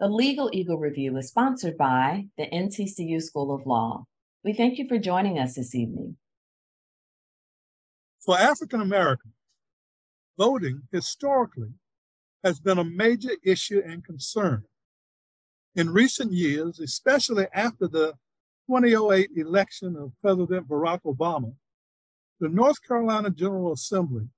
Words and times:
The 0.00 0.08
Legal 0.08 0.48
Eagle 0.54 0.78
Review 0.78 1.14
is 1.18 1.28
sponsored 1.28 1.76
by 1.76 2.24
the 2.38 2.46
NCCU 2.46 3.20
School 3.20 3.54
of 3.54 3.66
Law. 3.66 4.06
We 4.42 4.54
thank 4.54 4.78
you 4.78 4.88
for 4.88 4.96
joining 4.96 5.38
us 5.38 5.56
this 5.56 5.74
evening. 5.74 6.16
For 8.24 8.38
African 8.38 8.80
Americans, 8.80 9.34
voting 10.38 10.84
historically 10.90 11.74
has 12.42 12.60
been 12.60 12.78
a 12.78 12.84
major 12.84 13.32
issue 13.44 13.82
and 13.84 14.02
concern. 14.02 14.64
In 15.76 15.90
recent 15.90 16.32
years, 16.32 16.80
especially 16.80 17.48
after 17.52 17.86
the 17.86 18.14
2008 18.70 19.28
election 19.36 19.96
of 19.96 20.12
President 20.22 20.66
Barack 20.66 21.02
Obama, 21.02 21.52
the 22.40 22.48
North 22.48 22.78
Carolina 22.88 23.28
General 23.28 23.74
Assembly 23.74 24.28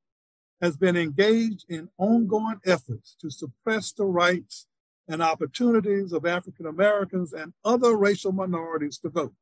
has 0.61 0.77
been 0.77 0.97
engaged 0.97 1.67
in 1.69 1.89
ongoing 1.99 2.59
efforts 2.67 3.15
to 3.21 3.31
suppress 3.31 3.93
the 3.93 4.07
rights 4.07 4.67
and 5.09 5.23
opportunities 5.23 6.13
of 6.13 6.27
African 6.27 6.67
Americans 6.67 7.33
and 7.33 7.53
other 7.65 7.97
racial 7.97 8.33
minorities 8.33 8.99
to 8.99 9.09
vote. 9.09 9.35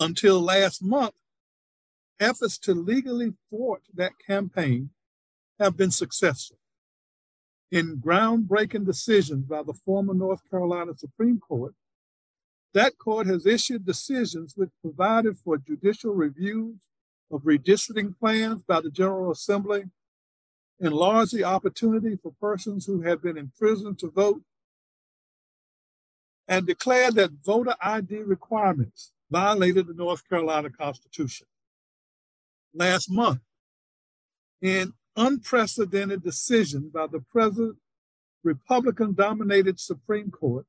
Until 0.00 0.40
last 0.40 0.82
month, 0.82 1.14
efforts 2.20 2.58
to 2.58 2.74
legally 2.74 3.32
thwart 3.48 3.82
that 3.94 4.12
campaign 4.24 4.90
have 5.58 5.76
been 5.76 5.90
successful. 5.90 6.58
In 7.70 7.98
groundbreaking 7.98 8.86
decisions 8.86 9.44
by 9.44 9.62
the 9.62 9.74
former 9.74 10.14
North 10.14 10.40
Carolina 10.48 10.92
Supreme 10.96 11.38
Court, 11.38 11.74
that 12.74 12.98
court 12.98 13.26
has 13.26 13.46
issued 13.46 13.84
decisions 13.84 14.54
which 14.56 14.70
provided 14.82 15.38
for 15.38 15.58
judicial 15.58 16.12
reviews 16.12 16.76
of 17.30 17.42
redistricting 17.42 18.18
plans 18.18 18.62
by 18.62 18.80
the 18.80 18.90
General 18.90 19.30
Assembly 19.30 19.84
enlarge 20.80 21.30
the 21.30 21.44
opportunity 21.44 22.16
for 22.16 22.32
persons 22.40 22.86
who 22.86 23.02
have 23.02 23.22
been 23.22 23.36
imprisoned 23.36 23.98
to 23.98 24.10
vote, 24.10 24.42
and 26.46 26.66
declared 26.66 27.14
that 27.16 27.30
voter 27.44 27.74
ID 27.82 28.18
requirements 28.18 29.12
violated 29.30 29.86
the 29.86 29.94
North 29.94 30.26
Carolina 30.28 30.70
Constitution. 30.70 31.46
Last 32.74 33.10
month, 33.10 33.40
in 34.62 34.94
unprecedented 35.16 36.22
decision 36.22 36.90
by 36.92 37.06
the 37.06 37.20
present 37.20 37.76
Republican 38.42 39.14
dominated 39.14 39.78
Supreme 39.78 40.30
Court, 40.30 40.64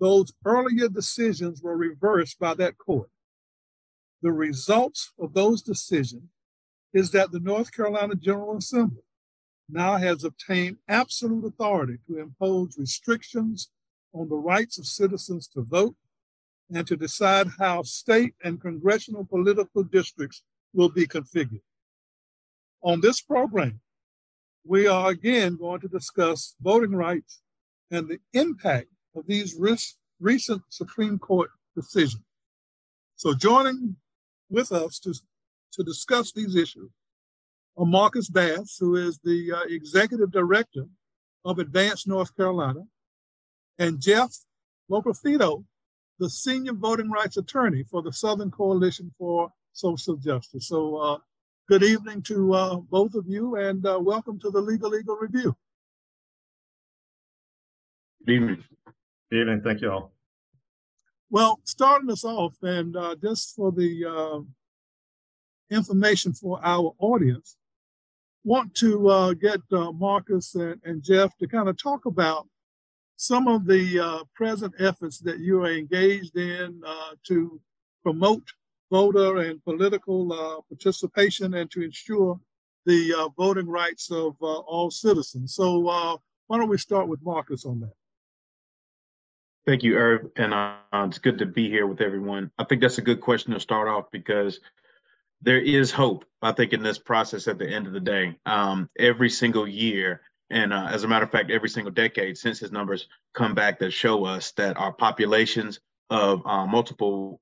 those 0.00 0.32
earlier 0.44 0.88
decisions 0.88 1.62
were 1.62 1.76
reversed 1.76 2.38
by 2.38 2.54
that 2.54 2.78
court. 2.78 3.10
The 4.22 4.32
results 4.32 5.12
of 5.18 5.34
those 5.34 5.62
decisions 5.62 6.30
is 6.92 7.10
that 7.12 7.30
the 7.30 7.40
North 7.40 7.72
Carolina 7.72 8.14
General 8.14 8.56
Assembly 8.56 9.02
now 9.68 9.96
has 9.96 10.24
obtained 10.24 10.78
absolute 10.88 11.44
authority 11.44 11.98
to 12.06 12.18
impose 12.18 12.78
restrictions 12.78 13.70
on 14.12 14.28
the 14.28 14.36
rights 14.36 14.78
of 14.78 14.86
citizens 14.86 15.46
to 15.48 15.62
vote 15.62 15.94
and 16.70 16.86
to 16.86 16.96
decide 16.96 17.48
how 17.58 17.82
state 17.82 18.34
and 18.42 18.60
congressional 18.60 19.24
political 19.24 19.82
districts 19.82 20.42
will 20.72 20.88
be 20.88 21.06
configured. 21.06 21.62
On 22.82 23.00
this 23.00 23.20
program, 23.20 23.80
we 24.64 24.86
are 24.86 25.10
again 25.10 25.56
going 25.56 25.80
to 25.80 25.88
discuss 25.88 26.54
voting 26.60 26.94
rights 26.94 27.40
and 27.90 28.08
the 28.08 28.18
impact 28.32 28.88
of 29.14 29.26
these 29.26 29.56
recent 30.20 30.62
Supreme 30.68 31.18
Court 31.18 31.50
decisions. 31.74 32.22
So, 33.16 33.34
joining 33.34 33.96
with 34.50 34.70
us 34.72 34.98
to, 35.00 35.14
to 35.72 35.82
discuss 35.82 36.32
these 36.32 36.54
issues 36.54 36.90
Marcus 37.86 38.28
Bass, 38.28 38.76
who 38.78 38.96
is 38.96 39.18
the 39.22 39.52
uh, 39.52 39.62
executive 39.68 40.32
director 40.32 40.86
of 41.44 41.58
Advance 41.58 42.06
North 42.06 42.36
Carolina, 42.36 42.80
and 43.78 44.00
Jeff 44.00 44.32
Loperfido, 44.90 45.64
the 46.18 46.28
senior 46.28 46.72
voting 46.72 47.10
rights 47.10 47.36
attorney 47.36 47.84
for 47.84 48.02
the 48.02 48.12
Southern 48.12 48.50
Coalition 48.50 49.12
for 49.18 49.52
Social 49.72 50.16
Justice. 50.16 50.68
So, 50.68 50.96
uh, 50.96 51.18
good 51.68 51.84
evening 51.84 52.22
to 52.22 52.54
uh, 52.54 52.76
both 52.76 53.14
of 53.14 53.26
you, 53.28 53.56
and 53.56 53.86
uh, 53.86 53.98
welcome 54.00 54.40
to 54.40 54.50
the 54.50 54.60
Legal 54.60 54.96
Eagle 54.96 55.16
Review. 55.16 55.56
Good 58.26 58.32
evening. 58.32 58.64
Good 59.30 59.40
evening. 59.40 59.62
Thank 59.62 59.82
you 59.82 59.92
all. 59.92 60.12
Well, 61.30 61.60
starting 61.64 62.10
us 62.10 62.24
off, 62.24 62.56
and 62.62 62.96
uh, 62.96 63.14
just 63.22 63.54
for 63.54 63.70
the 63.70 64.04
uh, 64.04 64.40
information 65.70 66.32
for 66.32 66.58
our 66.64 66.94
audience, 66.98 67.56
want 68.48 68.74
to 68.74 69.10
uh, 69.10 69.34
get 69.34 69.60
uh, 69.72 69.92
Marcus 69.92 70.54
and, 70.54 70.80
and, 70.82 71.02
Jeff 71.02 71.36
to 71.36 71.46
kind 71.46 71.68
of 71.68 71.76
talk 71.76 72.06
about 72.06 72.48
some 73.16 73.46
of 73.46 73.66
the 73.66 74.00
uh, 74.00 74.24
present 74.34 74.72
efforts 74.78 75.18
that 75.18 75.38
you 75.38 75.62
are 75.62 75.70
engaged 75.70 76.34
in 76.34 76.80
uh, 76.86 77.10
to 77.26 77.60
promote 78.02 78.44
voter 78.90 79.36
and 79.36 79.62
political 79.64 80.32
uh, 80.32 80.62
participation 80.70 81.52
and 81.52 81.70
to 81.70 81.82
ensure 81.82 82.40
the 82.86 83.14
uh, 83.18 83.28
voting 83.36 83.68
rights 83.68 84.10
of 84.10 84.34
all 84.40 84.90
citizens. 84.90 85.54
So 85.54 85.80
why 86.46 86.58
don't 86.58 86.70
we 86.70 86.78
start 86.78 87.06
with 87.06 87.20
Marcus 87.22 87.66
on 87.66 87.80
that? 87.80 87.92
Thank 89.66 89.82
you, 89.82 89.96
Irv, 89.96 90.30
and 90.36 90.54
it's 91.10 91.18
good 91.18 91.36
to 91.40 91.44
be 91.44 91.68
here 91.68 91.86
with 91.86 92.00
everyone. 92.00 92.50
I 92.58 92.64
think 92.64 92.80
that's 92.80 92.96
a 92.96 93.02
good 93.02 93.20
question 93.20 93.52
to 93.52 93.60
start 93.60 93.88
off 93.88 94.06
because 94.10 94.60
there 95.42 95.60
is 95.60 95.90
hope, 95.90 96.24
I 96.42 96.52
think, 96.52 96.72
in 96.72 96.82
this 96.82 96.98
process 96.98 97.48
at 97.48 97.58
the 97.58 97.68
end 97.68 97.86
of 97.86 97.92
the 97.92 98.00
day. 98.00 98.38
Um, 98.44 98.90
every 98.98 99.30
single 99.30 99.68
year, 99.68 100.22
and 100.50 100.72
uh, 100.72 100.88
as 100.90 101.04
a 101.04 101.08
matter 101.08 101.24
of 101.24 101.30
fact, 101.30 101.50
every 101.50 101.68
single 101.68 101.92
decade, 101.92 102.38
census 102.38 102.72
numbers 102.72 103.08
come 103.34 103.54
back 103.54 103.78
that 103.78 103.92
show 103.92 104.24
us 104.24 104.52
that 104.52 104.76
our 104.76 104.92
populations 104.92 105.80
of 106.10 106.46
uh, 106.46 106.66
multiple 106.66 107.40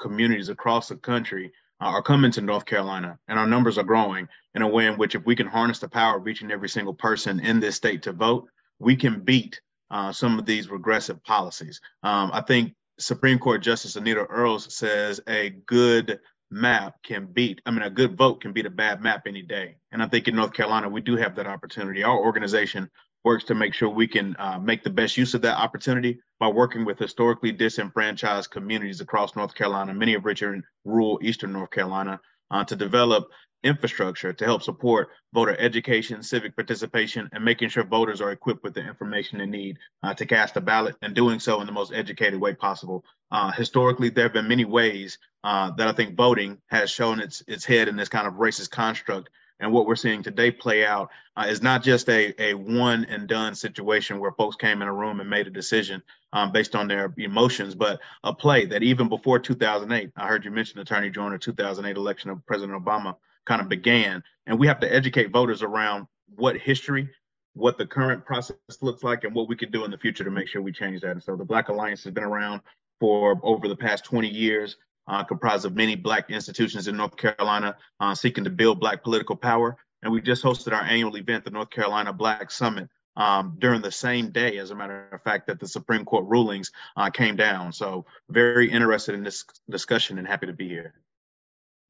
communities 0.00 0.48
across 0.48 0.88
the 0.88 0.96
country 0.96 1.52
uh, 1.80 1.86
are 1.86 2.02
coming 2.02 2.30
to 2.32 2.40
North 2.40 2.64
Carolina, 2.64 3.18
and 3.28 3.38
our 3.38 3.46
numbers 3.46 3.78
are 3.78 3.84
growing 3.84 4.28
in 4.54 4.62
a 4.62 4.68
way 4.68 4.86
in 4.86 4.96
which, 4.96 5.14
if 5.14 5.26
we 5.26 5.36
can 5.36 5.46
harness 5.46 5.80
the 5.80 5.88
power 5.88 6.16
of 6.16 6.28
each 6.28 6.42
and 6.42 6.52
every 6.52 6.68
single 6.68 6.94
person 6.94 7.40
in 7.40 7.60
this 7.60 7.76
state 7.76 8.02
to 8.04 8.12
vote, 8.12 8.48
we 8.78 8.96
can 8.96 9.20
beat 9.20 9.60
uh, 9.90 10.12
some 10.12 10.38
of 10.38 10.46
these 10.46 10.70
regressive 10.70 11.22
policies. 11.24 11.80
Um, 12.02 12.30
I 12.32 12.40
think 12.40 12.74
Supreme 12.98 13.38
Court 13.38 13.62
Justice 13.62 13.96
Anita 13.96 14.24
Earls 14.24 14.72
says 14.74 15.20
a 15.28 15.50
good 15.50 16.20
map 16.54 16.94
can 17.02 17.26
beat, 17.26 17.60
I 17.66 17.72
mean, 17.72 17.82
a 17.82 17.90
good 17.90 18.16
vote 18.16 18.40
can 18.40 18.52
beat 18.52 18.66
a 18.66 18.70
bad 18.70 19.02
map 19.02 19.24
any 19.26 19.42
day. 19.42 19.76
And 19.90 20.02
I 20.02 20.08
think 20.08 20.28
in 20.28 20.36
North 20.36 20.52
Carolina, 20.52 20.88
we 20.88 21.00
do 21.00 21.16
have 21.16 21.34
that 21.36 21.46
opportunity. 21.46 22.04
Our 22.04 22.16
organization 22.16 22.90
works 23.24 23.44
to 23.44 23.54
make 23.54 23.74
sure 23.74 23.88
we 23.88 24.06
can 24.06 24.36
uh, 24.38 24.58
make 24.58 24.84
the 24.84 24.90
best 24.90 25.16
use 25.16 25.34
of 25.34 25.42
that 25.42 25.58
opportunity 25.58 26.20
by 26.38 26.48
working 26.48 26.84
with 26.84 26.98
historically 26.98 27.52
disenfranchised 27.52 28.50
communities 28.50 29.00
across 29.00 29.34
North 29.34 29.54
Carolina, 29.54 29.92
many 29.94 30.14
of 30.14 30.24
which 30.24 30.42
are 30.42 30.54
in 30.54 30.62
rural 30.84 31.18
Eastern 31.22 31.52
North 31.52 31.70
Carolina, 31.70 32.20
uh, 32.50 32.64
to 32.64 32.76
develop 32.76 33.28
infrastructure 33.64 34.32
to 34.32 34.44
help 34.44 34.62
support 34.62 35.08
voter 35.32 35.56
education, 35.58 36.22
civic 36.22 36.54
participation, 36.54 37.28
and 37.32 37.44
making 37.44 37.70
sure 37.70 37.82
voters 37.82 38.20
are 38.20 38.30
equipped 38.30 38.62
with 38.62 38.74
the 38.74 38.86
information 38.86 39.38
they 39.38 39.46
need 39.46 39.78
uh, 40.02 40.14
to 40.14 40.26
cast 40.26 40.56
a 40.56 40.60
ballot 40.60 40.94
and 41.02 41.14
doing 41.14 41.40
so 41.40 41.60
in 41.60 41.66
the 41.66 41.72
most 41.72 41.92
educated 41.92 42.40
way 42.40 42.54
possible. 42.54 43.04
Uh, 43.30 43.50
historically, 43.50 44.10
there 44.10 44.24
have 44.24 44.32
been 44.32 44.48
many 44.48 44.64
ways 44.64 45.18
uh, 45.42 45.70
that 45.72 45.88
I 45.88 45.92
think 45.92 46.14
voting 46.14 46.58
has 46.68 46.90
shown 46.90 47.20
its 47.20 47.42
its 47.48 47.64
head 47.64 47.88
in 47.88 47.96
this 47.96 48.08
kind 48.08 48.26
of 48.26 48.34
racist 48.34 48.70
construct. 48.70 49.30
And 49.60 49.72
what 49.72 49.86
we're 49.86 49.96
seeing 49.96 50.22
today 50.22 50.50
play 50.50 50.84
out 50.84 51.10
uh, 51.36 51.46
is 51.48 51.62
not 51.62 51.82
just 51.82 52.08
a, 52.08 52.34
a 52.42 52.54
one 52.54 53.04
and 53.04 53.28
done 53.28 53.54
situation 53.54 54.18
where 54.18 54.32
folks 54.32 54.56
came 54.56 54.82
in 54.82 54.88
a 54.88 54.92
room 54.92 55.20
and 55.20 55.30
made 55.30 55.46
a 55.46 55.50
decision 55.50 56.02
um, 56.32 56.50
based 56.50 56.74
on 56.74 56.88
their 56.88 57.14
emotions, 57.16 57.74
but 57.74 58.00
a 58.24 58.34
play 58.34 58.66
that 58.66 58.82
even 58.82 59.08
before 59.08 59.38
2008, 59.38 60.10
I 60.16 60.26
heard 60.26 60.44
you 60.44 60.50
mention 60.50 60.80
Attorney 60.80 61.10
Joyner 61.10 61.38
2008 61.38 61.96
election 61.96 62.30
of 62.30 62.44
President 62.46 62.84
Obama 62.84 63.16
kind 63.46 63.60
of 63.60 63.68
began. 63.68 64.22
And 64.46 64.58
we 64.58 64.66
have 64.66 64.80
to 64.80 64.92
educate 64.92 65.30
voters 65.30 65.62
around 65.62 66.06
what 66.34 66.56
history, 66.56 67.08
what 67.54 67.78
the 67.78 67.86
current 67.86 68.24
process 68.24 68.56
looks 68.80 69.02
like, 69.02 69.24
and 69.24 69.34
what 69.34 69.48
we 69.48 69.56
could 69.56 69.72
do 69.72 69.84
in 69.84 69.90
the 69.90 69.98
future 69.98 70.24
to 70.24 70.30
make 70.30 70.48
sure 70.48 70.62
we 70.62 70.72
change 70.72 71.00
that. 71.02 71.12
And 71.12 71.22
so 71.22 71.36
the 71.36 71.44
Black 71.44 71.68
Alliance 71.68 72.04
has 72.04 72.12
been 72.12 72.24
around 72.24 72.60
for 73.00 73.38
over 73.42 73.68
the 73.68 73.76
past 73.76 74.04
20 74.04 74.28
years, 74.28 74.76
uh, 75.06 75.24
comprised 75.24 75.64
of 75.64 75.74
many 75.74 75.96
Black 75.96 76.30
institutions 76.30 76.88
in 76.88 76.96
North 76.96 77.16
Carolina 77.16 77.76
uh, 78.00 78.14
seeking 78.14 78.44
to 78.44 78.50
build 78.50 78.80
Black 78.80 79.02
political 79.02 79.36
power. 79.36 79.76
And 80.02 80.12
we 80.12 80.20
just 80.20 80.42
hosted 80.42 80.72
our 80.72 80.82
annual 80.82 81.16
event, 81.16 81.44
the 81.44 81.50
North 81.50 81.70
Carolina 81.70 82.12
Black 82.12 82.50
Summit, 82.50 82.88
um, 83.16 83.56
during 83.58 83.80
the 83.80 83.92
same 83.92 84.30
day, 84.30 84.58
as 84.58 84.70
a 84.70 84.74
matter 84.74 85.08
of 85.12 85.22
fact, 85.22 85.46
that 85.46 85.60
the 85.60 85.68
Supreme 85.68 86.04
Court 86.04 86.26
rulings 86.26 86.72
uh, 86.96 87.10
came 87.10 87.36
down. 87.36 87.72
So, 87.72 88.06
very 88.28 88.70
interested 88.70 89.14
in 89.14 89.22
this 89.22 89.44
discussion 89.70 90.18
and 90.18 90.26
happy 90.26 90.46
to 90.46 90.52
be 90.52 90.68
here. 90.68 90.94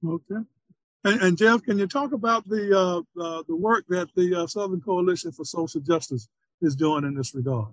Okay. 0.07 0.45
And, 1.05 1.21
and 1.21 1.39
Jeff, 1.39 1.63
can 1.63 1.79
you 1.79 1.87
talk 1.87 2.13
about 2.13 2.49
the 2.49 2.77
uh, 2.77 3.23
uh, 3.23 3.43
the 3.47 3.57
work 3.57 3.85
that 3.89 4.09
the 4.15 4.43
uh, 4.43 4.47
Southern 4.47 4.81
Coalition 4.81 5.33
for 5.33 5.45
Social 5.45 5.81
Justice 5.81 6.29
is 6.63 6.75
doing 6.75 7.05
in 7.05 7.15
this 7.15 7.35
regard? 7.35 7.69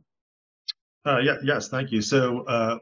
Uh, 1.05 1.19
yeah, 1.19 1.37
yes, 1.43 1.69
thank 1.69 1.91
you. 1.91 2.01
So, 2.01 2.41
uh, 2.41 2.77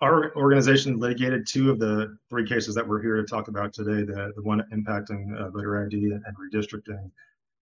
our 0.00 0.36
organization 0.36 0.98
litigated 0.98 1.46
two 1.46 1.70
of 1.70 1.78
the 1.78 2.16
three 2.28 2.46
cases 2.46 2.74
that 2.74 2.86
we're 2.86 3.00
here 3.00 3.16
to 3.16 3.24
talk 3.24 3.48
about 3.48 3.72
today. 3.72 4.04
The 4.04 4.32
the 4.36 4.42
one 4.42 4.62
impacting 4.72 5.34
uh, 5.36 5.48
voter 5.50 5.86
ID 5.86 6.12
and 6.12 6.36
redistricting, 6.36 7.10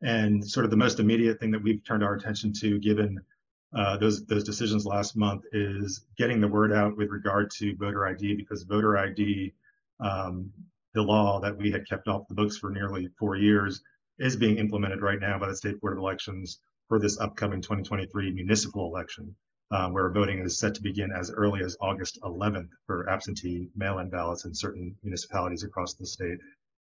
and 0.03 0.49
sort 0.49 0.65
of 0.65 0.71
the 0.71 0.77
most 0.77 1.01
immediate 1.01 1.41
thing 1.41 1.51
that 1.51 1.63
we've 1.63 1.85
turned 1.85 2.05
our 2.05 2.15
attention 2.15 2.53
to, 2.61 2.79
given 2.79 3.19
uh, 3.77 3.97
those 3.97 4.25
those 4.27 4.45
decisions 4.45 4.87
last 4.87 5.17
month, 5.17 5.43
is 5.53 6.07
getting 6.17 6.41
the 6.41 6.49
word 6.49 6.73
out 6.73 6.97
with 6.97 7.11
regard 7.11 7.51
to 7.51 7.75
voter 7.77 8.07
ID 8.07 8.37
because 8.37 8.63
voter 8.63 8.97
ID, 8.97 9.53
um, 9.99 10.51
the 10.95 11.03
law 11.03 11.41
that 11.41 11.57
we 11.57 11.71
had 11.71 11.87
kept 11.89 12.09
off 12.09 12.29
the 12.29 12.35
books 12.35 12.57
for 12.59 12.71
nearly 12.71 13.09
four 13.19 13.37
years, 13.37 13.83
is 14.19 14.37
being 14.37 14.59
implemented 14.59 15.01
right 15.01 15.21
now 15.21 15.39
by 15.39 15.49
the 15.49 15.57
state 15.57 15.81
board 15.81 15.93
of 15.93 15.99
elections 15.99 16.61
for 16.89 16.99
this 16.99 17.21
upcoming 17.21 17.61
2023 17.61 18.33
municipal 18.33 18.87
election, 18.87 19.35
uh, 19.71 19.89
where 19.91 20.11
voting 20.11 20.39
is 20.41 20.59
set 20.59 20.75
to 20.75 20.83
begin 20.83 21.13
as 21.13 21.31
early 21.31 21.63
as 21.63 21.77
August 21.81 22.19
11th 22.23 22.69
for 22.87 23.09
absentee 23.09 23.69
mail-in 23.77 24.09
ballots 24.09 24.45
in 24.45 24.55
certain 24.55 24.97
municipalities 25.03 25.63
across 25.63 25.95
the 25.95 26.07
state. 26.07 26.39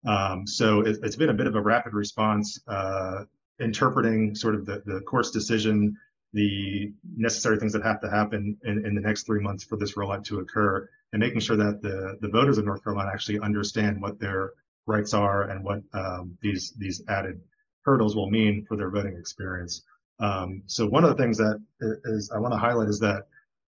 Um, 0.06 0.48
so 0.48 0.82
it, 0.82 1.04
has 1.04 1.16
been 1.16 1.30
a 1.30 1.34
bit 1.34 1.48
of 1.48 1.56
a 1.56 1.62
rapid 1.62 1.94
response, 1.94 2.60
uh, 2.68 3.26
interpreting 3.60 4.36
sort 4.36 4.56
of 4.56 4.66
the, 4.66 4.82
the 4.86 5.02
court's 5.02 5.32
decision, 5.32 5.98
the 6.32 6.94
necessary 7.18 7.58
things 7.58 7.74
that 7.74 7.84
have 7.84 8.00
to 8.02 8.10
happen 8.10 8.58
in, 8.64 8.86
in 8.86 8.96
the 8.96 9.02
next 9.02 9.26
three 9.26 9.42
months 9.42 9.64
for 9.64 9.78
this 9.78 9.96
rollout 9.96 10.24
to 10.26 10.40
occur, 10.40 10.88
and 11.14 11.20
making 11.20 11.40
sure 11.40 11.58
that 11.58 11.82
the, 11.82 12.18
the 12.22 12.30
voters 12.30 12.58
of 12.58 12.66
North 12.66 12.84
Carolina 12.84 13.10
actually 13.12 13.40
understand 13.40 14.02
what 14.02 14.20
their 14.20 14.52
rights 14.86 15.14
are 15.14 15.44
and 15.44 15.64
what 15.64 15.82
um, 15.94 16.38
these 16.42 16.74
these 16.78 17.02
added 17.08 17.40
hurdles 17.84 18.16
will 18.16 18.30
mean 18.30 18.66
for 18.68 18.76
their 18.76 18.90
voting 18.90 19.18
experience. 19.18 19.84
Um, 20.20 20.64
so 20.66 20.86
one 20.86 21.04
of 21.04 21.16
the 21.16 21.22
things 21.22 21.38
that 21.38 21.62
is 21.82 22.32
I 22.34 22.40
want 22.40 22.54
to 22.54 22.60
highlight 22.60 22.90
is 22.90 23.00
that 23.00 23.28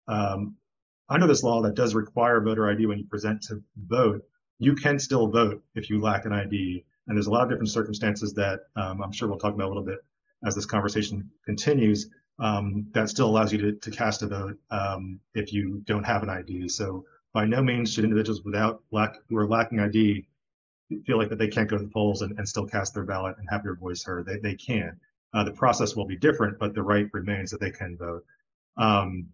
um, 0.07 0.55
under 1.09 1.27
this 1.27 1.43
law 1.43 1.61
that 1.61 1.75
does 1.75 1.93
require 1.95 2.41
voter 2.41 2.69
ID 2.69 2.85
when 2.85 2.99
you 2.99 3.05
present 3.05 3.41
to 3.43 3.61
vote, 3.75 4.23
you 4.59 4.75
can 4.75 4.99
still 4.99 5.27
vote 5.27 5.63
if 5.75 5.89
you 5.89 6.01
lack 6.01 6.25
an 6.25 6.33
ID. 6.33 6.85
And 7.07 7.15
there's 7.15 7.27
a 7.27 7.31
lot 7.31 7.43
of 7.43 7.49
different 7.49 7.69
circumstances 7.69 8.33
that 8.33 8.61
um, 8.75 9.01
I'm 9.01 9.11
sure 9.11 9.27
we'll 9.27 9.39
talk 9.39 9.53
about 9.53 9.65
a 9.65 9.73
little 9.73 9.83
bit 9.83 9.99
as 10.45 10.55
this 10.55 10.65
conversation 10.65 11.29
continues 11.45 12.09
um, 12.39 12.87
that 12.93 13.09
still 13.09 13.29
allows 13.29 13.51
you 13.51 13.59
to, 13.59 13.71
to 13.73 13.91
cast 13.91 14.21
a 14.21 14.27
vote 14.27 14.57
um, 14.69 15.19
if 15.33 15.53
you 15.53 15.81
don't 15.85 16.03
have 16.03 16.23
an 16.23 16.29
ID. 16.29 16.69
So 16.69 17.05
by 17.37 17.45
no 17.45 17.61
means 17.61 17.93
should 17.93 18.03
individuals 18.03 18.41
without 18.43 18.81
lack 18.89 19.15
who 19.29 19.37
are 19.37 19.47
lacking 19.47 19.79
ID 19.79 20.25
feel 21.05 21.19
like 21.19 21.29
that 21.29 21.37
they 21.37 21.47
can't 21.47 21.69
go 21.69 21.77
to 21.77 21.83
the 21.83 21.89
polls 21.91 22.23
and, 22.23 22.35
and 22.39 22.49
still 22.49 22.65
cast 22.65 22.95
their 22.95 23.03
ballot 23.03 23.35
and 23.37 23.47
have 23.51 23.61
their 23.61 23.75
voice 23.75 24.03
heard. 24.03 24.25
They, 24.25 24.39
they 24.39 24.55
can. 24.55 24.99
Uh, 25.35 25.43
the 25.43 25.51
process 25.51 25.95
will 25.95 26.07
be 26.07 26.17
different, 26.17 26.57
but 26.57 26.73
the 26.73 26.81
right 26.81 27.07
remains 27.13 27.51
that 27.51 27.59
they 27.59 27.69
can 27.69 27.95
vote. 27.95 28.25
Um, 28.75 29.27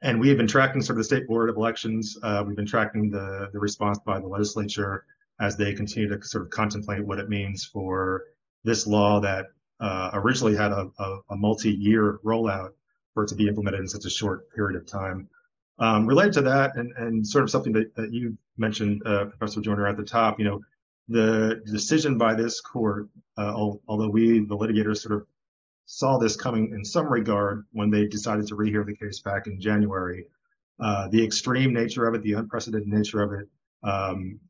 and 0.00 0.18
we 0.18 0.30
have 0.30 0.38
been 0.38 0.46
tracking 0.46 0.80
sort 0.80 0.94
of 0.94 1.00
the 1.00 1.04
state 1.04 1.26
board 1.28 1.50
of 1.50 1.56
elections. 1.56 2.16
Uh, 2.22 2.42
we've 2.46 2.56
been 2.56 2.64
tracking 2.64 3.10
the, 3.10 3.50
the 3.52 3.58
response 3.58 3.98
by 3.98 4.18
the 4.18 4.26
legislature 4.26 5.04
as 5.38 5.58
they 5.58 5.74
continue 5.74 6.08
to 6.08 6.26
sort 6.26 6.44
of 6.44 6.50
contemplate 6.50 7.04
what 7.04 7.18
it 7.18 7.28
means 7.28 7.66
for 7.66 8.22
this 8.64 8.86
law 8.86 9.20
that 9.20 9.48
uh, 9.78 10.08
originally 10.14 10.56
had 10.56 10.72
a, 10.72 10.88
a, 10.98 11.18
a, 11.28 11.36
multi-year 11.36 12.18
rollout 12.24 12.70
for 13.12 13.24
it 13.24 13.28
to 13.28 13.34
be 13.34 13.46
implemented 13.46 13.80
in 13.80 13.88
such 13.88 14.06
a 14.06 14.10
short 14.10 14.50
period 14.54 14.80
of 14.80 14.86
time. 14.86 15.28
Um, 15.78 16.06
related 16.06 16.34
to 16.34 16.42
that, 16.42 16.76
and, 16.76 16.92
and 16.96 17.26
sort 17.26 17.42
of 17.42 17.50
something 17.50 17.72
that, 17.72 17.94
that 17.96 18.12
you 18.12 18.38
mentioned, 18.56 19.02
uh, 19.04 19.24
Professor 19.24 19.60
Joyner, 19.60 19.88
at 19.88 19.96
the 19.96 20.04
top, 20.04 20.38
you 20.38 20.44
know, 20.44 20.60
the 21.08 21.62
decision 21.66 22.16
by 22.16 22.34
this 22.34 22.60
court, 22.60 23.08
uh, 23.36 23.52
although 23.88 24.08
we, 24.08 24.38
the 24.40 24.56
litigators, 24.56 24.98
sort 24.98 25.20
of 25.20 25.26
saw 25.86 26.16
this 26.18 26.36
coming 26.36 26.70
in 26.70 26.84
some 26.84 27.12
regard 27.12 27.66
when 27.72 27.90
they 27.90 28.06
decided 28.06 28.46
to 28.46 28.56
rehear 28.56 28.86
the 28.86 28.96
case 28.96 29.20
back 29.20 29.46
in 29.46 29.60
January. 29.60 30.26
Uh, 30.80 31.08
the 31.08 31.22
extreme 31.22 31.72
nature 31.72 32.06
of 32.06 32.14
it, 32.14 32.22
the 32.22 32.32
unprecedented 32.32 32.88
nature 32.88 33.22
of 33.22 33.32
it, 33.32 33.48
um, 33.82 34.40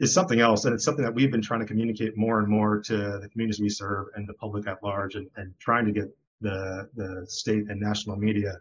is 0.00 0.14
something 0.14 0.40
else. 0.40 0.64
And 0.64 0.74
it's 0.74 0.84
something 0.84 1.04
that 1.04 1.14
we've 1.14 1.30
been 1.30 1.42
trying 1.42 1.60
to 1.60 1.66
communicate 1.66 2.16
more 2.16 2.38
and 2.38 2.48
more 2.48 2.80
to 2.82 2.96
the 2.96 3.28
communities 3.32 3.60
we 3.60 3.68
serve 3.68 4.06
and 4.14 4.28
the 4.28 4.34
public 4.34 4.68
at 4.68 4.82
large 4.82 5.16
and, 5.16 5.28
and 5.36 5.52
trying 5.58 5.86
to 5.86 5.92
get 5.92 6.16
the, 6.40 6.88
the 6.94 7.26
state 7.26 7.68
and 7.68 7.80
national 7.80 8.16
media 8.16 8.58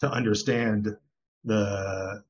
to 0.00 0.10
understand 0.10 0.96
the, 1.44 2.22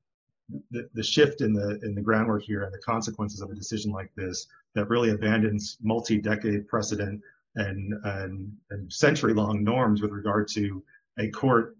the, 0.71 0.89
the 0.93 1.03
shift 1.03 1.41
in 1.41 1.53
the 1.53 1.79
in 1.83 1.93
the 1.93 2.01
groundwork 2.01 2.43
here 2.43 2.63
and 2.63 2.73
the 2.73 2.79
consequences 2.79 3.41
of 3.41 3.51
a 3.51 3.55
decision 3.55 3.91
like 3.91 4.09
this 4.15 4.47
that 4.73 4.89
really 4.89 5.11
abandons 5.11 5.77
multi-decade 5.81 6.67
precedent 6.67 7.21
and, 7.55 7.93
and, 8.03 8.51
and 8.69 8.91
century 8.91 9.33
long 9.33 9.63
norms 9.63 10.01
with 10.01 10.11
regard 10.11 10.47
to 10.47 10.83
a 11.17 11.29
court, 11.29 11.75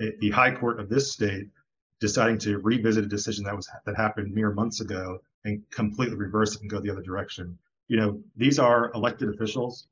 a, 0.00 0.12
the 0.20 0.30
high 0.30 0.50
court 0.50 0.80
of 0.80 0.88
this 0.88 1.12
state 1.12 1.48
deciding 2.00 2.38
to 2.38 2.58
revisit 2.58 3.04
a 3.04 3.08
decision 3.08 3.44
that 3.44 3.56
was 3.56 3.68
that 3.86 3.96
happened 3.96 4.34
mere 4.34 4.50
months 4.52 4.80
ago 4.80 5.18
and 5.44 5.62
completely 5.70 6.16
reverse 6.16 6.54
it 6.54 6.60
and 6.60 6.70
go 6.70 6.80
the 6.80 6.90
other 6.90 7.02
direction. 7.02 7.58
You 7.88 7.96
know, 7.96 8.20
these 8.36 8.58
are 8.58 8.90
elected 8.92 9.30
officials. 9.30 9.86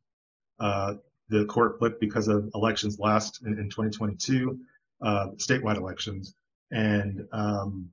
Uh, 0.59 0.95
the 1.31 1.47
court 1.47 1.79
flipped 1.79 2.01
because 2.01 2.29
of 2.29 2.51
elections 2.55 2.99
last 2.99 3.43
in, 3.47 3.59
in 3.59 3.71
2022, 3.71 4.59
uh, 5.05 5.29
statewide 5.37 5.77
elections, 5.77 6.35
and 6.71 7.27
um, 7.33 7.91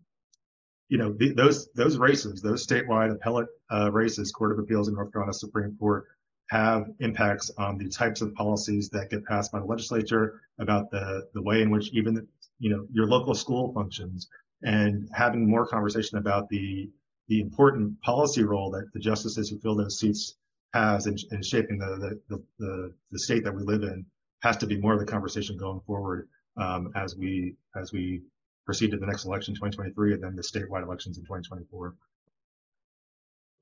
you 0.90 0.98
know 0.98 1.14
the, 1.14 1.34
those 1.34 1.70
those 1.74 1.98
races, 1.98 2.42
those 2.42 2.66
statewide 2.66 3.12
appellate 3.12 3.48
uh, 3.72 3.92
races, 3.92 4.32
Court 4.32 4.52
of 4.52 4.60
Appeals 4.60 4.88
in 4.88 4.96
North 4.96 5.12
Carolina 5.12 5.34
Supreme 5.34 5.76
Court, 5.78 6.06
have 6.50 6.88
impacts 7.00 7.52
on 7.58 7.78
the 7.78 7.90
types 7.90 8.22
of 8.22 8.34
policies 8.34 8.90
that 8.90 9.10
get 9.10 9.26
passed 9.26 9.52
by 9.52 9.60
the 9.60 9.66
legislature, 9.66 10.42
about 10.60 10.90
the, 10.92 11.28
the 11.34 11.42
way 11.42 11.62
in 11.62 11.70
which 11.70 11.92
even 11.94 12.28
you 12.60 12.70
know 12.70 12.86
your 12.92 13.08
local 13.08 13.36
school 13.36 13.74
functions, 13.74 14.30
and 14.64 15.10
having 15.14 15.50
more 15.50 15.68
conversation 15.68 16.18
about 16.18 16.48
the 16.50 16.90
the 17.28 17.42
important 17.42 18.00
policy 18.02 18.44
role 18.44 18.72
that 18.72 18.92
the 18.94 19.00
justices 19.00 19.50
who 19.50 19.60
fill 19.60 19.76
those 19.76 20.00
seats 20.00 20.36
has 20.74 21.06
in, 21.08 21.16
in 21.32 21.42
shaping 21.44 21.78
the, 21.78 22.20
the, 22.30 22.44
the, 22.60 22.94
the, 23.12 23.20
state 23.20 23.44
that 23.44 23.54
we 23.54 23.62
live 23.62 23.84
in 23.84 24.06
has 24.42 24.58
to 24.58 24.66
be 24.66 24.78
more 24.78 24.94
of 24.94 25.00
the 25.00 25.06
conversation 25.06 25.58
going 25.58 25.82
forward 25.86 26.28
um, 26.58 26.92
as 26.96 27.16
we 27.16 27.56
as 27.76 27.92
we 27.92 28.22
proceed 28.66 28.92
to 28.92 28.98
the 28.98 29.06
next 29.06 29.26
election 29.26 29.54
2023 29.54 30.14
and 30.14 30.24
then 30.24 30.36
the 30.36 30.42
statewide 30.42 30.84
elections 30.84 31.18
in 31.18 31.24
2024 31.24 31.96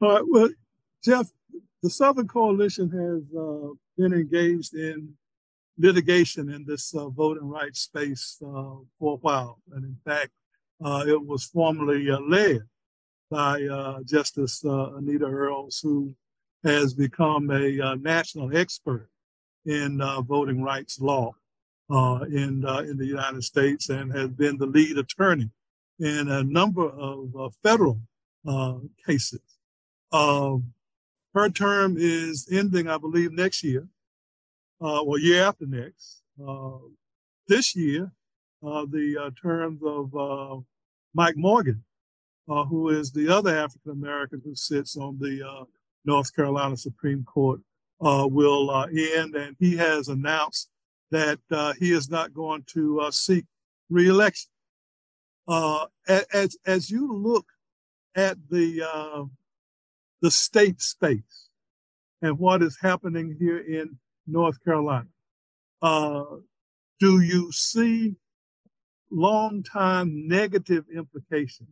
all 0.01 0.09
right 0.13 0.23
well 0.27 0.49
jeff 1.03 1.31
the 1.81 1.89
Southern 1.89 2.27
Coalition 2.27 2.89
has 2.89 3.37
uh, 3.37 3.69
been 3.97 4.13
engaged 4.13 4.73
in 4.73 5.13
litigation 5.77 6.49
in 6.49 6.65
this 6.65 6.93
uh, 6.93 7.07
voting 7.09 7.47
rights 7.47 7.81
space 7.81 8.37
uh, 8.45 8.75
for 8.99 9.13
a 9.13 9.17
while. 9.17 9.59
And 9.73 9.85
in 9.85 9.97
fact, 10.05 10.31
uh, 10.83 11.05
it 11.07 11.25
was 11.25 11.45
formerly 11.45 12.09
uh, 12.11 12.19
led 12.19 12.61
by 13.31 13.63
uh, 13.63 13.99
Justice 14.03 14.63
Anita 14.63 15.25
Earls, 15.25 15.79
who 15.81 16.13
has 16.63 16.93
become 16.93 17.49
a 17.51 17.95
national 17.97 18.55
expert 18.57 19.07
in 19.65 20.01
voting 20.27 20.61
rights 20.61 20.99
law 20.99 21.33
in, 21.89 22.65
in 22.87 22.97
the 22.97 23.05
United 23.05 23.43
States 23.43 23.89
and 23.89 24.11
has 24.11 24.29
been 24.29 24.57
the 24.57 24.65
lead 24.65 24.97
attorney 24.97 25.49
in 25.99 26.29
a 26.29 26.43
number 26.43 26.89
of 26.89 27.55
federal 27.63 28.01
cases. 29.05 29.41
Um, 30.11 30.73
her 31.33 31.49
term 31.49 31.95
is 31.97 32.47
ending, 32.51 32.89
I 32.89 32.97
believe, 32.97 33.31
next 33.31 33.63
year, 33.63 33.87
uh, 34.81 35.01
or 35.01 35.19
year 35.19 35.43
after 35.43 35.65
next. 35.65 36.21
Uh, 36.43 36.79
this 37.47 37.75
year, 37.75 38.11
uh, 38.65 38.85
the 38.89 39.17
uh, 39.17 39.29
terms 39.41 39.81
of 39.83 40.15
uh, 40.15 40.61
Mike 41.13 41.37
Morgan, 41.37 41.83
uh, 42.49 42.63
who 42.65 42.89
is 42.89 43.11
the 43.11 43.29
other 43.29 43.55
African 43.55 43.91
American 43.91 44.41
who 44.43 44.55
sits 44.55 44.97
on 44.97 45.17
the 45.19 45.67
North 46.05 46.35
Carolina 46.35 46.75
Supreme 46.77 47.23
Court, 47.23 47.61
will 47.99 48.85
end, 48.85 49.35
and 49.35 49.55
he 49.59 49.77
has 49.77 50.07
announced 50.07 50.69
that 51.11 51.39
he 51.79 51.91
is 51.91 52.09
not 52.09 52.33
going 52.33 52.63
to 52.73 53.07
seek 53.11 53.45
reelection. 53.89 54.51
as 55.47 56.57
as 56.65 56.89
you 56.89 57.13
look 57.13 57.47
at 58.15 58.37
the 58.49 59.29
the 60.21 60.31
state 60.31 60.81
space 60.81 61.49
and 62.21 62.37
what 62.37 62.61
is 62.61 62.77
happening 62.81 63.35
here 63.39 63.59
in 63.59 63.97
North 64.27 64.63
Carolina. 64.63 65.07
Uh, 65.81 66.23
do 66.99 67.21
you 67.21 67.51
see 67.51 68.15
long 69.11 69.63
time 69.63 70.27
negative 70.27 70.85
implications 70.93 71.69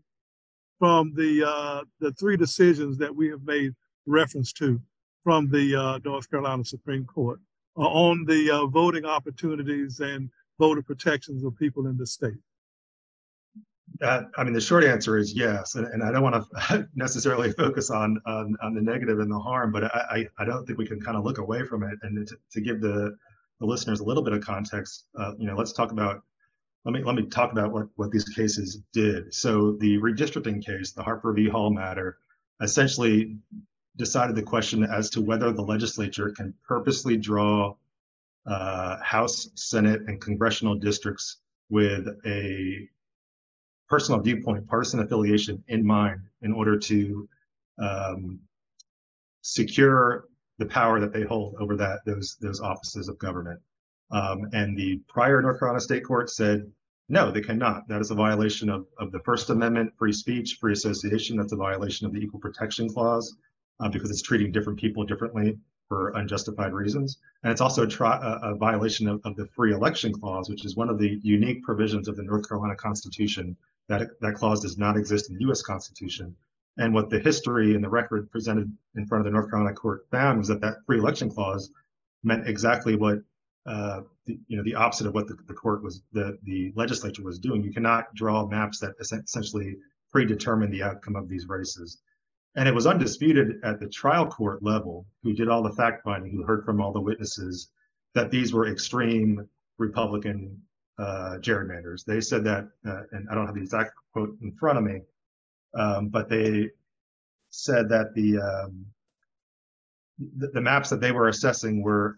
from 0.79 1.13
the 1.15 1.43
uh, 1.45 1.83
the 1.99 2.11
three 2.13 2.37
decisions 2.37 2.97
that 2.97 3.15
we 3.15 3.29
have 3.29 3.43
made 3.43 3.73
reference 4.05 4.53
to 4.53 4.81
from 5.23 5.49
the 5.49 5.75
uh, 5.75 5.99
North 6.05 6.29
Carolina 6.29 6.63
Supreme 6.63 7.05
Court 7.05 7.39
uh, 7.39 7.46
on 7.77 8.25
the 8.25 8.51
uh, 8.51 8.65
voting 8.65 9.05
opportunities 9.05 9.99
and 9.99 10.29
voter 10.59 10.81
protections 10.81 11.43
of 11.43 11.55
people 11.57 11.87
in 11.87 11.97
the 11.97 12.05
state? 12.05 12.33
Uh, 14.01 14.23
I 14.37 14.43
mean, 14.43 14.53
the 14.53 14.61
short 14.61 14.83
answer 14.83 15.17
is 15.17 15.33
yes, 15.33 15.75
and, 15.75 15.87
and 15.87 16.03
I 16.03 16.11
don't 16.11 16.21
want 16.21 16.45
to 16.69 16.87
necessarily 16.95 17.51
focus 17.51 17.89
on, 17.89 18.19
on, 18.25 18.55
on 18.61 18.73
the 18.73 18.81
negative 18.81 19.19
and 19.19 19.31
the 19.31 19.39
harm, 19.39 19.71
but 19.71 19.85
I, 19.85 20.27
I, 20.37 20.43
I 20.43 20.45
don't 20.45 20.65
think 20.65 20.77
we 20.77 20.87
can 20.87 20.99
kind 20.99 21.17
of 21.17 21.23
look 21.23 21.37
away 21.37 21.63
from 21.63 21.83
it. 21.83 21.97
And 22.03 22.27
to, 22.27 22.37
to 22.51 22.61
give 22.61 22.81
the, 22.81 23.15
the 23.59 23.65
listeners 23.65 23.99
a 23.99 24.03
little 24.03 24.23
bit 24.23 24.33
of 24.33 24.43
context, 24.43 25.05
uh, 25.19 25.33
you 25.37 25.47
know, 25.47 25.55
let's 25.55 25.73
talk 25.73 25.91
about 25.91 26.21
let 26.85 26.93
me 26.93 27.03
let 27.03 27.15
me 27.15 27.25
talk 27.25 27.51
about 27.51 27.73
what 27.73 27.87
what 27.95 28.11
these 28.11 28.23
cases 28.29 28.81
did. 28.93 29.33
So 29.33 29.73
the 29.73 29.97
redistricting 29.97 30.65
case, 30.65 30.93
the 30.93 31.03
Harper 31.03 31.33
v. 31.33 31.49
Hall 31.49 31.69
matter, 31.69 32.17
essentially 32.61 33.37
decided 33.97 34.35
the 34.35 34.43
question 34.43 34.83
as 34.83 35.09
to 35.11 35.21
whether 35.21 35.51
the 35.51 35.61
legislature 35.61 36.31
can 36.35 36.53
purposely 36.67 37.17
draw 37.17 37.75
uh, 38.45 38.97
House, 39.03 39.49
Senate, 39.55 40.01
and 40.07 40.21
congressional 40.21 40.75
districts 40.75 41.37
with 41.69 42.07
a 42.25 42.87
personal 43.89 44.21
viewpoint, 44.21 44.67
partisan 44.67 45.01
affiliation 45.01 45.63
in 45.67 45.85
mind 45.85 46.21
in 46.41 46.53
order 46.53 46.77
to 46.77 47.27
um, 47.79 48.39
secure 49.41 50.25
the 50.59 50.65
power 50.65 50.99
that 50.99 51.13
they 51.13 51.23
hold 51.23 51.55
over 51.59 51.75
that 51.75 51.99
those 52.05 52.37
those 52.41 52.61
offices 52.61 53.09
of 53.09 53.19
government. 53.19 53.59
Um, 54.11 54.49
and 54.53 54.77
the 54.77 55.01
prior 55.07 55.41
North 55.41 55.59
Carolina 55.59 55.81
State 55.81 56.05
Court 56.05 56.29
said, 56.29 56.71
no, 57.09 57.31
they 57.31 57.41
cannot. 57.41 57.87
That 57.87 58.01
is 58.01 58.11
a 58.11 58.15
violation 58.15 58.69
of, 58.69 58.85
of 58.97 59.11
the 59.11 59.19
First 59.19 59.49
Amendment, 59.49 59.93
free 59.97 60.13
speech, 60.13 60.57
free 60.59 60.73
association. 60.73 61.37
That's 61.37 61.51
a 61.51 61.57
violation 61.57 62.07
of 62.07 62.13
the 62.13 62.19
Equal 62.19 62.39
Protection 62.39 62.89
Clause 62.89 63.35
uh, 63.79 63.89
because 63.89 64.09
it's 64.09 64.21
treating 64.21 64.51
different 64.51 64.79
people 64.79 65.03
differently 65.03 65.57
for 65.87 66.09
unjustified 66.15 66.73
reasons. 66.73 67.17
And 67.43 67.51
it's 67.51 67.61
also 67.61 67.83
a, 67.83 67.87
tri- 67.87 68.19
a, 68.21 68.51
a 68.51 68.55
violation 68.55 69.07
of, 69.07 69.21
of, 69.23 69.35
the 69.35 69.45
Free 69.47 69.73
Election 69.73 70.11
Clause, 70.11 70.49
which 70.49 70.65
is 70.65 70.75
one 70.75 70.89
of 70.89 70.99
the 70.99 71.19
unique 71.23 71.63
provisions 71.63 72.07
of 72.07 72.17
the 72.17 72.23
North 72.23 72.47
Carolina 72.47 72.75
Constitution. 72.75 73.55
That, 73.87 74.09
that 74.19 74.35
clause 74.35 74.59
does 74.59 74.77
not 74.77 74.97
exist 74.97 75.29
in 75.29 75.35
the 75.35 75.41
U.S. 75.43 75.61
Constitution. 75.61 76.35
And 76.77 76.93
what 76.93 77.09
the 77.09 77.19
history 77.19 77.73
and 77.73 77.83
the 77.83 77.89
record 77.89 78.29
presented 78.29 78.75
in 78.95 79.07
front 79.07 79.21
of 79.21 79.25
the 79.25 79.31
North 79.31 79.49
Carolina 79.49 79.75
court 79.75 80.05
found 80.11 80.39
was 80.39 80.49
that 80.49 80.61
that 80.61 80.77
Free 80.85 80.99
Election 80.99 81.29
Clause 81.29 81.71
meant 82.23 82.47
exactly 82.47 82.95
what 82.95 83.19
uh, 83.65 84.01
the, 84.25 84.39
you 84.47 84.57
know 84.57 84.63
the 84.63 84.75
opposite 84.75 85.07
of 85.07 85.13
what 85.13 85.27
the, 85.27 85.35
the 85.47 85.53
court 85.53 85.83
was 85.83 86.01
the 86.13 86.37
the 86.43 86.71
legislature 86.75 87.23
was 87.23 87.39
doing. 87.39 87.63
You 87.63 87.73
cannot 87.73 88.13
draw 88.13 88.45
maps 88.45 88.79
that 88.79 88.95
essentially 88.99 89.75
predetermine 90.11 90.71
the 90.71 90.83
outcome 90.83 91.15
of 91.15 91.27
these 91.27 91.47
races. 91.47 91.97
And 92.57 92.67
it 92.67 92.73
was 92.73 92.87
undisputed 92.87 93.59
at 93.63 93.79
the 93.79 93.87
trial 93.87 94.25
court 94.25 94.63
level, 94.63 95.05
who 95.21 95.33
did 95.33 95.47
all 95.47 95.61
the 95.61 95.71
fact 95.71 96.03
finding, 96.03 96.31
who 96.31 96.43
heard 96.43 96.65
from 96.65 96.81
all 96.81 96.91
the 96.91 96.99
witnesses, 96.99 97.69
that 98.15 98.31
these 98.31 98.51
were 98.51 98.67
extreme 98.67 99.47
Republican 99.77 100.59
uh, 100.97 101.37
gerrymanders. 101.39 102.03
They 102.03 102.19
said 102.19 102.43
that, 102.45 102.67
uh, 102.83 103.03
and 103.11 103.29
I 103.29 103.35
don't 103.35 103.45
have 103.45 103.53
the 103.53 103.61
exact 103.61 103.91
quote 104.11 104.35
in 104.41 104.51
front 104.53 104.79
of 104.79 104.83
me, 104.83 105.01
um, 105.75 106.07
but 106.09 106.29
they 106.29 106.71
said 107.51 107.89
that 107.89 108.15
the, 108.15 108.39
um, 108.39 108.87
the, 110.37 110.47
the 110.47 110.61
maps 110.61 110.89
that 110.89 110.99
they 110.99 111.11
were 111.11 111.27
assessing 111.27 111.83
were 111.83 112.17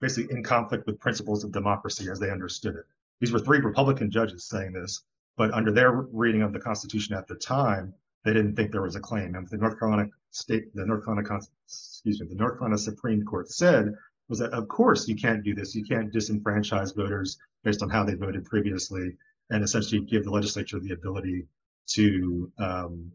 basically 0.00 0.36
in 0.36 0.42
conflict 0.42 0.84
with 0.84 0.98
principles 0.98 1.44
of 1.44 1.52
democracy 1.52 2.10
as 2.10 2.18
they 2.18 2.30
understood 2.30 2.74
it. 2.74 2.86
These 3.20 3.32
were 3.32 3.38
three 3.38 3.60
Republican 3.60 4.10
judges 4.10 4.48
saying 4.48 4.72
this, 4.72 5.02
but 5.36 5.52
under 5.52 5.70
their 5.70 5.92
reading 5.92 6.42
of 6.42 6.52
the 6.52 6.58
Constitution 6.58 7.14
at 7.14 7.28
the 7.28 7.36
time, 7.36 7.94
they 8.28 8.34
didn't 8.34 8.56
think 8.56 8.72
there 8.72 8.82
was 8.82 8.96
a 8.96 9.00
claim. 9.00 9.34
And 9.34 9.48
the 9.48 9.56
North 9.56 9.78
Carolina 9.78 10.08
state, 10.30 10.74
the 10.74 10.84
North 10.86 11.04
Carolina, 11.04 11.40
excuse 11.66 12.20
me, 12.20 12.26
the 12.28 12.34
North 12.34 12.58
Carolina 12.58 12.78
Supreme 12.78 13.24
Court 13.24 13.50
said 13.50 13.94
was 14.28 14.38
that 14.40 14.52
of 14.52 14.68
course 14.68 15.08
you 15.08 15.16
can't 15.16 15.42
do 15.42 15.54
this. 15.54 15.74
You 15.74 15.84
can't 15.84 16.12
disenfranchise 16.12 16.94
voters 16.94 17.38
based 17.64 17.82
on 17.82 17.88
how 17.88 18.04
they 18.04 18.14
voted 18.14 18.44
previously, 18.44 19.16
and 19.50 19.64
essentially 19.64 20.02
give 20.02 20.24
the 20.24 20.30
legislature 20.30 20.78
the 20.78 20.92
ability 20.92 21.46
to 21.94 22.52
um, 22.58 23.12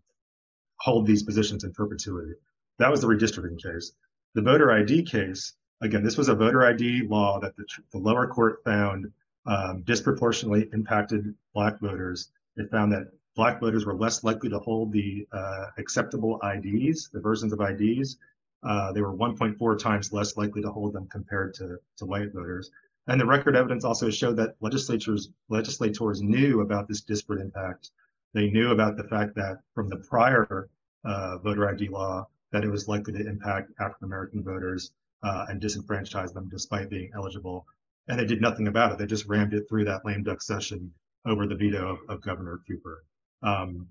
hold 0.77 1.05
these 1.05 1.23
positions 1.23 1.63
in 1.63 1.71
perpetuity. 1.71 2.33
That 2.79 2.89
was 2.89 3.01
the 3.01 3.07
redistricting 3.07 3.61
case. 3.61 3.91
The 4.33 4.41
voter 4.41 4.71
ID 4.71 5.03
case 5.03 5.53
Again, 5.83 6.01
this 6.01 6.17
was 6.17 6.29
a 6.29 6.35
voter 6.35 6.65
ID 6.65 7.07
law 7.09 7.41
that 7.41 7.57
the, 7.57 7.65
the 7.91 7.97
lower 7.97 8.25
court 8.27 8.63
found 8.63 9.11
um, 9.45 9.81
disproportionately 9.83 10.69
impacted 10.71 11.35
Black 11.53 11.77
voters. 11.81 12.31
It 12.55 12.71
found 12.71 12.93
that 12.93 13.11
Black 13.35 13.59
voters 13.59 13.85
were 13.85 13.95
less 13.95 14.23
likely 14.23 14.49
to 14.49 14.59
hold 14.59 14.91
the 14.91 15.27
uh, 15.31 15.67
acceptable 15.77 16.39
IDs, 16.43 17.09
the 17.09 17.19
versions 17.19 17.51
of 17.51 17.61
IDs. 17.61 18.17
Uh, 18.61 18.91
they 18.93 19.01
were 19.01 19.13
1.4 19.13 19.79
times 19.79 20.13
less 20.13 20.37
likely 20.37 20.61
to 20.61 20.71
hold 20.71 20.93
them 20.93 21.07
compared 21.07 21.53
to, 21.55 21.77
to 21.97 22.05
white 22.05 22.31
voters. 22.31 22.69
And 23.07 23.19
the 23.19 23.25
record 23.25 23.55
evidence 23.55 23.83
also 23.83 24.09
showed 24.09 24.37
that 24.37 24.55
legislatures 24.61 25.29
legislators 25.49 26.21
knew 26.21 26.61
about 26.61 26.87
this 26.87 27.01
disparate 27.01 27.41
impact. 27.41 27.91
They 28.33 28.49
knew 28.49 28.71
about 28.71 28.95
the 28.97 29.03
fact 29.03 29.35
that 29.35 29.59
from 29.75 29.89
the 29.89 29.97
prior 29.97 30.69
uh, 31.03 31.37
voter 31.39 31.69
ID 31.69 31.89
law 31.89 32.27
that 32.51 32.63
it 32.63 32.69
was 32.69 32.87
likely 32.87 33.13
to 33.13 33.27
impact 33.27 33.71
African 33.79 34.05
American 34.05 34.43
voters 34.43 34.91
uh, 35.23 35.47
and 35.49 35.61
disenfranchise 35.61 36.33
them 36.33 36.49
despite 36.49 36.89
being 36.89 37.11
eligible. 37.13 37.65
And 38.07 38.19
they 38.19 38.25
did 38.25 38.41
nothing 38.41 38.67
about 38.67 38.91
it. 38.91 38.97
They 38.99 39.05
just 39.05 39.25
rammed 39.25 39.53
it 39.53 39.67
through 39.67 39.85
that 39.85 40.05
lame 40.05 40.23
duck 40.23 40.41
session 40.41 40.93
over 41.25 41.47
the 41.47 41.55
veto 41.55 41.93
of, 41.93 41.99
of 42.09 42.21
Governor 42.21 42.59
Cooper. 42.67 43.03
Um, 43.43 43.87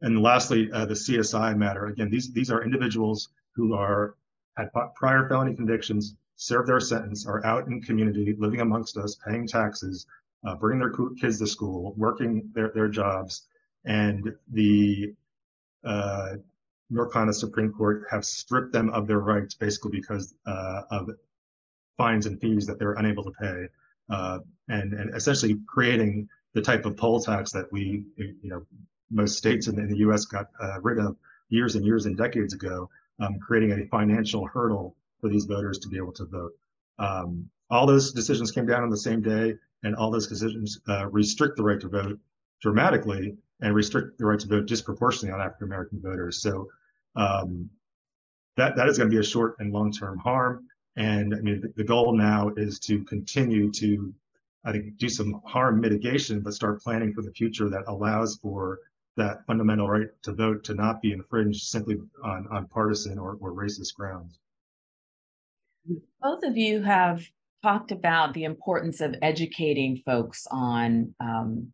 and 0.00 0.22
lastly, 0.22 0.70
uh, 0.72 0.84
the 0.84 0.94
CSI 0.94 1.56
matter. 1.56 1.86
Again, 1.86 2.10
these 2.10 2.32
these 2.32 2.50
are 2.50 2.62
individuals 2.62 3.30
who 3.54 3.74
are 3.74 4.16
had 4.56 4.70
prior 4.94 5.28
felony 5.28 5.54
convictions, 5.54 6.14
served 6.36 6.68
their 6.68 6.80
sentence, 6.80 7.26
are 7.26 7.44
out 7.44 7.66
in 7.66 7.80
community, 7.80 8.34
living 8.38 8.60
amongst 8.60 8.96
us, 8.96 9.16
paying 9.26 9.46
taxes, 9.46 10.06
uh, 10.46 10.54
bringing 10.54 10.80
their 10.80 10.92
kids 11.20 11.38
to 11.38 11.46
school, 11.46 11.94
working 11.96 12.50
their, 12.54 12.70
their 12.74 12.88
jobs, 12.88 13.48
and 13.84 14.32
the 14.52 15.14
uh, 15.84 16.34
North 16.90 17.12
Carolina 17.12 17.32
Supreme 17.32 17.72
Court 17.72 18.04
have 18.10 18.24
stripped 18.24 18.72
them 18.72 18.90
of 18.90 19.06
their 19.06 19.18
rights 19.18 19.54
basically 19.54 19.92
because 19.92 20.34
uh, 20.46 20.82
of 20.90 21.10
fines 21.96 22.26
and 22.26 22.40
fees 22.40 22.66
that 22.66 22.78
they're 22.78 22.92
unable 22.92 23.24
to 23.24 23.32
pay, 23.32 23.68
uh, 24.10 24.38
and 24.68 24.92
and 24.92 25.14
essentially 25.14 25.58
creating 25.66 26.28
the 26.54 26.62
type 26.62 26.86
of 26.86 26.96
poll 26.96 27.20
tax 27.20 27.52
that 27.52 27.70
we, 27.72 28.04
you 28.16 28.36
know, 28.42 28.64
most 29.10 29.36
states 29.36 29.66
in, 29.66 29.78
in 29.78 29.88
the 29.88 29.98
U.S. 29.98 30.24
got 30.24 30.46
uh, 30.60 30.80
rid 30.80 30.98
of 30.98 31.16
years 31.48 31.74
and 31.76 31.84
years 31.84 32.06
and 32.06 32.16
decades 32.16 32.54
ago, 32.54 32.88
um, 33.20 33.38
creating 33.38 33.72
a 33.72 33.86
financial 33.86 34.46
hurdle 34.46 34.96
for 35.20 35.28
these 35.28 35.44
voters 35.44 35.78
to 35.80 35.88
be 35.88 35.96
able 35.96 36.12
to 36.12 36.24
vote. 36.24 36.52
Um, 36.98 37.50
all 37.70 37.86
those 37.86 38.12
decisions 38.12 38.50
came 38.50 38.66
down 38.66 38.82
on 38.82 38.90
the 38.90 38.96
same 38.96 39.20
day, 39.20 39.54
and 39.82 39.94
all 39.96 40.10
those 40.10 40.28
decisions 40.28 40.80
uh, 40.88 41.06
restrict 41.08 41.56
the 41.56 41.62
right 41.62 41.80
to 41.80 41.88
vote 41.88 42.18
dramatically 42.60 43.36
and 43.60 43.74
restrict 43.74 44.18
the 44.18 44.26
right 44.26 44.38
to 44.40 44.48
vote 44.48 44.66
disproportionately 44.66 45.32
on 45.32 45.40
African 45.40 45.66
American 45.66 46.00
voters. 46.00 46.40
So 46.40 46.68
um, 47.16 47.70
that 48.56 48.76
that 48.76 48.88
is 48.88 48.98
going 48.98 49.10
to 49.10 49.14
be 49.14 49.20
a 49.20 49.24
short 49.24 49.56
and 49.58 49.72
long 49.72 49.92
term 49.92 50.18
harm. 50.18 50.66
And 50.96 51.34
I 51.34 51.38
mean, 51.38 51.60
the, 51.60 51.72
the, 51.76 51.84
goal 51.84 52.16
now 52.16 52.52
is 52.56 52.78
to 52.80 53.02
continue 53.04 53.72
to, 53.72 54.14
I 54.64 54.72
think, 54.72 54.96
do 54.96 55.08
some 55.08 55.40
harm 55.44 55.80
mitigation, 55.80 56.40
but 56.40 56.54
start 56.54 56.82
planning 56.82 57.12
for 57.12 57.22
the 57.22 57.32
future 57.32 57.68
that 57.68 57.84
allows 57.86 58.38
for 58.40 58.80
that 59.16 59.46
fundamental 59.46 59.88
right 59.88 60.08
to 60.22 60.32
vote 60.32 60.64
to 60.64 60.74
not 60.74 61.00
be 61.02 61.12
infringed 61.12 61.64
simply 61.64 61.96
on, 62.24 62.48
on 62.50 62.66
partisan 62.66 63.18
or, 63.18 63.36
or 63.40 63.52
racist 63.52 63.94
grounds. 63.94 64.38
Both 66.20 66.42
of 66.44 66.56
you 66.56 66.82
have 66.82 67.22
talked 67.62 67.92
about 67.92 68.34
the 68.34 68.44
importance 68.44 69.00
of 69.00 69.14
educating 69.22 70.02
folks 70.04 70.46
on 70.50 71.14
um, 71.20 71.72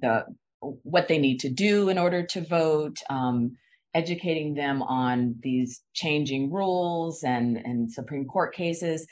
the 0.00 0.24
what 0.60 1.08
they 1.08 1.18
need 1.18 1.40
to 1.40 1.50
do 1.50 1.88
in 1.88 1.98
order 1.98 2.24
to 2.24 2.40
vote, 2.40 2.98
um, 3.10 3.56
educating 3.94 4.54
them 4.54 4.82
on 4.82 5.34
these 5.42 5.82
changing 5.92 6.52
rules 6.52 7.24
and, 7.24 7.56
and 7.56 7.90
Supreme 7.90 8.26
Court 8.26 8.54
cases. 8.54 9.06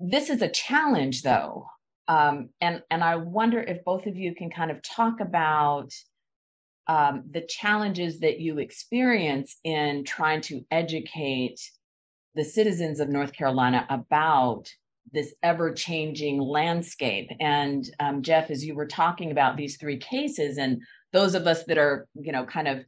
This 0.00 0.30
is 0.30 0.42
a 0.42 0.48
challenge, 0.48 1.22
though. 1.22 1.66
Um, 2.08 2.50
and, 2.60 2.82
and 2.90 3.02
I 3.02 3.16
wonder 3.16 3.60
if 3.60 3.84
both 3.84 4.06
of 4.06 4.16
you 4.16 4.34
can 4.34 4.50
kind 4.50 4.70
of 4.70 4.82
talk 4.82 5.20
about 5.20 5.92
um, 6.88 7.24
the 7.30 7.42
challenges 7.42 8.20
that 8.20 8.40
you 8.40 8.58
experience 8.58 9.56
in 9.64 10.04
trying 10.04 10.40
to 10.42 10.64
educate 10.70 11.60
the 12.34 12.44
citizens 12.44 12.98
of 12.98 13.08
North 13.08 13.32
Carolina 13.32 13.86
about 13.88 14.68
this 15.12 15.34
ever 15.42 15.72
changing 15.72 16.40
landscape. 16.40 17.30
And 17.40 17.84
um, 18.00 18.22
Jeff, 18.22 18.50
as 18.50 18.64
you 18.64 18.74
were 18.74 18.86
talking 18.86 19.30
about 19.30 19.56
these 19.56 19.76
three 19.76 19.98
cases, 19.98 20.58
and 20.58 20.82
those 21.12 21.34
of 21.34 21.46
us 21.46 21.64
that 21.64 21.78
are, 21.78 22.08
you 22.14 22.32
know, 22.32 22.44
kind 22.44 22.68
of 22.68 22.84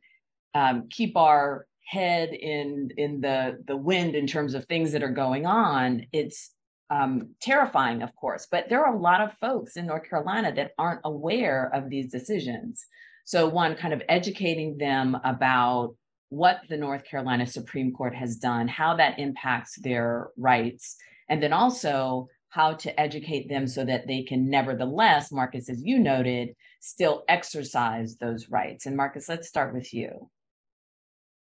um, 0.55 0.89
keep 0.91 1.17
our 1.17 1.67
head 1.87 2.33
in 2.33 2.89
in 2.97 3.21
the 3.21 3.63
the 3.67 3.77
wind 3.77 4.15
in 4.15 4.27
terms 4.27 4.55
of 4.55 4.65
things 4.65 4.93
that 4.93 5.03
are 5.03 5.11
going 5.11 5.45
on, 5.47 6.07
it's 6.13 6.51
um, 6.95 7.35
terrifying, 7.41 8.03
of 8.03 8.15
course. 8.15 8.47
But 8.51 8.69
there 8.69 8.85
are 8.85 8.95
a 8.95 8.99
lot 8.99 9.21
of 9.21 9.37
folks 9.41 9.77
in 9.77 9.87
North 9.87 10.09
Carolina 10.09 10.53
that 10.55 10.73
aren't 10.79 11.01
aware 11.05 11.71
of 11.75 11.91
these 11.91 12.11
decisions. 12.11 12.85
So 13.25 13.49
one, 13.49 13.75
kind 13.75 13.95
of 13.95 14.03
educating 14.09 14.77
them 14.77 15.17
about 15.25 15.97
what 16.29 16.61
the 16.69 16.77
North 16.77 17.05
Carolina 17.05 17.47
Supreme 17.47 17.93
Court 17.93 18.15
has 18.15 18.37
done, 18.37 18.69
how 18.69 18.97
that 18.97 19.19
impacts 19.19 19.79
their 19.81 20.29
rights, 20.37 20.97
and 21.29 21.43
then 21.43 21.53
also 21.53 22.29
how 22.51 22.75
to 22.75 23.01
educate 23.01 23.49
them 23.49 23.67
so 23.67 23.85
that 23.85 24.07
they 24.07 24.23
can 24.23 24.49
nevertheless, 24.49 25.33
Marcus, 25.33 25.69
as 25.69 25.83
you 25.83 25.99
noted, 25.99 26.51
still 26.81 27.25
exercise 27.29 28.17
those 28.17 28.49
rights. 28.49 28.87
And 28.87 28.97
Marcus, 28.97 29.29
let's 29.29 29.49
start 29.49 29.75
with 29.75 29.93
you. 29.93 30.31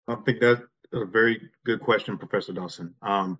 I 0.06 0.16
think 0.26 0.40
that's 0.40 0.60
a 0.92 1.04
very 1.06 1.40
good 1.64 1.80
question, 1.80 2.18
Professor 2.18 2.52
Dawson. 2.52 2.94
Um, 3.02 3.38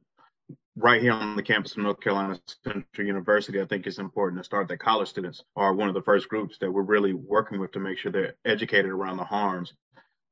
right 0.77 1.03
here 1.03 1.13
on 1.13 1.37
the 1.37 1.43
campus 1.43 1.73
of 1.73 1.79
North 1.79 2.01
Carolina 2.01 2.39
Central 2.65 3.07
University, 3.07 3.61
I 3.61 3.67
think 3.67 3.87
it's 3.87 3.99
important 3.99 4.41
to 4.41 4.45
start 4.45 4.69
that 4.69 4.79
college 4.79 5.09
students 5.09 5.43
are 5.57 5.75
one 5.75 5.89
of 5.89 5.95
the 5.95 6.03
first 6.03 6.29
groups 6.29 6.59
that 6.59 6.71
we're 6.71 6.83
really 6.83 7.13
working 7.13 7.61
with 7.61 7.73
to 7.73 7.81
make 7.81 7.99
sure 7.99 8.11
they're 8.11 8.35
educated 8.45 8.91
around 8.91 9.19
the 9.19 9.25
harms 9.25 9.73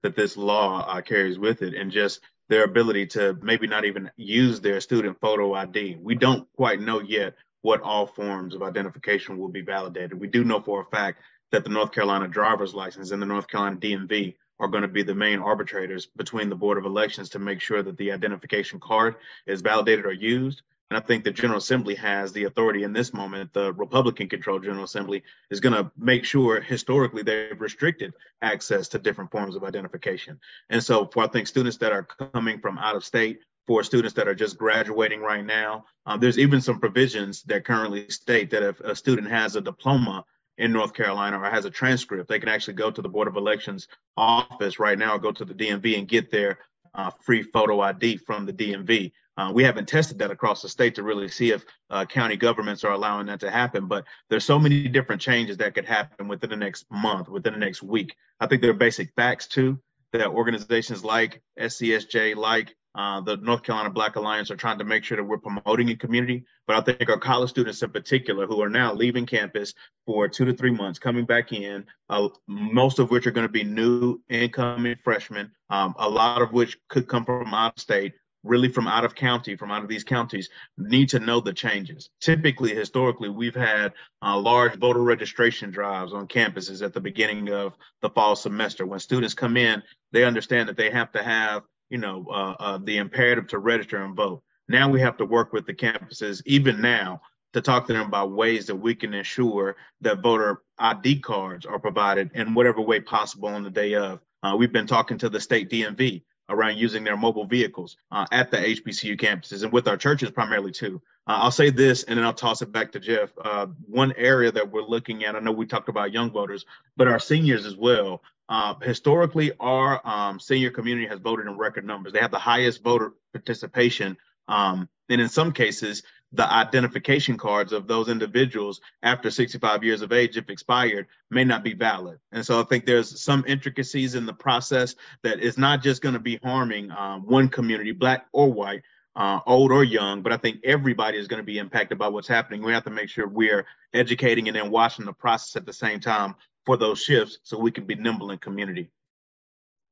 that 0.03 0.17
this 0.17 0.37
law 0.37 0.81
uh, 0.81 1.01
carries 1.03 1.39
with 1.39 1.63
it 1.63 1.75
and 1.75 1.91
just 1.93 2.21
their 2.49 2.65
ability 2.65 3.07
to 3.07 3.37
maybe 3.43 3.67
not 3.67 3.85
even 3.85 4.11
use 4.17 4.61
their 4.61 4.81
student 4.81 5.21
photo 5.21 5.55
ID. 5.55 5.99
We 6.01 6.15
don't 6.15 6.49
quite 6.57 6.81
know 6.81 7.01
yet 7.01 7.35
what 7.63 7.83
all 7.83 8.07
forms 8.07 8.55
of 8.55 8.63
identification 8.63 9.39
will 9.39 9.49
be 9.49 9.61
validated. 9.61 10.19
We 10.19 10.29
do 10.29 10.45
know 10.45 10.61
for 10.61 10.81
a 10.81 10.87
fact 10.87 11.21
that 11.53 11.65
the 11.65 11.71
North 11.71 11.93
Carolina 11.93 12.29
driver's 12.29 12.75
license 12.75 13.11
and 13.11 13.21
the 13.21 13.27
North 13.27 13.49
Carolina 13.49 13.77
DMV 13.77 14.37
are 14.61 14.69
going 14.69 14.83
to 14.83 14.89
be 14.89 15.03
the 15.03 15.15
main 15.15 15.41
arbitrators 15.41 16.07
between 16.07 16.51
the 16.51 16.55
Board 16.55 16.79
of 16.79 16.85
Elections 16.85 17.31
to 17.31 17.39
make 17.39 17.61
sure 17.61 17.83
that 17.83 17.97
the 17.97 18.13
identification 18.13 18.79
card 18.79 19.17
is 19.47 19.63
validated 19.63 20.05
or 20.05 20.13
used. 20.13 20.63
And 20.91 20.99
I 20.99 21.01
think 21.01 21.25
the 21.25 21.31
General 21.31 21.59
Assembly 21.59 21.95
has 21.95 22.33
the 22.33 22.45
authority 22.45 22.83
in 22.83 22.93
this 22.93 23.15
moment. 23.15 23.53
The 23.53 23.73
Republican 23.73 24.29
controlled 24.29 24.65
General 24.65 24.85
Assembly 24.85 25.23
is 25.49 25.61
going 25.61 25.73
to 25.73 25.91
make 25.97 26.25
sure 26.25 26.61
historically 26.61 27.23
they've 27.23 27.61
restricted 27.61 28.13
access 28.43 28.89
to 28.89 28.99
different 28.99 29.31
forms 29.31 29.57
of 29.57 29.65
identification. 29.65 30.41
And 30.69 30.83
so, 30.83 31.07
for 31.07 31.23
I 31.23 31.29
think 31.29 31.47
students 31.47 31.79
that 31.79 31.93
are 31.93 32.03
coming 32.03 32.61
from 32.61 32.77
out 32.77 32.97
of 32.97 33.05
state, 33.05 33.41
for 33.69 33.85
students 33.85 34.15
that 34.15 34.27
are 34.27 34.35
just 34.35 34.59
graduating 34.59 35.21
right 35.21 35.45
now, 35.45 35.85
um, 36.07 36.19
there's 36.19 36.41
even 36.41 36.61
some 36.61 36.81
provisions 36.81 37.45
that 37.45 37.65
currently 37.65 38.11
state 38.11 38.51
that 38.51 38.65
if 38.65 38.81
a 38.81 38.97
student 38.97 39.29
has 39.31 39.55
a 39.55 39.61
diploma 39.61 40.25
in 40.61 40.73
North 40.73 40.93
Carolina 40.93 41.41
or 41.41 41.51
has 41.51 41.65
a 41.65 41.71
transcript, 41.71 42.29
they 42.29 42.39
can 42.39 42.51
actually 42.51 42.75
go 42.75 42.91
to 42.91 43.01
the 43.01 43.09
Board 43.09 43.27
of 43.27 43.37
Elections 43.37 43.89
office 44.17 44.79
right 44.79 44.99
now 44.99 45.17
go 45.17 45.33
to 45.33 45.45
the 45.45 45.55
DMV 45.55 45.99
and 45.99 46.07
get 46.07 46.31
their 46.31 46.59
uh, 46.95 47.11
free 47.23 47.43
photo 47.43 47.81
ID 47.81 48.19
from 48.19 48.45
the 48.45 48.53
DMV. 48.53 49.13
Uh, 49.39 49.51
we 49.55 49.65
haven't 49.65 49.89
tested 49.89 50.19
that 50.19 50.31
across 50.31 50.61
the 50.61 50.69
state 50.69 50.97
to 50.97 51.03
really 51.03 51.29
see 51.29 51.51
if 51.51 51.65
uh, 51.89 52.05
county 52.05 52.37
governments 52.37 52.85
are 52.85 52.93
allowing 52.93 53.27
that 53.27 53.41
to 53.41 53.51
happen, 53.51 53.87
but 53.87 54.05
there's 54.29 54.45
so 54.45 54.59
many 54.59 54.87
different 54.87 55.23
changes 55.23 55.57
that 55.57 55.75
could 55.75 55.87
happen 55.87 56.29
within 56.29 56.51
the 56.51 56.57
next 56.57 56.85
month, 56.91 57.29
within 57.29 57.55
the 57.55 57.59
next 57.59 57.83
week. 57.83 58.15
I 58.39 58.47
think 58.47 58.61
there 58.61 58.71
are 58.71 58.75
basic 58.75 59.15
facts 59.17 59.47
too 59.47 59.81
that 60.13 60.27
organizations 60.27 61.05
like 61.05 61.41
SCSJ, 61.59 62.37
like 62.37 62.77
uh, 62.95 63.21
the 63.21 63.37
North 63.37 63.63
Carolina 63.63 63.91
Black 63.91 64.17
Alliance 64.17 64.51
are 64.51 64.57
trying 64.57 64.79
to 64.79 64.85
make 64.85 65.05
sure 65.05 65.17
that 65.17 65.25
we're 65.25 65.39
promoting 65.39 65.91
a 65.91 65.97
community. 65.97 66.45
But 66.67 66.77
I 66.77 66.81
think 66.81 67.09
our 67.09 67.19
college 67.19 67.51
students 67.51 67.83
in 67.83 67.91
particular, 67.91 68.47
who 68.47 68.63
are 68.63 68.71
now 68.71 68.93
leaving 68.95 69.27
campus 69.27 69.75
for 70.07 70.29
two 70.29 70.45
to 70.47 70.55
three 70.55 70.73
months, 70.73 70.99
coming 70.99 71.25
back 71.25 71.53
in, 71.53 71.87
uh, 72.09 72.29
most 72.47 72.99
of 72.99 73.11
which 73.11 73.27
are 73.27 73.31
going 73.31 73.47
to 73.47 73.53
be 73.53 73.65
new 73.65 74.21
incoming 74.29 74.97
freshmen, 75.05 75.53
um, 75.71 75.95
a 75.99 76.09
lot 76.09 76.43
of 76.43 76.53
which 76.53 76.79
could 76.89 77.07
come 77.07 77.25
from 77.25 77.55
out 77.55 77.75
of 77.77 77.81
state, 77.81 78.15
really 78.43 78.69
from 78.69 78.89
out 78.89 79.05
of 79.05 79.15
county, 79.15 79.55
from 79.55 79.71
out 79.71 79.83
of 79.83 79.89
these 79.89 80.05
counties, 80.05 80.49
need 80.79 81.11
to 81.11 81.21
know 81.21 81.41
the 81.41 81.53
changes. 81.53 82.11
Typically, 82.21 82.75
historically, 82.75 83.29
we've 83.29 83.55
had 83.55 83.93
uh, 84.23 84.39
large 84.39 84.75
voter 84.77 85.03
registration 85.03 85.71
drives 85.71 86.13
on 86.13 86.27
campuses 86.27 86.83
at 86.83 86.93
the 86.93 87.01
beginning 87.01 87.51
of 87.51 87.75
the 88.03 88.11
fall 88.11 88.35
semester. 88.35 88.87
When 88.87 88.99
students 88.99 89.35
come 89.35 89.57
in, 89.57 89.83
they 90.13 90.25
understand 90.25 90.69
that 90.69 90.77
they 90.77 90.91
have 90.91 91.13
to 91.13 91.23
have, 91.23 91.63
you 91.91 91.99
know, 91.99 92.27
uh, 92.31 92.55
uh, 92.59 92.79
the 92.83 92.97
imperative 92.97 93.49
to 93.49 93.59
register 93.59 94.03
and 94.03 94.17
vote. 94.17 94.43
Now 94.69 94.89
we 94.89 95.01
have 95.01 95.17
to 95.19 95.27
work 95.27 95.53
with 95.53 95.67
the 95.67 95.75
campuses, 95.75 96.43
even 96.47 96.81
now, 96.81 97.21
to 97.53 97.61
talk 97.61 97.87
to 97.87 97.93
them 97.93 98.07
about 98.07 98.31
ways 98.31 98.67
that 98.69 98.77
we 98.77 98.95
can 98.95 99.13
ensure 99.13 99.77
that 100.01 100.23
voter 100.23 100.63
ID 100.79 101.21
cards 101.21 101.67
are 101.67 101.81
provided 101.81 102.31
in 102.35 102.55
whatever 102.55 102.81
way 102.81 103.01
possible 103.01 103.49
on 103.49 103.65
the 103.65 103.71
day 103.71 103.95
of. 103.95 104.21
Uh, 104.43 104.55
we've 104.57 104.73
been 104.73 104.87
talking 104.87 105.19
to 105.19 105.29
the 105.29 105.41
state 105.41 105.69
DMV 105.69 106.23
around 106.49 106.77
using 106.77 107.05
their 107.05 107.17
mobile 107.17 107.47
vehicles 107.47 107.97
uh, 108.11 108.27
at 108.33 108.51
the 108.51 108.57
HBCU 108.57 109.19
campuses 109.19 109.63
and 109.63 109.73
with 109.73 109.89
our 109.89 109.97
churches 109.97 110.31
primarily 110.31 110.73
too. 110.73 111.01
Uh, 111.27 111.39
I'll 111.43 111.51
say 111.51 111.71
this 111.71 112.03
and 112.05 112.19
then 112.19 112.27
I'll 112.27 112.33
toss 112.33 112.63
it 112.63 112.73
back 112.73 112.93
to 112.93 113.01
Jeff. 113.01 113.31
Uh, 113.43 113.67
one 113.87 114.13
area 114.17 114.51
that 114.53 114.71
we're 114.71 114.83
looking 114.83 115.25
at, 115.25 115.37
I 115.37 115.41
know 115.41 115.53
we 115.53 115.67
talked 115.67 115.89
about 115.89 116.13
young 116.13 116.31
voters, 116.31 116.67
but 116.97 117.09
our 117.09 117.21
seniors 117.21 117.67
as 117.67 117.77
well. 117.77 118.23
Uh, 118.51 118.75
historically, 118.83 119.53
our 119.61 120.05
um, 120.05 120.41
senior 120.41 120.73
community 120.73 121.07
has 121.07 121.21
voted 121.21 121.47
in 121.47 121.57
record 121.57 121.87
numbers. 121.87 122.13
They 122.13 122.19
have 122.19 122.33
the 122.33 122.39
highest 122.39 122.83
voter 122.83 123.13
participation. 123.33 124.17
Um, 124.49 124.89
and 125.09 125.21
in 125.21 125.29
some 125.29 125.53
cases, 125.53 126.03
the 126.33 126.53
identification 126.53 127.39
cards 127.39 127.73
of 127.73 127.87
those 127.87 128.09
individuals 128.09 128.81
after 129.05 129.31
65 129.31 129.85
years 129.85 130.03
of 130.03 130.13
age, 130.13 130.37
if 130.37 130.51
expired, 130.51 131.07
may 131.31 131.45
not 131.45 131.63
be 131.63 131.75
valid. 131.75 132.19
And 132.33 132.45
so 132.45 132.61
I 132.61 132.65
think 132.65 132.87
there's 132.87 133.21
some 133.21 133.45
intricacies 133.47 134.17
in 134.17 134.27
the 134.27 134.33
process 134.33 134.97
that 135.23 135.39
is 135.39 135.57
not 135.57 135.81
just 135.81 136.03
going 136.03 136.15
to 136.15 136.21
be 136.21 136.41
harming 136.43 136.91
um, 136.91 137.23
one 137.27 137.49
community, 137.49 137.93
black 137.93 138.27
or 138.33 138.53
white, 138.53 138.83
uh, 139.17 139.41
old 139.47 139.73
or 139.73 139.85
young, 139.85 140.23
but 140.23 140.33
I 140.33 140.37
think 140.37 140.61
everybody 140.65 141.19
is 141.19 141.29
going 141.29 141.43
to 141.43 141.47
be 141.47 141.59
impacted 141.59 141.99
by 141.99 142.09
what's 142.09 142.29
happening. 142.29 142.63
We 142.63 142.73
have 142.73 142.85
to 142.85 142.91
make 142.91 143.09
sure 143.09 143.29
we're 143.29 143.67
educating 143.93 144.49
and 144.49 144.57
then 144.57 144.71
watching 144.71 145.05
the 145.05 145.13
process 145.13 145.57
at 145.57 145.67
the 145.67 145.73
same 145.73 146.01
time 146.01 146.37
for 146.67 146.77
those 146.77 147.03
shifts 147.03 147.39
so 147.43 147.59
we 147.59 147.71
can 147.71 147.85
be 147.85 147.95
nimble 147.95 148.31
in 148.31 148.39
community. 148.39 148.91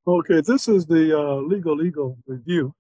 Okay, 0.07 0.41
this 0.41 0.69
is 0.69 0.87
the 0.87 1.19
uh, 1.19 1.37
legal 1.37 1.83
eagle 1.83 2.17
review. 2.27 2.75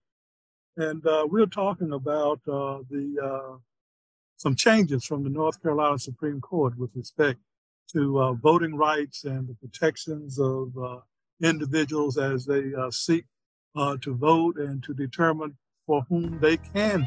And 0.76 1.04
uh, 1.06 1.26
we're 1.28 1.46
talking 1.46 1.92
about 1.92 2.40
uh, 2.48 2.78
the 2.88 3.16
uh, 3.22 3.56
some 4.36 4.54
changes 4.54 5.04
from 5.04 5.24
the 5.24 5.30
North 5.30 5.60
Carolina 5.60 5.98
Supreme 5.98 6.40
Court 6.40 6.78
with 6.78 6.90
respect 6.94 7.40
to 7.92 8.20
uh, 8.20 8.32
voting 8.34 8.76
rights 8.76 9.24
and 9.24 9.48
the 9.48 9.54
protections 9.54 10.38
of 10.38 10.72
uh, 10.78 11.00
individuals 11.42 12.16
as 12.16 12.46
they 12.46 12.72
seek 12.90 13.24
to 14.00 14.14
vote 14.14 14.56
and 14.56 14.82
to 14.82 14.94
determine 14.94 15.56
for 15.86 16.02
whom 16.08 16.38
they 16.40 16.56
can 16.56 17.06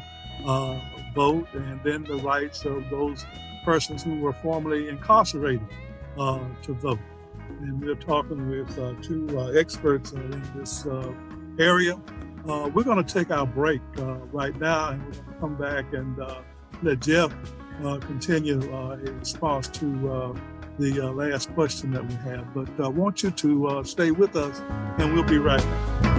vote, 1.14 1.46
and 1.52 1.80
then 1.84 2.04
the 2.04 2.16
rights 2.16 2.64
of 2.64 2.88
those 2.90 3.24
persons 3.64 4.02
who 4.02 4.20
were 4.20 4.32
formerly 4.34 4.88
incarcerated 4.88 5.66
to 6.16 6.74
vote. 6.74 6.98
And 7.60 7.80
we're 7.80 7.94
talking 7.94 8.48
with 8.48 9.02
two 9.02 9.52
experts 9.56 10.12
in 10.12 10.42
this 10.54 10.86
area. 11.58 11.98
Uh, 12.48 12.68
we're 12.74 12.82
going 12.82 13.02
to 13.02 13.14
take 13.14 13.30
our 13.30 13.46
break 13.46 13.80
uh, 13.98 14.16
right 14.32 14.58
now 14.58 14.90
and 14.90 15.04
we're 15.04 15.12
going 15.12 15.24
to 15.24 15.38
come 15.38 15.54
back 15.54 15.92
and 15.92 16.18
uh, 16.20 16.40
let 16.82 17.00
Jeff 17.00 17.32
uh, 17.84 17.98
continue 17.98 18.58
uh, 18.74 18.94
in 18.94 19.18
response 19.20 19.68
to 19.68 20.12
uh, 20.12 20.34
the 20.78 21.00
last 21.12 21.54
question 21.54 21.92
that 21.92 22.04
we 22.04 22.14
have. 22.14 22.52
But 22.52 22.68
I 22.84 22.88
want 22.88 23.22
you 23.22 23.30
to 23.30 23.82
stay 23.84 24.10
with 24.10 24.34
us 24.34 24.60
and 24.98 25.14
we'll 25.14 25.22
be 25.22 25.38
right 25.38 25.60
back. 25.60 26.11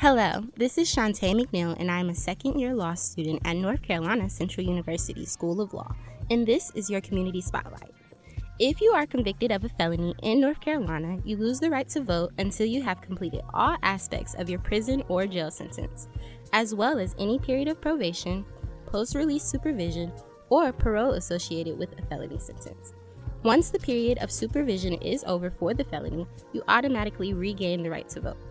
Hello, 0.00 0.46
this 0.56 0.78
is 0.78 0.88
Shantae 0.88 1.34
McNeil, 1.34 1.78
and 1.78 1.90
I'm 1.90 2.08
a 2.08 2.14
second 2.14 2.58
year 2.58 2.74
law 2.74 2.94
student 2.94 3.42
at 3.44 3.54
North 3.56 3.82
Carolina 3.82 4.30
Central 4.30 4.66
University 4.66 5.26
School 5.26 5.60
of 5.60 5.74
Law 5.74 5.94
and 6.30 6.46
this 6.46 6.72
is 6.74 6.88
your 6.88 7.02
community 7.02 7.42
spotlight. 7.42 7.92
If 8.58 8.80
you 8.80 8.92
are 8.92 9.04
convicted 9.04 9.52
of 9.52 9.62
a 9.62 9.68
felony 9.68 10.14
in 10.22 10.40
North 10.40 10.58
Carolina, 10.62 11.20
you 11.22 11.36
lose 11.36 11.60
the 11.60 11.68
right 11.68 11.86
to 11.90 12.00
vote 12.00 12.32
until 12.38 12.64
you 12.64 12.82
have 12.82 13.02
completed 13.02 13.42
all 13.52 13.76
aspects 13.82 14.32
of 14.36 14.48
your 14.48 14.60
prison 14.60 15.02
or 15.08 15.26
jail 15.26 15.50
sentence, 15.50 16.08
as 16.54 16.74
well 16.74 16.98
as 16.98 17.14
any 17.18 17.38
period 17.38 17.68
of 17.68 17.82
probation, 17.82 18.46
post 18.86 19.14
release 19.14 19.44
supervision, 19.44 20.10
or 20.48 20.72
parole 20.72 21.12
associated 21.12 21.78
with 21.78 21.92
a 21.98 22.06
felony 22.06 22.38
sentence. 22.38 22.94
Once 23.42 23.68
the 23.68 23.78
period 23.78 24.16
of 24.22 24.30
supervision 24.30 24.94
is 24.94 25.24
over 25.26 25.50
for 25.50 25.74
the 25.74 25.84
felony, 25.84 26.26
you 26.54 26.62
automatically 26.68 27.34
regain 27.34 27.82
the 27.82 27.90
right 27.90 28.08
to 28.08 28.22
vote. 28.22 28.49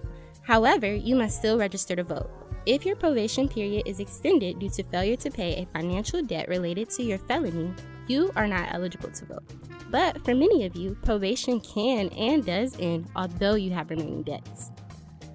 However, 0.49 0.91
you 0.91 1.15
must 1.15 1.38
still 1.38 1.59
register 1.59 1.95
to 1.95 2.03
vote. 2.03 2.27
If 2.65 2.83
your 2.83 2.95
probation 2.95 3.47
period 3.47 3.83
is 3.85 3.99
extended 3.99 4.57
due 4.57 4.71
to 4.71 4.83
failure 4.83 5.15
to 5.17 5.29
pay 5.29 5.53
a 5.53 5.67
financial 5.77 6.23
debt 6.23 6.49
related 6.49 6.89
to 6.89 7.03
your 7.03 7.19
felony, 7.19 7.71
you 8.07 8.31
are 8.35 8.47
not 8.47 8.73
eligible 8.73 9.12
to 9.12 9.25
vote. 9.27 9.43
But 9.91 10.25
for 10.25 10.33
many 10.33 10.65
of 10.65 10.75
you, 10.75 10.97
probation 11.03 11.59
can 11.59 12.09
and 12.09 12.43
does 12.43 12.75
end 12.79 13.12
although 13.15 13.53
you 13.53 13.69
have 13.73 13.91
remaining 13.91 14.23
debts. 14.23 14.71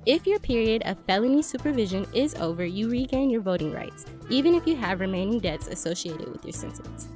If 0.05 0.27
your 0.27 0.40
period 0.40 0.83
of 0.85 0.98
felony 1.07 1.42
supervision 1.42 2.09
is 2.12 2.35
over, 2.35 2.64
you 2.64 2.90
regain 2.90 3.31
your 3.31 3.40
voting 3.40 3.70
rights, 3.70 4.07
even 4.31 4.57
if 4.57 4.66
you 4.66 4.74
have 4.74 4.98
remaining 4.98 5.38
debts 5.38 5.68
associated 5.68 6.29
with 6.29 6.44
your 6.44 6.53
sentence. 6.53 7.07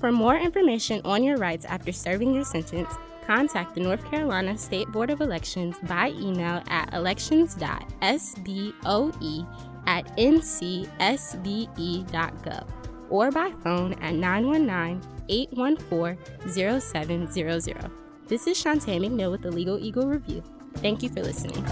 For 0.00 0.12
more 0.12 0.36
information 0.36 1.00
on 1.02 1.24
your 1.24 1.38
rights 1.38 1.64
after 1.64 1.92
serving 1.92 2.34
your 2.34 2.44
sentence, 2.44 2.92
contact 3.28 3.74
the 3.74 3.80
North 3.80 4.04
Carolina 4.10 4.56
State 4.56 4.90
Board 4.90 5.10
of 5.10 5.20
Elections 5.20 5.76
by 5.82 6.08
email 6.16 6.62
at 6.68 6.94
elections.sboe 6.94 9.46
at 9.86 10.16
ncsbe.gov 10.16 10.88
or 13.10 13.30
by 13.30 13.52
phone 13.62 13.92
at 13.94 14.14
919 14.14 15.02
814 15.28 16.80
0700. 16.80 17.90
This 18.26 18.46
is 18.46 18.62
Shantae 18.62 18.98
McNeil 18.98 19.30
with 19.30 19.42
the 19.42 19.50
Legal 19.50 19.78
Eagle 19.78 20.06
Review. 20.06 20.42
Thank 20.76 21.02
you 21.02 21.10
for 21.10 21.22
listening. 21.22 21.66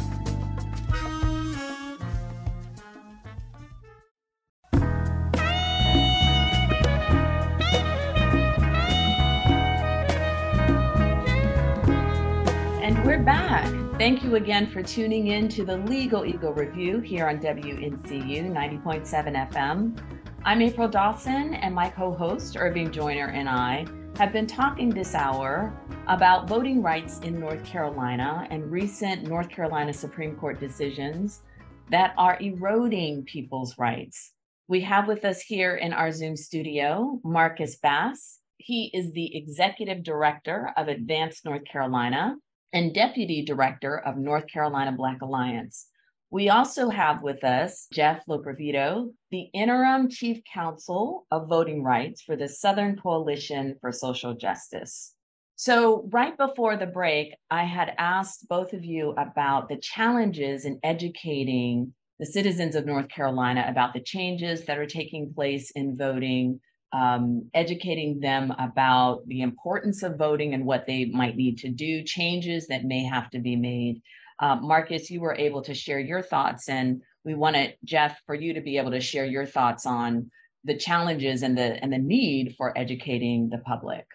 And 12.86 13.04
we're 13.04 13.18
back. 13.18 13.66
Thank 13.98 14.22
you 14.22 14.36
again 14.36 14.68
for 14.68 14.80
tuning 14.80 15.26
in 15.26 15.48
to 15.48 15.64
the 15.64 15.76
Legal 15.76 16.24
Eagle 16.24 16.52
Review 16.52 17.00
here 17.00 17.26
on 17.26 17.40
WNCU 17.40 18.48
90.7 18.48 19.50
FM. 19.50 19.98
I'm 20.44 20.62
April 20.62 20.86
Dawson, 20.86 21.54
and 21.54 21.74
my 21.74 21.90
co 21.90 22.12
host, 22.12 22.56
Irving 22.56 22.92
Joyner, 22.92 23.26
and 23.26 23.48
I 23.48 23.86
have 24.18 24.32
been 24.32 24.46
talking 24.46 24.88
this 24.88 25.16
hour 25.16 25.76
about 26.06 26.46
voting 26.46 26.80
rights 26.80 27.18
in 27.24 27.40
North 27.40 27.64
Carolina 27.64 28.46
and 28.52 28.70
recent 28.70 29.24
North 29.24 29.48
Carolina 29.48 29.92
Supreme 29.92 30.36
Court 30.36 30.60
decisions 30.60 31.42
that 31.90 32.14
are 32.16 32.38
eroding 32.40 33.24
people's 33.24 33.76
rights. 33.78 34.32
We 34.68 34.80
have 34.82 35.08
with 35.08 35.24
us 35.24 35.40
here 35.40 35.74
in 35.74 35.92
our 35.92 36.12
Zoom 36.12 36.36
studio 36.36 37.20
Marcus 37.24 37.78
Bass. 37.82 38.38
He 38.58 38.92
is 38.94 39.10
the 39.10 39.36
executive 39.36 40.04
director 40.04 40.72
of 40.76 40.86
Advance 40.86 41.44
North 41.44 41.64
Carolina 41.64 42.36
and 42.76 42.92
Deputy 42.92 43.42
Director 43.42 43.98
of 44.00 44.18
North 44.18 44.44
Carolina 44.52 44.92
Black 44.92 45.22
Alliance. 45.22 45.86
We 46.30 46.50
also 46.50 46.90
have 46.90 47.22
with 47.22 47.42
us 47.42 47.86
Jeff 47.90 48.20
Loperfido, 48.28 49.14
the 49.30 49.48
interim 49.54 50.10
chief 50.10 50.42
counsel 50.52 51.26
of 51.30 51.48
voting 51.48 51.82
rights 51.82 52.20
for 52.20 52.36
the 52.36 52.50
Southern 52.50 52.98
Coalition 52.98 53.76
for 53.80 53.92
Social 53.92 54.34
Justice. 54.34 55.14
So, 55.54 56.06
right 56.12 56.36
before 56.36 56.76
the 56.76 56.84
break, 56.84 57.32
I 57.50 57.64
had 57.64 57.94
asked 57.96 58.46
both 58.46 58.74
of 58.74 58.84
you 58.84 59.12
about 59.12 59.70
the 59.70 59.78
challenges 59.78 60.66
in 60.66 60.78
educating 60.82 61.94
the 62.18 62.26
citizens 62.26 62.74
of 62.74 62.84
North 62.84 63.08
Carolina 63.08 63.64
about 63.66 63.94
the 63.94 64.02
changes 64.02 64.66
that 64.66 64.76
are 64.76 64.84
taking 64.84 65.32
place 65.32 65.70
in 65.70 65.96
voting, 65.96 66.60
um, 66.96 67.50
educating 67.52 68.20
them 68.20 68.54
about 68.58 69.26
the 69.26 69.42
importance 69.42 70.02
of 70.02 70.16
voting 70.16 70.54
and 70.54 70.64
what 70.64 70.86
they 70.86 71.04
might 71.04 71.36
need 71.36 71.58
to 71.58 71.68
do, 71.68 72.02
changes 72.02 72.68
that 72.68 72.84
may 72.84 73.04
have 73.04 73.28
to 73.30 73.38
be 73.38 73.54
made. 73.54 74.00
Uh, 74.38 74.56
Marcus, 74.56 75.10
you 75.10 75.20
were 75.20 75.34
able 75.34 75.60
to 75.62 75.74
share 75.74 76.00
your 76.00 76.22
thoughts, 76.22 76.70
and 76.70 77.02
we 77.22 77.34
wanted 77.34 77.74
Jeff 77.84 78.18
for 78.24 78.34
you 78.34 78.54
to 78.54 78.62
be 78.62 78.78
able 78.78 78.92
to 78.92 79.00
share 79.00 79.26
your 79.26 79.44
thoughts 79.44 79.84
on 79.84 80.30
the 80.64 80.76
challenges 80.76 81.42
and 81.42 81.56
the 81.56 81.82
and 81.82 81.92
the 81.92 81.98
need 81.98 82.54
for 82.56 82.76
educating 82.78 83.50
the 83.50 83.58
public. 83.58 84.06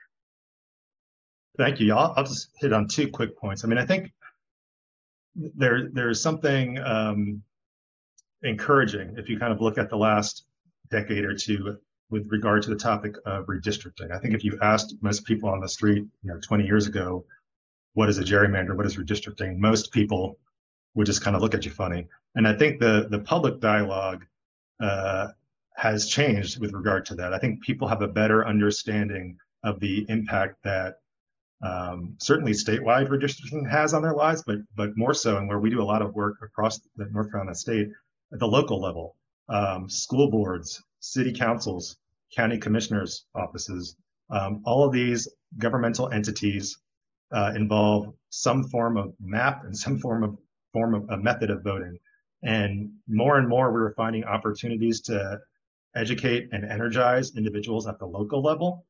Thank 1.58 1.80
you. 1.80 1.94
I'll, 1.94 2.13
I'll 2.17 2.24
just 2.24 2.50
hit 2.60 2.74
on 2.74 2.88
two 2.88 3.10
quick 3.10 3.38
points. 3.38 3.63
I 3.63 3.67
mean, 3.67 3.78
I 3.78 3.86
think 3.86 4.12
there 5.36 5.89
there's 5.94 6.20
something 6.20 6.80
um, 6.80 7.44
encouraging 8.41 9.15
if 9.17 9.30
you 9.30 9.38
kind 9.38 9.54
of 9.54 9.62
look 9.62 9.78
at 9.78 9.91
the 9.91 9.98
last 9.98 10.46
decade 10.89 11.24
or 11.24 11.36
two 11.36 11.78
with 12.12 12.30
regard 12.30 12.62
to 12.63 12.69
the 12.69 12.76
topic 12.76 13.15
of 13.26 13.45
redistricting. 13.45 14.12
I 14.12 14.19
think 14.19 14.36
if 14.36 14.43
you 14.43 14.60
asked 14.62 14.95
most 15.02 15.26
people 15.26 15.50
on 15.50 15.62
the 15.62 15.69
street, 15.69 16.06
you 16.21 16.32
know, 16.32 16.39
20 16.39 16.65
years 16.65 16.86
ago, 16.86 17.26
what 17.93 18.10
is 18.10 18.19
a 18.19 18.24
gerrymander? 18.24 18.76
What 18.76 18.86
is 18.86 18.97
redistricting? 18.97 19.58
Most 19.58 19.91
people 19.91 20.38
would 20.93 21.08
just 21.08 21.24
kind 21.24 21.36
of 21.36 21.41
look 21.41 21.54
at 21.54 21.65
you 21.65 21.71
funny. 21.71 22.08
And 22.36 22.47
I 22.47 22.56
think 22.56 22.80
the 22.80 23.08
the 23.10 23.19
public 23.19 23.60
dialogue 23.60 24.26
uh, 24.82 25.30
has 25.76 26.08
changed 26.08 26.60
with 26.60 26.74
regard 26.74 27.06
to 27.08 27.15
that. 27.15 27.34
I 27.34 27.39
think 27.39 27.63
people 27.63 27.88
have 27.88 28.02
a 28.02 28.08
better 28.08 28.45
understanding 28.45 29.38
of 29.63 29.80
the 29.80 30.06
impact 30.10 30.58
that 30.63 30.95
um, 31.63 32.15
certainly 32.19 32.54
statewide 32.54 33.10
redistricting 33.10 33.69
has 33.69 33.93
on 33.93 34.02
their 34.02 34.13
lives, 34.13 34.43
but 34.45 34.58
but 34.76 34.97
more 34.97 35.13
so, 35.13 35.38
and 35.38 35.47
where 35.47 35.60
we 35.60 35.69
do 35.69 35.82
a 35.82 35.84
lot 35.84 36.02
of 36.02 36.13
work 36.13 36.38
across 36.43 36.80
the 36.95 37.06
North 37.06 37.32
Carolina 37.32 37.56
state 37.56 37.89
at 38.34 38.39
the 38.39 38.47
local 38.47 38.82
level, 38.82 39.15
um, 39.50 39.89
school 39.89 40.30
boards, 40.30 40.84
city 41.00 41.34
councils, 41.34 41.97
county 42.36 42.58
commissioners' 42.58 43.26
offices, 43.36 43.96
um, 44.30 44.62
all 44.65 44.86
of 44.86 44.94
these 44.94 45.28
governmental 45.58 46.10
entities 46.10 46.78
uh, 47.32 47.52
involve 47.56 48.13
some 48.30 48.63
form 48.65 48.98
of 48.98 49.13
map 49.20 49.63
and 49.63 49.78
some 49.78 50.00
form 50.00 50.24
of 50.24 50.38
form 50.74 50.94
of 50.94 51.10
a 51.10 51.17
method 51.17 51.50
of 51.50 51.63
voting. 51.63 51.98
And 52.44 52.94
more 53.08 53.38
and 53.38 53.48
more, 53.48 53.72
we 53.72 53.82
are 53.82 53.94
finding 53.96 54.24
opportunities 54.24 55.02
to 55.02 55.39
educate 55.96 56.50
and 56.52 56.63
energize 56.63 57.36
individuals 57.36 57.88
at 57.88 58.00
the 58.00 58.06
local 58.06 58.41
level, 58.41 58.86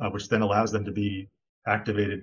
uh, 0.00 0.10
which 0.10 0.28
then 0.28 0.42
allows 0.42 0.70
them 0.70 0.84
to 0.84 0.92
be 0.92 1.28
activated 1.66 2.20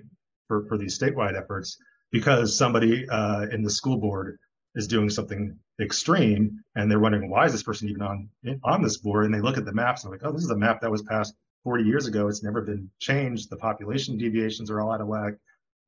for, 0.48 0.66
for 0.68 0.78
these 0.78 0.98
statewide 0.98 1.36
efforts 1.36 1.76
because 2.12 2.56
somebody 2.56 3.08
uh, 3.08 3.46
in 3.50 3.62
the 3.62 3.70
school 3.70 3.98
board 3.98 4.38
is 4.74 4.86
doing 4.86 5.10
something 5.10 5.58
extreme 5.80 6.62
and 6.74 6.90
they're 6.90 7.00
wondering 7.00 7.28
why 7.28 7.44
is 7.44 7.52
this 7.52 7.62
person 7.62 7.88
even 7.88 8.02
on 8.02 8.28
on 8.64 8.82
this 8.82 8.96
board? 8.96 9.26
And 9.26 9.34
they 9.34 9.40
look 9.40 9.58
at 9.58 9.64
the 9.64 9.72
maps 9.72 10.04
and 10.04 10.10
like 10.10 10.22
oh 10.24 10.32
this 10.32 10.44
is 10.44 10.50
a 10.50 10.56
map 10.56 10.80
that 10.80 10.90
was 10.90 11.02
passed 11.02 11.34
40 11.64 11.84
years 11.84 12.06
ago. 12.06 12.28
It's 12.28 12.42
never 12.42 12.62
been 12.62 12.90
changed. 12.98 13.50
The 13.50 13.56
population 13.56 14.16
deviations 14.16 14.70
are 14.70 14.80
all 14.80 14.92
out 14.92 15.00
of 15.00 15.08
whack. 15.08 15.34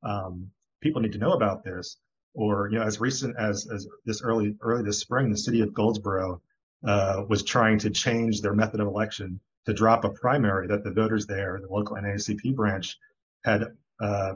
Um, 0.03 0.51
people 0.81 1.01
need 1.01 1.13
to 1.13 1.17
know 1.17 1.33
about 1.33 1.63
this. 1.63 1.97
Or 2.35 2.69
you 2.69 2.77
know 2.77 2.85
as 2.85 2.99
recent 2.99 3.35
as 3.37 3.67
as 3.73 3.87
this 4.05 4.21
early 4.21 4.55
early 4.61 4.83
this 4.83 4.99
spring 4.99 5.31
the 5.31 5.37
city 5.37 5.61
of 5.61 5.73
goldsboro 5.73 6.41
uh, 6.85 7.23
was 7.27 7.43
trying 7.43 7.79
to 7.79 7.89
change 7.89 8.41
their 8.41 8.53
method 8.53 8.79
of 8.79 8.87
election 8.87 9.39
to 9.65 9.73
drop 9.73 10.03
a 10.05 10.09
primary 10.09 10.67
that 10.67 10.83
the 10.83 10.91
voters 10.91 11.25
there 11.25 11.59
the 11.61 11.67
local 11.67 11.97
naacp 11.97 12.55
branch 12.55 12.97
had 13.43 13.63
uh, 13.99 14.35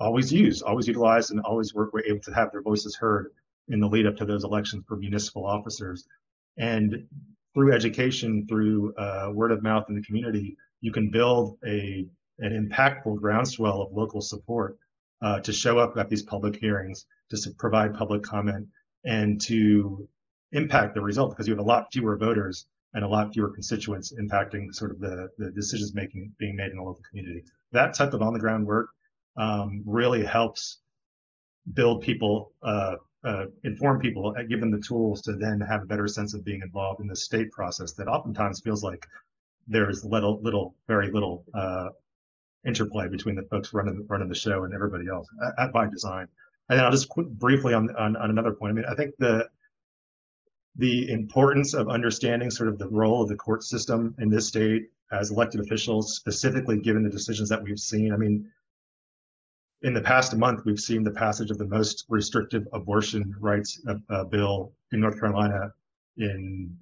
always 0.00 0.32
used 0.32 0.62
always 0.64 0.88
utilized 0.88 1.30
and 1.30 1.40
always 1.40 1.72
were, 1.72 1.88
were 1.92 2.04
able 2.04 2.20
to 2.20 2.32
have 2.32 2.50
their 2.50 2.62
voices 2.62 2.96
heard 2.96 3.30
in 3.68 3.80
the 3.80 3.88
lead 3.88 4.06
up 4.06 4.16
to 4.16 4.24
those 4.24 4.44
elections 4.44 4.84
for 4.86 4.96
municipal 4.96 5.46
officers. 5.46 6.06
And 6.56 7.06
through 7.54 7.72
education, 7.72 8.46
through 8.46 8.94
uh, 8.94 9.30
word 9.32 9.52
of 9.52 9.62
mouth 9.62 9.86
in 9.88 9.94
the 9.94 10.02
community, 10.02 10.56
you 10.80 10.92
can 10.92 11.10
build 11.10 11.58
a 11.66 12.06
an 12.40 12.70
impactful 12.70 13.20
groundswell 13.20 13.82
of 13.82 13.92
local 13.92 14.20
support 14.20 14.78
uh, 15.22 15.40
to 15.40 15.52
show 15.52 15.78
up 15.78 15.96
at 15.96 16.08
these 16.08 16.22
public 16.22 16.56
hearings, 16.56 17.04
to 17.30 17.50
provide 17.58 17.94
public 17.94 18.22
comment, 18.22 18.68
and 19.04 19.40
to 19.40 20.08
impact 20.52 20.94
the 20.94 21.00
result 21.00 21.30
because 21.30 21.48
you 21.48 21.52
have 21.52 21.64
a 21.64 21.68
lot 21.68 21.88
fewer 21.92 22.16
voters 22.16 22.66
and 22.94 23.04
a 23.04 23.08
lot 23.08 23.32
fewer 23.32 23.50
constituents 23.50 24.12
impacting 24.18 24.72
sort 24.72 24.90
of 24.90 25.00
the, 25.00 25.28
the 25.38 25.50
decisions 25.50 25.94
making 25.94 26.32
being 26.38 26.56
made 26.56 26.70
in 26.70 26.76
the 26.76 26.82
local 26.82 27.02
community. 27.10 27.42
That 27.72 27.94
type 27.94 28.14
of 28.14 28.22
on 28.22 28.32
the 28.32 28.38
ground 28.38 28.66
work 28.66 28.88
um, 29.36 29.82
really 29.84 30.24
helps 30.24 30.78
build 31.74 32.02
people 32.02 32.52
uh, 32.62 32.96
uh, 33.24 33.46
inform 33.64 34.00
people, 34.00 34.34
uh, 34.38 34.42
give 34.42 34.60
them 34.60 34.70
the 34.70 34.80
tools 34.80 35.22
to 35.22 35.32
then 35.32 35.60
have 35.60 35.82
a 35.82 35.86
better 35.86 36.06
sense 36.06 36.34
of 36.34 36.44
being 36.44 36.62
involved 36.62 37.00
in 37.00 37.06
the 37.06 37.16
state 37.16 37.50
process 37.50 37.92
that 37.92 38.08
oftentimes 38.08 38.60
feels 38.60 38.82
like 38.82 39.06
there's 39.66 40.04
little, 40.04 40.40
little, 40.42 40.74
very 40.86 41.10
little 41.10 41.44
uh, 41.52 41.88
interplay 42.64 43.08
between 43.08 43.34
the 43.34 43.42
folks 43.42 43.72
running 43.72 44.06
running 44.08 44.28
the 44.28 44.34
show 44.34 44.64
and 44.64 44.74
everybody 44.74 45.08
else 45.08 45.26
at, 45.58 45.72
by 45.72 45.88
design. 45.88 46.26
And 46.68 46.78
then 46.78 46.84
I'll 46.84 46.92
just 46.92 47.08
quick, 47.08 47.28
briefly 47.28 47.74
on, 47.74 47.94
on 47.96 48.16
on 48.16 48.30
another 48.30 48.52
point. 48.52 48.72
I 48.72 48.74
mean, 48.74 48.84
I 48.84 48.94
think 48.94 49.14
the 49.18 49.48
the 50.76 51.10
importance 51.10 51.74
of 51.74 51.88
understanding 51.88 52.50
sort 52.50 52.68
of 52.68 52.78
the 52.78 52.88
role 52.88 53.22
of 53.22 53.28
the 53.28 53.36
court 53.36 53.64
system 53.64 54.14
in 54.18 54.28
this 54.28 54.48
state 54.48 54.90
as 55.10 55.30
elected 55.30 55.60
officials, 55.60 56.14
specifically 56.14 56.78
given 56.78 57.02
the 57.02 57.10
decisions 57.10 57.48
that 57.48 57.62
we've 57.62 57.78
seen. 57.78 58.12
I 58.12 58.16
mean, 58.16 58.50
in 59.82 59.94
the 59.94 60.00
past 60.00 60.36
month, 60.36 60.64
we've 60.64 60.80
seen 60.80 61.04
the 61.04 61.10
passage 61.10 61.50
of 61.50 61.58
the 61.58 61.66
most 61.66 62.04
restrictive 62.08 62.66
abortion 62.72 63.34
rights 63.38 63.80
uh, 63.88 63.94
uh, 64.10 64.24
bill 64.24 64.72
in 64.92 65.00
North 65.00 65.20
Carolina 65.20 65.72
in 66.16 66.76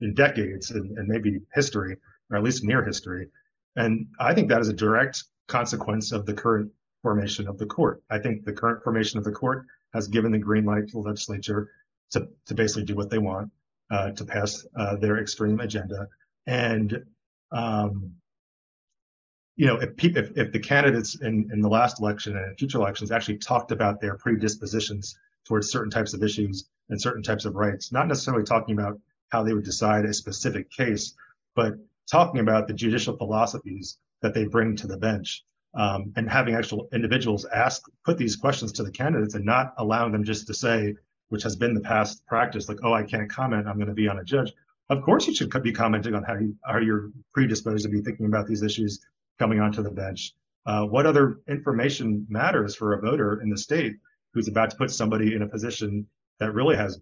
in 0.00 0.14
decades 0.14 0.70
and, 0.70 0.96
and, 0.96 1.06
maybe 1.06 1.40
history, 1.54 1.94
or 2.30 2.38
at 2.38 2.42
least 2.42 2.64
near 2.64 2.82
history. 2.82 3.28
And 3.76 4.06
I 4.18 4.32
think 4.32 4.48
that 4.48 4.62
is 4.62 4.68
a 4.68 4.72
direct 4.72 5.24
consequence 5.46 6.10
of 6.10 6.24
the 6.24 6.32
current 6.32 6.72
formation 7.02 7.46
of 7.46 7.58
the 7.58 7.66
court. 7.66 8.02
I 8.08 8.18
think 8.18 8.46
the 8.46 8.52
current 8.52 8.82
formation 8.82 9.18
of 9.18 9.24
the 9.24 9.32
court 9.32 9.66
has 9.92 10.08
given 10.08 10.32
the 10.32 10.38
green 10.38 10.64
light 10.64 10.86
to 10.88 10.92
the 10.92 11.00
legislature 11.00 11.70
to, 12.12 12.28
to 12.46 12.54
basically 12.54 12.84
do 12.84 12.94
what 12.94 13.10
they 13.10 13.18
want, 13.18 13.50
uh, 13.90 14.12
to 14.12 14.24
pass 14.24 14.66
uh, 14.74 14.96
their 14.96 15.18
extreme 15.18 15.60
agenda. 15.60 16.08
And 16.46 17.04
um, 17.52 18.14
you 19.60 19.66
know, 19.66 19.76
if, 19.76 19.90
if, 20.02 20.38
if 20.38 20.52
the 20.52 20.58
candidates 20.58 21.20
in, 21.20 21.50
in 21.52 21.60
the 21.60 21.68
last 21.68 22.00
election 22.00 22.34
and 22.34 22.58
future 22.58 22.78
elections 22.78 23.12
actually 23.12 23.36
talked 23.36 23.72
about 23.72 24.00
their 24.00 24.16
predispositions 24.16 25.18
towards 25.44 25.70
certain 25.70 25.90
types 25.90 26.14
of 26.14 26.22
issues 26.22 26.66
and 26.88 26.98
certain 26.98 27.22
types 27.22 27.44
of 27.44 27.54
rights, 27.54 27.92
not 27.92 28.08
necessarily 28.08 28.42
talking 28.42 28.72
about 28.72 28.98
how 29.28 29.42
they 29.42 29.52
would 29.52 29.66
decide 29.66 30.06
a 30.06 30.14
specific 30.14 30.70
case, 30.70 31.12
but 31.54 31.74
talking 32.10 32.40
about 32.40 32.68
the 32.68 32.72
judicial 32.72 33.18
philosophies 33.18 33.98
that 34.22 34.32
they 34.32 34.46
bring 34.46 34.76
to 34.76 34.86
the 34.86 34.96
bench 34.96 35.44
um, 35.74 36.10
and 36.16 36.30
having 36.30 36.54
actual 36.54 36.88
individuals 36.94 37.44
ask, 37.44 37.82
put 38.06 38.16
these 38.16 38.36
questions 38.36 38.72
to 38.72 38.82
the 38.82 38.90
candidates 38.90 39.34
and 39.34 39.44
not 39.44 39.74
allowing 39.76 40.10
them 40.10 40.24
just 40.24 40.46
to 40.46 40.54
say, 40.54 40.94
which 41.28 41.42
has 41.42 41.54
been 41.54 41.74
the 41.74 41.82
past 41.82 42.24
practice, 42.26 42.66
like, 42.66 42.78
oh, 42.82 42.94
I 42.94 43.02
can't 43.02 43.30
comment, 43.30 43.68
I'm 43.68 43.76
going 43.76 43.88
to 43.88 43.92
be 43.92 44.08
on 44.08 44.20
a 44.20 44.24
judge, 44.24 44.54
of 44.88 45.02
course 45.02 45.26
you 45.26 45.34
should 45.34 45.50
be 45.62 45.72
commenting 45.72 46.14
on 46.14 46.24
how 46.24 46.34
you 46.34 46.56
how 46.64 46.78
you're 46.78 47.10
predisposed 47.32 47.84
to 47.84 47.88
be 47.88 48.00
thinking 48.00 48.26
about 48.26 48.48
these 48.48 48.62
issues 48.62 48.98
coming 49.40 49.58
onto 49.58 49.82
the 49.82 49.90
bench. 49.90 50.34
Uh, 50.66 50.84
what 50.84 51.06
other 51.06 51.40
information 51.48 52.26
matters 52.28 52.76
for 52.76 52.92
a 52.92 53.00
voter 53.00 53.40
in 53.40 53.48
the 53.48 53.56
state 53.56 53.96
who's 54.34 54.46
about 54.46 54.70
to 54.70 54.76
put 54.76 54.90
somebody 54.90 55.34
in 55.34 55.42
a 55.42 55.48
position 55.48 56.06
that 56.38 56.52
really 56.52 56.76
has 56.76 57.00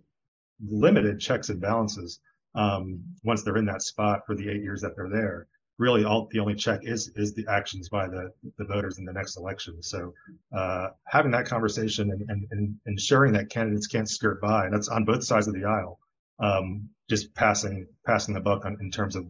limited 0.65 1.21
checks 1.21 1.49
and 1.49 1.61
balances 1.61 2.21
um, 2.55 3.03
once 3.25 3.43
they're 3.43 3.57
in 3.57 3.67
that 3.67 3.83
spot 3.83 4.25
for 4.25 4.35
the 4.37 4.49
eight 4.49 4.63
years 4.63 4.81
that 4.81 4.95
they're 4.97 5.11
there. 5.11 5.49
Really, 5.79 6.05
all 6.05 6.29
the 6.33 6.41
only 6.41 6.57
check 6.57 6.81
is 6.83 7.09
is 7.15 7.35
the 7.35 7.47
actions 7.49 7.89
by 7.89 8.09
the 8.09 8.33
the 8.57 8.65
voters 8.65 8.99
in 8.99 9.05
the 9.05 9.13
next 9.13 9.37
election. 9.37 9.81
So, 9.81 10.13
uh, 10.57 10.89
having 11.07 11.31
that 11.33 11.47
conversation 11.47 12.11
and, 12.11 12.29
and, 12.29 12.49
and 12.51 12.75
ensuring 12.87 13.33
that 13.35 13.49
candidates 13.49 13.87
can't 13.87 14.09
skirt 14.09 14.41
by, 14.41 14.65
and 14.65 14.75
that's 14.75 14.89
on 14.89 15.05
both 15.05 15.23
sides 15.23 15.47
of 15.47 15.55
the 15.55 15.67
aisle, 15.67 16.01
um, 16.41 16.89
just 17.09 17.33
passing 17.33 17.87
passing 18.05 18.35
the 18.35 18.41
buck 18.41 18.65
on, 18.65 18.77
in 18.81 18.91
terms 18.91 19.15
of 19.15 19.27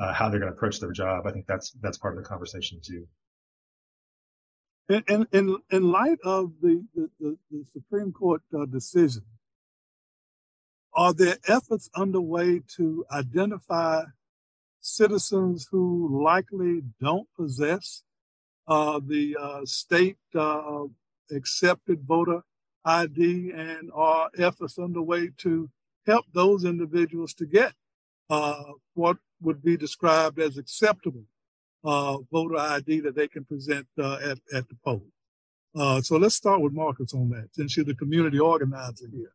uh, 0.00 0.12
how 0.14 0.28
they're 0.28 0.40
going 0.40 0.50
to 0.50 0.56
approach 0.56 0.80
their 0.80 0.92
job. 0.92 1.26
I 1.26 1.32
think 1.32 1.46
that's 1.46 1.72
that's 1.82 1.98
part 1.98 2.16
of 2.16 2.22
the 2.22 2.28
conversation 2.28 2.80
too. 2.82 3.06
In 4.88 5.26
in 5.32 5.58
in 5.70 5.92
light 5.92 6.18
of 6.24 6.52
the 6.60 6.84
the, 6.94 7.10
the, 7.20 7.38
the 7.50 7.64
Supreme 7.72 8.12
Court 8.12 8.42
uh, 8.58 8.64
decision, 8.64 9.22
are 10.94 11.12
there 11.12 11.36
efforts 11.46 11.90
underway 11.94 12.62
to 12.76 13.04
identify 13.12 14.04
citizens 14.80 15.68
who 15.70 16.24
likely 16.24 16.82
don't 17.00 17.28
possess 17.36 18.02
uh, 18.66 19.00
the 19.06 19.36
uh, 19.38 19.60
state 19.64 20.16
uh, 20.34 20.84
accepted 21.30 22.02
voter 22.06 22.42
ID 22.84 23.52
and 23.54 23.90
are 23.94 24.30
efforts 24.38 24.78
underway 24.78 25.28
to 25.36 25.68
help 26.06 26.24
those 26.32 26.64
individuals 26.64 27.34
to 27.34 27.44
get 27.44 27.74
uh, 28.30 28.62
what 28.94 29.18
would 29.42 29.62
be 29.62 29.76
described 29.76 30.38
as 30.38 30.56
acceptable 30.56 31.24
uh, 31.84 32.18
voter 32.32 32.58
ID 32.58 33.00
that 33.00 33.14
they 33.14 33.28
can 33.28 33.44
present 33.44 33.86
uh, 33.98 34.18
at, 34.22 34.38
at 34.54 34.68
the 34.68 34.76
poll. 34.84 35.04
so 36.02 36.16
let's 36.16 36.34
start 36.34 36.60
with 36.60 36.72
Marcus 36.72 37.14
on 37.14 37.30
that, 37.30 37.48
since 37.52 37.76
you're 37.76 37.86
the 37.86 37.94
community 37.94 38.38
organizer 38.38 39.06
here. 39.12 39.32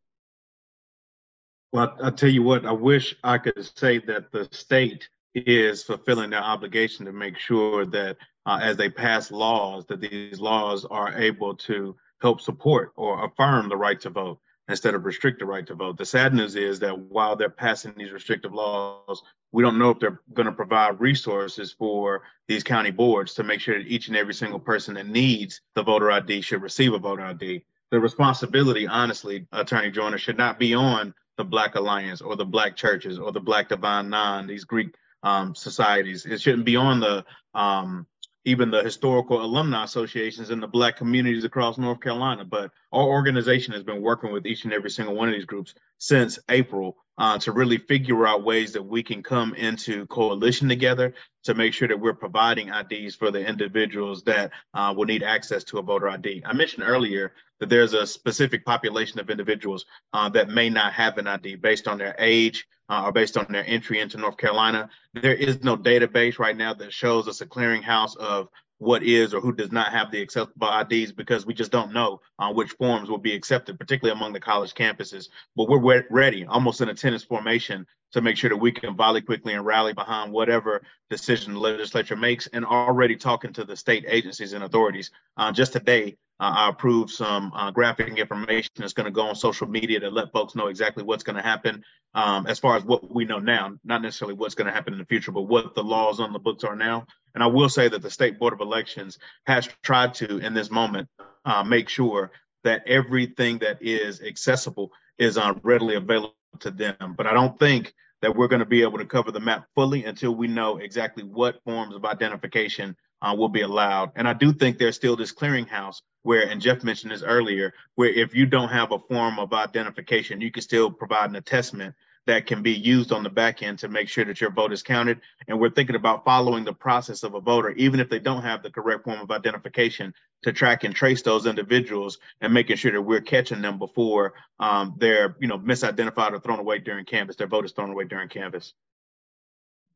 Well, 1.75 1.93
I, 2.01 2.09
tell 2.09 2.29
you 2.29 2.41
what, 2.41 2.65
I 2.65 2.71
wish 2.71 3.15
I 3.21 3.37
could 3.37 3.69
say 3.75 3.97
that 3.99 4.31
the 4.31 4.47
state 4.51 5.09
is 5.35 5.83
fulfilling 5.83 6.29
their 6.29 6.41
obligation 6.41 7.05
to 7.05 7.11
make 7.11 7.37
sure 7.37 7.85
that 7.87 8.15
uh, 8.45 8.59
as 8.61 8.77
they 8.77 8.89
pass 8.89 9.29
laws, 9.29 9.85
that 9.87 9.99
these 9.99 10.39
laws 10.39 10.85
are 10.85 11.17
able 11.17 11.55
to 11.55 11.95
help 12.21 12.39
support 12.39 12.93
or 12.95 13.25
affirm 13.25 13.67
the 13.67 13.75
right 13.75 13.99
to 13.99 14.09
vote 14.09 14.39
instead 14.67 14.95
of 14.95 15.05
restrict 15.05 15.39
the 15.39 15.45
right 15.45 15.65
to 15.67 15.75
vote. 15.75 15.97
The 15.97 16.05
sad 16.05 16.33
news 16.33 16.55
is 16.55 16.79
that 16.79 16.97
while 16.97 17.35
they're 17.35 17.49
passing 17.49 17.93
these 17.95 18.11
restrictive 18.11 18.53
laws, 18.53 19.21
we 19.51 19.63
don't 19.63 19.77
know 19.77 19.91
if 19.91 19.99
they're 19.99 20.21
going 20.33 20.47
to 20.47 20.51
provide 20.51 20.99
resources 20.99 21.71
for 21.71 22.23
these 22.47 22.63
county 22.63 22.91
boards 22.91 23.35
to 23.35 23.43
make 23.43 23.61
sure 23.61 23.77
that 23.77 23.87
each 23.87 24.07
and 24.07 24.17
every 24.17 24.33
single 24.33 24.59
person 24.59 24.95
that 24.95 25.07
needs 25.07 25.61
the 25.75 25.83
voter 25.83 26.11
ID 26.11 26.41
should 26.41 26.61
receive 26.61 26.93
a 26.93 26.99
voter 26.99 27.23
ID. 27.23 27.63
The 27.91 27.99
responsibility, 27.99 28.87
honestly, 28.87 29.47
Attorney 29.51 29.91
Joyner, 29.91 30.17
should 30.17 30.37
not 30.37 30.59
be 30.59 30.73
on 30.73 31.13
the 31.37 31.45
Black 31.45 31.75
Alliance 31.75 32.21
or 32.21 32.35
the 32.35 32.45
Black 32.45 32.75
churches 32.75 33.19
or 33.19 33.31
the 33.31 33.39
Black 33.39 33.69
Divine 33.69 34.09
Nine, 34.09 34.47
these 34.47 34.65
Greek 34.65 34.95
um, 35.21 35.55
societies. 35.55 36.25
It 36.25 36.41
shouldn't 36.41 36.65
be 36.65 36.75
on 36.75 36.99
the 36.99 37.25
um, 37.53 38.07
even 38.45 38.69
the 38.69 38.83
historical 38.83 39.43
alumni 39.43 39.83
associations 39.83 40.51
in 40.51 40.59
the 40.59 40.67
Black 40.67 40.97
communities 40.97 41.43
across 41.43 41.77
North 41.77 41.99
Carolina. 41.99 42.45
But 42.45 42.71
our 42.91 43.03
organization 43.03 43.73
has 43.73 43.83
been 43.83 44.01
working 44.01 44.31
with 44.31 44.45
each 44.45 44.63
and 44.63 44.73
every 44.73 44.91
single 44.91 45.15
one 45.15 45.27
of 45.27 45.33
these 45.33 45.45
groups 45.45 45.73
since 45.97 46.37
April 46.47 46.95
uh, 47.17 47.39
to 47.39 47.51
really 47.51 47.77
figure 47.77 48.27
out 48.27 48.43
ways 48.43 48.73
that 48.73 48.83
we 48.83 49.01
can 49.01 49.23
come 49.23 49.55
into 49.55 50.05
coalition 50.07 50.69
together 50.69 51.13
to 51.43 51.53
make 51.53 51.73
sure 51.73 51.87
that 51.87 51.99
we're 51.99 52.13
providing 52.13 52.69
IDs 52.69 53.15
for 53.15 53.31
the 53.31 53.45
individuals 53.45 54.23
that 54.23 54.51
uh, 54.73 54.93
will 54.95 55.05
need 55.05 55.23
access 55.23 55.63
to 55.65 55.79
a 55.79 55.81
voter 55.81 56.09
ID. 56.09 56.43
I 56.45 56.53
mentioned 56.53 56.83
earlier 56.87 57.33
that 57.59 57.69
there's 57.69 57.93
a 57.93 58.05
specific 58.05 58.65
population 58.65 59.19
of 59.19 59.29
individuals 59.29 59.85
uh, 60.13 60.29
that 60.29 60.49
may 60.49 60.69
not 60.69 60.93
have 60.93 61.17
an 61.17 61.27
ID 61.27 61.55
based 61.55 61.87
on 61.87 61.97
their 61.97 62.15
age 62.19 62.67
uh, 62.89 63.03
or 63.05 63.11
based 63.11 63.37
on 63.37 63.45
their 63.49 63.65
entry 63.65 63.99
into 63.99 64.17
North 64.17 64.37
Carolina. 64.37 64.89
There 65.13 65.33
is 65.33 65.63
no 65.63 65.77
database 65.77 66.39
right 66.39 66.55
now 66.55 66.73
that 66.73 66.93
shows 66.93 67.27
us 67.27 67.41
a 67.41 67.45
clearinghouse 67.45 68.15
of 68.17 68.49
what 68.77 69.03
is 69.03 69.33
or 69.33 69.39
who 69.39 69.53
does 69.53 69.71
not 69.71 69.93
have 69.93 70.11
the 70.11 70.21
acceptable 70.21 70.69
IDs 70.69 71.13
because 71.13 71.45
we 71.45 71.53
just 71.53 71.71
don't 71.71 71.93
know 71.93 72.19
uh, 72.39 72.51
which 72.51 72.71
forms 72.71 73.09
will 73.09 73.17
be 73.17 73.33
accepted, 73.33 73.79
particularly 73.79 74.17
among 74.17 74.33
the 74.33 74.39
college 74.39 74.73
campuses. 74.73 75.29
But 75.55 75.69
we're 75.69 76.05
ready, 76.09 76.45
almost 76.45 76.81
in 76.81 76.89
a 76.89 76.93
tennis 76.93 77.23
formation, 77.23 77.87
to 78.11 78.21
make 78.21 78.37
sure 78.37 78.49
that 78.49 78.57
we 78.57 78.71
can 78.71 78.95
volley 78.95 79.21
quickly 79.21 79.53
and 79.53 79.65
rally 79.65 79.93
behind 79.93 80.31
whatever 80.31 80.83
decision 81.09 81.53
the 81.53 81.59
legislature 81.59 82.15
makes, 82.15 82.47
and 82.47 82.65
already 82.65 83.15
talking 83.15 83.53
to 83.53 83.63
the 83.63 83.75
state 83.75 84.05
agencies 84.07 84.53
and 84.53 84.63
authorities. 84.63 85.11
Uh, 85.37 85.51
just 85.51 85.73
today, 85.73 86.17
uh, 86.39 86.51
I 86.55 86.69
approved 86.69 87.11
some 87.11 87.51
uh, 87.55 87.71
graphic 87.71 88.17
information 88.17 88.71
that's 88.75 88.93
going 88.93 89.05
to 89.05 89.11
go 89.11 89.27
on 89.27 89.35
social 89.35 89.67
media 89.67 90.01
to 90.01 90.09
let 90.09 90.31
folks 90.33 90.55
know 90.55 90.67
exactly 90.67 91.03
what's 91.03 91.23
going 91.23 91.37
to 91.37 91.41
happen 91.41 91.83
um, 92.13 92.45
as 92.47 92.59
far 92.59 92.75
as 92.75 92.83
what 92.83 93.13
we 93.13 93.25
know 93.25 93.39
now, 93.39 93.73
not 93.83 94.01
necessarily 94.01 94.35
what's 94.35 94.55
going 94.55 94.67
to 94.67 94.73
happen 94.73 94.93
in 94.93 94.99
the 94.99 95.05
future, 95.05 95.31
but 95.31 95.43
what 95.43 95.75
the 95.75 95.83
laws 95.83 96.19
on 96.19 96.33
the 96.33 96.39
books 96.39 96.63
are 96.63 96.75
now. 96.75 97.05
And 97.33 97.43
I 97.43 97.47
will 97.47 97.69
say 97.69 97.87
that 97.87 98.01
the 98.01 98.09
State 98.09 98.37
Board 98.39 98.53
of 98.53 98.61
Elections 98.61 99.17
has 99.45 99.69
tried 99.81 100.15
to, 100.15 100.37
in 100.39 100.53
this 100.53 100.69
moment, 100.69 101.09
uh, 101.45 101.63
make 101.63 101.89
sure 101.89 102.31
that 102.63 102.87
everything 102.87 103.59
that 103.59 103.81
is 103.81 104.21
accessible 104.21 104.91
is 105.17 105.37
uh, 105.37 105.53
readily 105.63 105.95
available 105.95 106.35
to 106.59 106.71
them. 106.71 107.15
But 107.15 107.27
I 107.27 107.33
don't 107.33 107.57
think 107.59 107.93
that 108.21 108.35
we're 108.35 108.47
going 108.47 108.59
to 108.59 108.65
be 108.65 108.81
able 108.81 108.97
to 108.97 109.05
cover 109.05 109.31
the 109.31 109.39
map 109.39 109.67
fully 109.75 110.05
until 110.05 110.33
we 110.33 110.47
know 110.47 110.77
exactly 110.77 111.23
what 111.23 111.63
forms 111.63 111.95
of 111.95 112.05
identification 112.05 112.95
uh, 113.25 113.33
will 113.33 113.49
be 113.49 113.61
allowed. 113.61 114.11
And 114.15 114.27
I 114.27 114.33
do 114.33 114.53
think 114.53 114.77
there's 114.77 114.95
still 114.95 115.15
this 115.15 115.33
clearinghouse 115.33 116.01
where, 116.21 116.47
and 116.47 116.61
Jeff 116.61 116.83
mentioned 116.83 117.11
this 117.11 117.23
earlier, 117.23 117.73
where 117.95 118.09
if 118.09 118.35
you 118.35 118.45
don't 118.45 118.69
have 118.69 118.91
a 118.91 118.99
form 118.99 119.39
of 119.39 119.51
identification, 119.51 120.41
you 120.41 120.51
can 120.51 120.61
still 120.61 120.91
provide 120.91 121.31
an 121.31 121.35
attestment 121.35 121.95
that 122.27 122.47
can 122.47 122.61
be 122.61 122.71
used 122.71 123.11
on 123.11 123.23
the 123.23 123.29
back 123.29 123.61
end 123.61 123.79
to 123.79 123.87
make 123.87 124.09
sure 124.09 124.25
that 124.25 124.41
your 124.41 124.51
vote 124.51 124.73
is 124.73 124.83
counted. 124.83 125.21
And 125.47 125.59
we're 125.59 125.69
thinking 125.69 125.95
about 125.95 126.25
following 126.25 126.65
the 126.65 126.73
process 126.73 127.23
of 127.23 127.35
a 127.35 127.41
voter, 127.41 127.71
even 127.71 127.99
if 127.99 128.09
they 128.09 128.19
don't 128.19 128.43
have 128.43 128.63
the 128.63 128.71
correct 128.71 129.03
form 129.03 129.19
of 129.19 129.31
identification, 129.31 130.13
to 130.43 130.53
track 130.53 130.83
and 130.83 130.95
trace 130.95 131.23
those 131.23 131.47
individuals 131.47 132.19
and 132.41 132.53
making 132.53 132.77
sure 132.77 132.91
that 132.91 133.01
we're 133.01 133.21
catching 133.21 133.61
them 133.61 133.79
before 133.79 134.33
um, 134.59 134.95
they're, 134.97 135.35
you 135.39 135.47
know, 135.47 135.57
misidentified 135.57 136.33
or 136.33 136.39
thrown 136.39 136.59
away 136.59 136.79
during 136.79 137.05
canvass. 137.05 137.35
Their 137.35 137.47
vote 137.47 137.65
is 137.65 137.71
thrown 137.71 137.89
away 137.89 138.05
during 138.05 138.29
canvass. 138.29 138.73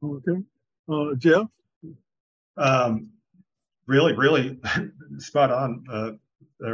Okay, 0.04 0.44
uh, 0.92 1.16
Jeff. 1.18 1.48
Um, 2.58 3.10
really, 3.90 4.14
really 4.14 4.60
spot 5.18 5.52
on. 5.52 5.84
Uh, 5.92 6.12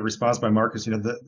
response 0.02 0.40
by 0.40 0.50
Marcus. 0.50 0.86
You 0.86 0.94
know, 0.94 1.00
the, 1.00 1.20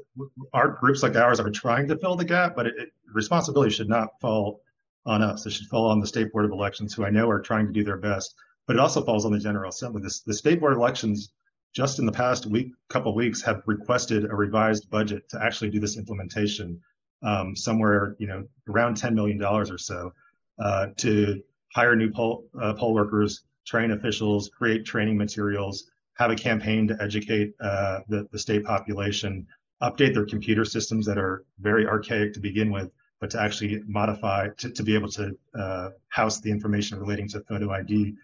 our 0.53 0.69
groups 0.69 1.03
like 1.03 1.15
ours 1.15 1.39
are 1.39 1.49
trying 1.49 1.87
to 1.87 1.97
fill 1.97 2.15
the 2.15 2.25
gap, 2.25 2.55
but 2.55 2.67
it, 2.67 2.73
it, 2.77 2.89
responsibility 3.13 3.71
should 3.71 3.89
not 3.89 4.19
fall 4.19 4.61
on 5.05 5.21
us. 5.21 5.45
It 5.45 5.51
should 5.51 5.67
fall 5.67 5.89
on 5.89 5.99
the 5.99 6.07
state 6.07 6.31
board 6.31 6.45
of 6.45 6.51
elections, 6.51 6.93
who 6.93 7.05
I 7.05 7.09
know 7.09 7.29
are 7.29 7.39
trying 7.39 7.67
to 7.67 7.73
do 7.73 7.83
their 7.83 7.97
best. 7.97 8.35
But 8.65 8.75
it 8.75 8.79
also 8.79 9.03
falls 9.03 9.25
on 9.25 9.31
the 9.31 9.39
General 9.39 9.69
Assembly. 9.69 10.01
The 10.01 10.33
state 10.33 10.59
board 10.59 10.73
of 10.73 10.79
elections, 10.79 11.31
just 11.73 11.99
in 11.99 12.05
the 12.05 12.11
past 12.11 12.45
week, 12.45 12.71
couple 12.89 13.15
weeks, 13.15 13.41
have 13.43 13.61
requested 13.65 14.25
a 14.25 14.35
revised 14.35 14.89
budget 14.89 15.29
to 15.29 15.41
actually 15.41 15.69
do 15.69 15.79
this 15.79 15.97
implementation, 15.97 16.81
um, 17.23 17.55
somewhere 17.55 18.15
you 18.19 18.27
know 18.27 18.45
around 18.67 18.97
ten 18.97 19.15
million 19.15 19.37
dollars 19.37 19.71
or 19.71 19.77
so, 19.77 20.13
uh, 20.59 20.87
to 20.97 21.41
hire 21.73 21.95
new 21.95 22.11
poll 22.11 22.45
uh, 22.59 22.73
poll 22.73 22.93
workers, 22.93 23.43
train 23.67 23.91
officials, 23.91 24.49
create 24.49 24.85
training 24.85 25.17
materials, 25.17 25.91
have 26.13 26.31
a 26.31 26.35
campaign 26.35 26.87
to 26.87 26.97
educate 27.01 27.53
uh, 27.59 27.99
the, 28.07 28.27
the 28.31 28.39
state 28.39 28.63
population, 28.63 29.45
update 29.83 30.13
their 30.13 30.25
computer 30.25 30.65
systems 30.65 31.05
that 31.05 31.17
are 31.17 31.43
very 31.59 31.85
archaic 31.85 32.33
to 32.33 32.39
begin 32.39 32.71
with, 32.71 32.89
but 33.19 33.29
to 33.29 33.39
actually 33.39 33.81
modify 33.85 34.47
to, 34.57 34.71
to 34.71 34.83
be 34.83 34.95
able 34.95 35.09
to 35.09 35.37
uh, 35.53 35.89
house 36.07 36.39
the 36.39 36.49
information 36.49 36.99
relating 36.99 37.27
to 37.27 37.41
photo 37.41 37.69
ID. 37.71 38.15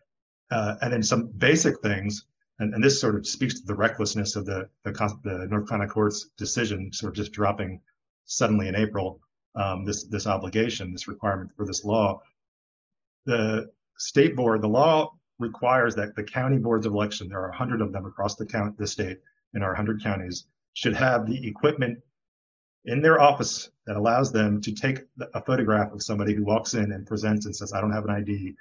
Uh, 0.50 0.76
and 0.82 0.94
then 0.94 1.04
some 1.04 1.28
basic 1.28 1.80
things, 1.82 2.26
and, 2.60 2.74
and, 2.74 2.84
this 2.84 3.02
sort 3.02 3.16
of 3.16 3.26
speaks 3.28 3.60
to 3.60 3.66
the 3.66 3.76
recklessness 3.76 4.36
of 4.36 4.46
the, 4.46 4.70
the, 4.84 4.92
the 5.24 5.48
North 5.50 5.68
Carolina 5.68 5.92
court's 5.92 6.30
decision, 6.38 6.94
sort 6.94 7.12
of 7.12 7.16
just 7.16 7.32
dropping 7.32 7.82
suddenly 8.26 8.68
in 8.68 8.76
April 8.76 9.20
um, 9.56 9.84
this, 9.84 10.04
this 10.06 10.28
obligation, 10.28 10.92
this 10.92 11.08
requirement 11.08 11.52
for 11.56 11.66
this 11.66 11.84
law. 11.84 12.22
The 13.26 13.72
state 13.98 14.36
board, 14.36 14.62
the 14.62 14.68
law 14.68 15.14
requires 15.40 15.96
that 15.96 16.16
the 16.16 16.24
county 16.24 16.58
boards 16.58 16.86
of 16.86 16.94
election, 16.94 17.30
there 17.30 17.40
are 17.40 17.50
100 17.50 17.82
of 17.82 17.92
them 17.92 18.06
across 18.06 18.36
the 18.36 18.46
count, 18.46 18.78
the 18.78 18.88
state 18.88 19.20
in 19.54 19.62
our 19.62 19.70
100 19.70 20.02
counties, 20.04 20.46
should 20.74 20.96
have 20.96 21.26
the 21.26 21.48
equipment 21.48 22.00
in 22.86 23.02
their 23.02 23.22
office 23.22 23.70
that 23.86 23.96
allows 23.96 24.32
them 24.32 24.62
to 24.62 24.74
take 24.74 25.00
a 25.34 25.42
photograph 25.42 25.92
of 25.94 26.04
somebody 26.04 26.34
who 26.34 26.44
walks 26.44 26.74
in 26.74 26.92
and 26.92 27.08
presents 27.08 27.46
and 27.46 27.56
says, 27.56 27.74
I 27.74 27.82
don't 27.82 27.94
have 27.94 28.06
an 28.06 28.12
ID. 28.12 28.56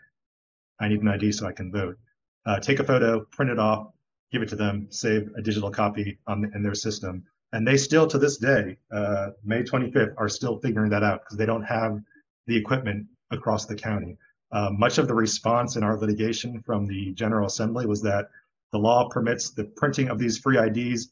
I 0.81 0.89
need 0.89 1.03
an 1.03 1.09
ID 1.09 1.33
so 1.33 1.47
I 1.47 1.53
can 1.53 1.73
vote. 1.73 1.99
Uh, 2.45 2.61
take 2.61 2.81
a 2.81 2.85
photo, 2.85 3.21
print 3.21 3.51
it 3.51 3.59
off, 3.59 3.89
give 4.33 4.43
it 4.43 4.49
to 4.49 4.57
them, 4.57 4.89
save 4.91 5.31
a 5.37 5.43
digital 5.43 5.71
copy 5.71 6.19
on, 6.27 6.51
in 6.55 6.63
their 6.63 6.75
system. 6.75 7.25
And 7.53 7.67
they 7.67 7.77
still, 7.77 8.07
to 8.07 8.19
this 8.19 8.39
day, 8.39 8.79
uh, 8.91 9.31
May 9.45 9.63
25th, 9.63 10.15
are 10.17 10.29
still 10.29 10.59
figuring 10.59 10.91
that 10.91 11.03
out 11.03 11.21
because 11.21 11.37
they 11.37 11.47
don't 11.47 11.65
have 11.65 12.01
the 12.47 12.57
equipment 12.57 13.07
across 13.31 13.67
the 13.67 13.75
county. 13.75 14.17
Uh, 14.53 14.71
much 14.71 14.99
of 14.99 15.09
the 15.09 15.15
response 15.15 15.77
in 15.77 15.83
our 15.83 15.99
litigation 15.99 16.61
from 16.61 16.87
the 16.87 17.13
General 17.13 17.47
Assembly 17.47 17.87
was 17.87 18.03
that 18.03 18.29
the 18.71 18.79
law 18.79 19.09
permits 19.09 19.51
the 19.51 19.65
printing 19.65 20.09
of 20.09 20.19
these 20.19 20.39
free 20.39 20.59
IDs 20.59 21.11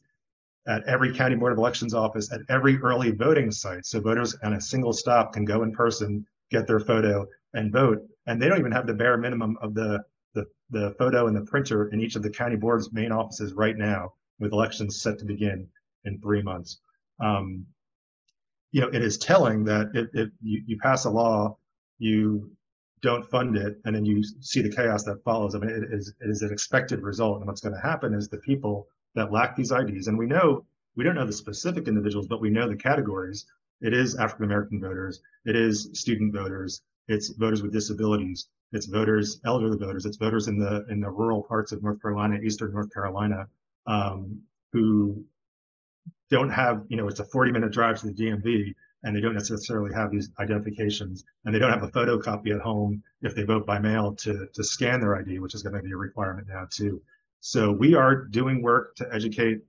at 0.67 0.83
every 0.83 1.13
county 1.13 1.35
board 1.35 1.51
of 1.51 1.57
elections 1.57 1.93
office 1.93 2.31
at 2.31 2.41
every 2.49 2.77
early 2.77 3.11
voting 3.11 3.51
site. 3.51 3.85
So 3.85 3.99
voters 3.99 4.35
on 4.43 4.53
a 4.53 4.61
single 4.61 4.93
stop 4.93 5.33
can 5.33 5.45
go 5.45 5.63
in 5.63 5.71
person, 5.71 6.25
get 6.51 6.67
their 6.67 6.79
photo, 6.79 7.25
and 7.53 7.71
vote. 7.71 8.07
And 8.27 8.39
they 8.39 8.47
don't 8.47 8.59
even 8.59 8.71
have 8.71 8.85
the 8.85 8.93
bare 8.93 9.17
minimum 9.17 9.57
of 9.61 9.73
the 9.73 10.03
the, 10.33 10.45
the 10.69 10.95
photo 10.97 11.27
and 11.27 11.35
the 11.35 11.41
printer 11.41 11.89
in 11.89 11.99
each 11.99 12.15
of 12.15 12.23
the 12.23 12.29
county 12.29 12.55
board's 12.55 12.93
main 12.93 13.11
offices 13.11 13.53
right 13.53 13.75
now, 13.75 14.13
with 14.39 14.53
elections 14.53 15.01
set 15.01 15.19
to 15.19 15.25
begin 15.25 15.67
in 16.05 16.19
three 16.19 16.41
months. 16.41 16.79
Um, 17.19 17.65
you 18.71 18.79
know, 18.79 18.87
it 18.87 19.01
is 19.01 19.17
telling 19.17 19.65
that 19.65 19.87
if, 19.93 20.29
you, 20.41 20.63
you 20.65 20.77
pass 20.77 21.03
a 21.03 21.09
law, 21.09 21.57
you 21.99 22.49
don't 23.01 23.25
fund 23.29 23.57
it, 23.57 23.79
and 23.85 23.95
then 23.95 24.05
you 24.05 24.23
see 24.41 24.61
the 24.61 24.69
chaos 24.69 25.03
that 25.03 25.23
follows. 25.23 25.55
I 25.55 25.59
mean, 25.59 25.69
it 25.69 25.91
is, 25.91 26.13
it 26.19 26.29
is 26.29 26.41
an 26.41 26.51
expected 26.51 27.01
result. 27.01 27.37
And 27.37 27.47
what's 27.47 27.61
going 27.61 27.75
to 27.75 27.81
happen 27.81 28.13
is 28.13 28.27
the 28.27 28.37
people 28.37 28.87
that 29.15 29.31
lack 29.31 29.55
these 29.55 29.71
IDs, 29.71 30.07
and 30.07 30.17
we 30.17 30.25
know 30.25 30.65
we 30.95 31.03
don't 31.03 31.15
know 31.15 31.25
the 31.25 31.33
specific 31.33 31.87
individuals, 31.87 32.27
but 32.27 32.41
we 32.41 32.49
know 32.49 32.67
the 32.67 32.75
categories. 32.75 33.45
It 33.81 33.93
is 33.93 34.15
African 34.15 34.45
American 34.45 34.79
voters, 34.79 35.21
it 35.45 35.55
is 35.55 35.89
student 35.93 36.33
voters, 36.33 36.81
it's 37.07 37.29
voters 37.29 37.63
with 37.63 37.73
disabilities, 37.73 38.47
it's 38.71 38.85
voters, 38.85 39.41
elderly 39.43 39.77
voters, 39.77 40.05
it's 40.05 40.17
voters 40.17 40.47
in 40.47 40.59
the 40.59 40.85
in 40.89 40.99
the 40.99 41.09
rural 41.09 41.41
parts 41.43 41.71
of 41.71 41.81
North 41.81 42.01
Carolina, 42.01 42.39
eastern 42.43 42.73
North 42.73 42.93
Carolina, 42.93 43.47
um, 43.87 44.39
who 44.71 45.25
don't 46.29 46.49
have, 46.49 46.83
you 46.87 46.97
know, 46.97 47.07
it's 47.07 47.19
a 47.19 47.25
40 47.25 47.51
minute 47.51 47.71
drive 47.71 47.99
to 47.99 48.07
the 48.07 48.13
DMV, 48.13 48.73
and 49.03 49.15
they 49.15 49.21
don't 49.21 49.33
necessarily 49.33 49.93
have 49.93 50.11
these 50.11 50.29
identifications 50.39 51.23
and 51.45 51.53
they 51.53 51.59
don't 51.59 51.71
have 51.71 51.83
a 51.83 51.89
photocopy 51.89 52.53
at 52.53 52.61
home 52.61 53.03
if 53.21 53.35
they 53.35 53.43
vote 53.43 53.65
by 53.65 53.79
mail 53.79 54.13
to, 54.15 54.47
to 54.53 54.63
scan 54.63 54.99
their 54.99 55.17
ID, 55.17 55.39
which 55.39 55.55
is 55.55 55.63
going 55.63 55.75
to 55.75 55.81
be 55.81 55.91
a 55.91 55.97
requirement 55.97 56.47
now 56.47 56.67
too. 56.69 57.01
So 57.39 57.71
we 57.71 57.95
are 57.95 58.15
doing 58.15 58.61
work 58.61 58.95
to 58.97 59.07
educate 59.11 59.61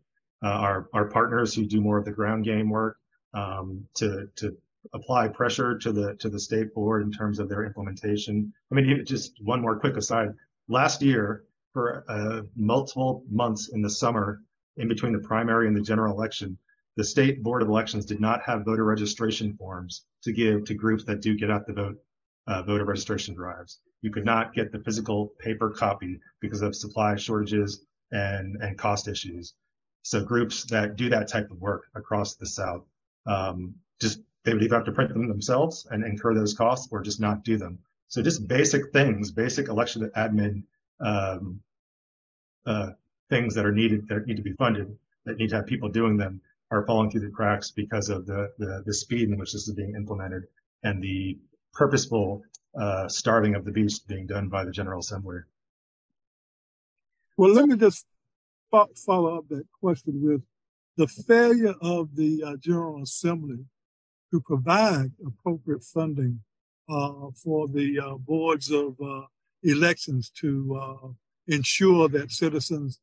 uh, 0.43 0.49
our, 0.49 0.89
our 0.93 1.07
partners 1.07 1.55
who 1.55 1.65
do 1.65 1.81
more 1.81 1.99
of 1.99 2.05
the 2.05 2.13
ground 2.13 2.45
game 2.45 2.69
work 2.69 2.99
um, 3.33 3.87
to, 3.95 4.29
to 4.37 4.57
apply 4.93 5.29
pressure 5.29 5.79
to 5.79 5.93
the 5.93 6.15
to 6.17 6.29
the 6.29 6.41
state 6.41 6.75
board 6.75 7.03
in 7.03 7.13
terms 7.13 7.39
of 7.39 7.49
their 7.49 7.65
implementation. 7.65 8.53
I 8.71 8.75
mean, 8.75 9.05
just 9.05 9.33
one 9.43 9.61
more 9.61 9.79
quick 9.79 9.97
aside. 9.97 10.31
Last 10.69 11.03
year, 11.03 11.45
for 11.73 12.05
uh, 12.09 12.43
multiple 12.57 13.25
months 13.31 13.69
in 13.69 13.83
the 13.83 13.91
summer, 13.91 14.43
in 14.77 14.89
between 14.89 15.13
the 15.13 15.21
primary 15.21 15.69
and 15.69 15.77
the 15.77 15.81
general 15.81 16.15
election, 16.15 16.59
the 16.97 17.05
state 17.05 17.43
board 17.43 17.63
of 17.63 17.69
elections 17.69 18.05
did 18.07 18.21
not 18.21 18.43
have 18.43 18.65
voter 18.65 18.85
registration 18.85 19.55
forms 19.57 20.05
to 20.23 20.33
give 20.33 20.65
to 20.65 20.75
groups 20.75 21.05
that 21.05 21.21
do 21.21 21.37
get 21.37 21.51
out 21.51 21.67
the 21.67 21.73
vote 21.73 21.97
uh, 22.47 22.63
voter 22.63 22.85
registration 22.85 23.35
drives. 23.35 23.81
You 24.03 24.11
could 24.11 24.25
not 24.25 24.53
get 24.53 24.73
the 24.73 24.81
physical 24.81 25.33
paper 25.39 25.71
copy 25.71 26.21
because 26.41 26.61
of 26.63 26.75
supply 26.75 27.17
shortages 27.17 27.85
and 28.11 28.57
and 28.57 28.77
cost 28.77 29.09
issues. 29.09 29.55
So 30.03 30.25
groups 30.25 30.65
that 30.65 30.97
do 30.97 31.09
that 31.11 31.29
type 31.29 31.51
of 31.51 31.61
work 31.61 31.85
across 31.95 32.35
the 32.35 32.47
South, 32.47 32.85
um, 33.27 33.75
just 34.01 34.21
they 34.45 34.53
would 34.53 34.63
either 34.63 34.75
have 34.75 34.85
to 34.87 34.93
print 34.93 35.13
them 35.13 35.29
themselves 35.29 35.87
and 35.91 36.05
incur 36.05 36.35
those 36.35 36.55
costs, 36.55 36.89
or 36.91 37.01
just 37.01 37.21
not 37.21 37.45
do 37.45 37.57
them. 37.57 37.79
So 38.09 38.21
just 38.23 38.47
basic 38.49 38.93
things, 38.93 39.31
basic 39.31 39.69
election 39.69 40.11
admin 40.17 40.65
um, 41.01 41.61
uh, 42.67 42.91
things 43.31 43.55
that 43.55 43.65
are 43.65 43.73
needed 43.73 44.09
that 44.09 44.27
need 44.27 44.37
to 44.37 44.43
be 44.43 44.53
funded, 44.53 44.97
that 45.25 45.39
need 45.39 45.51
to 45.51 45.57
have 45.57 45.67
people 45.67 45.89
doing 45.89 46.17
them, 46.17 46.41
are 46.73 46.87
falling 46.87 47.11
through 47.11 47.21
the 47.21 47.31
cracks 47.31 47.71
because 47.71 48.09
of 48.09 48.27
the, 48.27 48.51
the, 48.59 48.83
the 48.87 48.95
speed 48.95 49.29
in 49.29 49.39
which 49.39 49.53
this 49.53 49.69
is 49.69 49.75
being 49.75 49.95
implemented 49.95 50.45
and 50.83 51.03
the 51.03 51.39
purposeful 51.75 52.43
uh, 52.81 53.07
starving 53.09 53.55
of 53.55 53.65
the 53.65 53.71
beast 53.71 54.09
being 54.09 54.27
done 54.27 54.49
by 54.49 54.65
the 54.65 54.73
General 54.73 55.01
Assembly. 55.01 55.41
Well, 57.37 57.53
let 57.53 57.67
me 57.67 57.77
just 57.77 58.07
follow 58.97 59.37
up 59.37 59.49
that 59.51 59.67
question 59.81 60.21
with 60.23 60.43
the 60.97 61.07
failure 61.07 61.75
of 61.83 62.17
the 62.17 62.43
uh, 62.43 62.57
General 62.57 63.03
Assembly 63.03 63.59
to 64.31 64.41
provide 64.41 65.13
appropriate 65.27 65.85
funding 65.85 66.41
uh, 66.89 67.29
for 67.43 67.69
the 67.69 68.01
uh, 68.01 68.15
boards 68.17 68.71
of 68.71 68.97
uh, 69.01 69.23
elections 69.63 70.31
to 70.31 70.81
uh, 70.81 71.09
ensure 71.49 72.09
that 72.09 72.31
citizens 72.31 72.99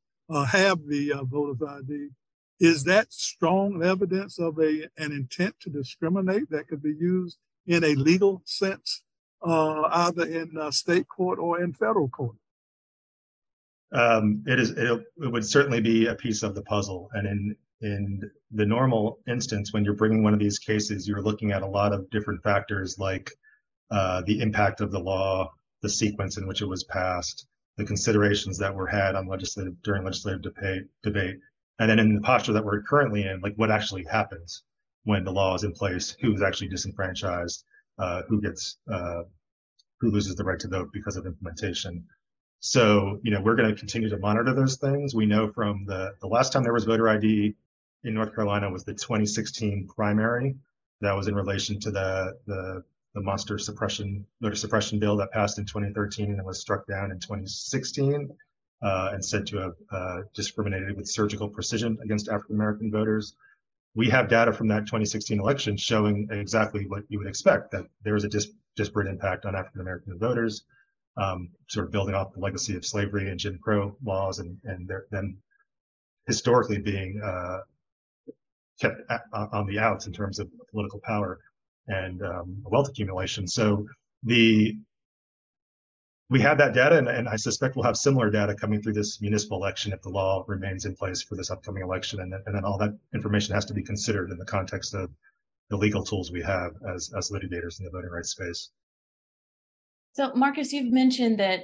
have 0.52 0.80
the 0.88 1.12
voter's 1.24 1.62
ID 1.62 2.10
is 2.60 2.84
that 2.84 3.12
strong 3.14 3.84
evidence 3.84 4.40
of 4.40 4.60
a 4.60 4.88
an 4.98 5.12
intent 5.12 5.56
to 5.62 5.70
discriminate 5.70 6.50
that 6.50 6.68
could 6.68 6.84
be 6.84 6.96
used 7.00 7.38
in 7.68 7.84
a 7.84 7.96
legal 7.96 8.42
sense, 8.46 9.04
uh, 9.46 9.82
either 9.92 10.26
in 10.26 10.58
uh, 10.58 10.72
state 10.72 11.08
court 11.08 11.40
or 11.40 11.62
in 11.62 11.74
federal 11.74 12.10
court? 12.10 12.36
Um, 13.92 14.44
it 14.46 14.60
is. 14.60 14.72
It, 14.72 15.02
it, 15.18 15.32
would 15.32 15.46
certainly 15.46 15.82
be 15.82 16.08
a 16.08 16.16
piece 16.16 16.44
of 16.44 16.54
the 16.54 16.62
puzzle, 16.64 17.10
and 17.14 17.28
in 17.28 17.56
in 17.82 18.22
the 18.52 18.66
normal 18.66 19.20
instance, 19.28 19.74
when 19.74 19.86
you're 19.86 19.96
bringing 19.96 20.22
one 20.22 20.34
of 20.34 20.40
these 20.40 20.60
cases, 20.60 21.08
you're 21.08 21.22
looking 21.22 21.52
at 21.52 21.62
a 21.62 21.68
lot 21.68 21.94
of 21.94 22.10
different 22.10 22.44
factors 22.44 23.00
like 23.00 23.32
uh, 23.90 24.22
the 24.26 24.42
impact 24.42 24.82
of 24.82 24.92
the 24.92 25.00
law, 25.00 25.50
the 25.82 25.90
sequence 25.90 26.38
in 26.38 26.46
which 26.46 26.62
it 26.62 26.68
was 26.68 26.84
passed, 26.84 27.48
the 27.78 27.86
considerations 27.86 28.58
that 28.58 28.76
were 28.76 28.86
had 28.86 29.16
on 29.16 29.28
legislative 29.28 29.82
during 29.82 30.04
legislative 30.04 30.42
debate, 30.42 30.84
debate 31.02 31.38
and 31.80 31.90
then 31.90 31.98
in 31.98 32.14
the 32.14 32.22
posture 32.22 32.54
that 32.54 32.66
we're 32.66 32.82
currently 32.84 33.24
in, 33.24 33.40
like 33.40 33.56
what 33.56 33.72
actually 33.72 34.04
happens 34.04 34.64
when 35.06 35.24
the 35.24 35.32
law 35.32 35.56
is 35.56 35.64
in 35.64 35.72
place, 35.72 36.16
who's 36.22 36.42
actually 36.42 36.68
disenfranchised, 36.68 37.64
uh, 37.98 38.22
who 38.28 38.42
gets, 38.42 38.78
uh, 38.92 39.24
who 40.02 40.12
loses 40.12 40.36
the 40.36 40.44
right 40.44 40.60
to 40.60 40.68
vote 40.68 40.90
because 40.92 41.16
of 41.16 41.26
implementation. 41.26 42.04
So, 42.60 43.20
you 43.24 43.32
know, 43.32 43.42
we're 43.42 43.56
going 43.56 43.74
to 43.74 43.80
continue 43.80 44.10
to 44.10 44.18
monitor 44.18 44.54
those 44.54 44.76
things. 44.76 45.16
We 45.16 45.26
know 45.26 45.52
from 45.54 45.86
the, 45.86 46.14
the 46.20 46.28
last 46.28 46.52
time 46.52 46.64
there 46.64 46.74
was 46.74 46.84
voter 46.84 47.08
ID 47.08 47.56
in 48.04 48.14
North 48.14 48.36
Carolina 48.36 48.70
was 48.70 48.84
the 48.84 48.94
2016 48.94 49.88
primary. 49.96 50.56
That 51.00 51.14
was 51.14 51.30
in 51.30 51.36
relation 51.36 51.80
to 51.80 51.92
the, 51.92 52.38
the, 52.46 52.84
the 53.16 53.22
monster 53.22 53.58
suppression, 53.58 54.26
voter 54.42 54.56
suppression 54.56 55.00
bill 55.00 55.16
that 55.18 55.32
passed 55.32 55.58
in 55.58 55.66
2013 55.66 56.32
and 56.32 56.46
was 56.46 56.60
struck 56.60 56.86
down 56.88 57.12
in 57.12 57.20
2016 57.20 58.30
uh, 58.82 59.12
and 59.14 59.24
said 59.24 59.48
to 59.48 59.58
have 59.58 59.74
uh, 59.92 60.22
discriminated 60.34 60.96
with 60.96 61.08
surgical 61.08 61.50
precision 61.50 61.98
against 62.04 62.30
African 62.30 62.56
American 62.56 62.92
voters. 62.92 63.36
We 63.96 64.10
have 64.10 64.30
data 64.30 64.54
from 64.54 64.68
that 64.70 64.86
2016 64.86 65.40
election 65.40 65.76
showing 65.76 66.28
exactly 66.32 66.86
what 66.88 67.04
you 67.10 67.18
would 67.18 67.28
expect 67.28 67.72
that 67.72 67.86
there 68.04 68.16
is 68.16 68.24
a 68.24 68.30
dis- 68.30 68.52
disparate 68.76 69.08
impact 69.08 69.46
on 69.46 69.56
African 69.56 69.82
American 69.82 70.18
voters, 70.18 70.64
um, 71.18 71.50
sort 71.68 71.86
of 71.88 71.92
building 71.92 72.16
off 72.16 72.34
the 72.34 72.40
legacy 72.40 72.76
of 72.76 72.86
slavery 72.86 73.30
and 73.30 73.40
Jim 73.40 73.60
Crow 73.62 73.98
laws, 74.04 74.40
and 74.40 74.58
and 74.64 74.90
them 75.12 75.38
historically 76.28 76.78
being 76.78 77.20
uh, 77.22 77.60
kept 78.80 79.02
on 79.34 79.66
the 79.68 79.80
outs 79.80 80.08
in 80.08 80.14
terms 80.14 80.40
of 80.40 80.48
political 80.72 81.02
power 81.04 81.40
and 81.88 82.22
um, 82.22 82.58
wealth 82.64 82.90
accumulation. 82.90 83.48
So 83.48 83.88
the 84.24 84.78
we 86.30 86.40
have 86.42 86.60
that 86.60 86.74
data, 86.74 86.98
and, 86.98 87.08
and, 87.08 87.28
I 87.28 87.36
suspect 87.38 87.76
we'll 87.76 87.86
have 87.86 87.98
similar 87.98 88.30
data 88.30 88.54
coming 88.54 88.82
through 88.82 88.94
this 88.94 89.20
municipal 89.20 89.58
election 89.58 89.94
if 89.94 90.02
the 90.02 90.10
law 90.10 90.44
remains 90.48 90.86
in 90.86 90.96
place 90.96 91.24
for 91.24 91.36
this 91.36 91.50
upcoming 91.50 91.82
election. 91.82 92.20
And, 92.20 92.34
and 92.34 92.56
then 92.56 92.64
all 92.64 92.78
that 92.78 92.96
information 93.16 93.56
has 93.56 93.66
to 93.66 93.74
be 93.74 93.82
considered 93.82 94.30
in 94.30 94.38
the 94.38 94.46
context 94.46 94.94
of 94.94 95.10
the 95.70 95.78
legal 95.78 96.04
tools 96.04 96.32
we 96.32 96.44
have 96.44 96.74
as, 96.96 97.12
as 97.18 97.32
litigators 97.32 97.80
in 97.80 97.86
the 97.86 97.92
voting 97.92 98.12
rights 98.12 98.30
space. 98.30 98.70
So, 100.14 100.32
Marcus, 100.36 100.72
you've 100.72 100.94
mentioned 100.94 101.40
that 101.40 101.64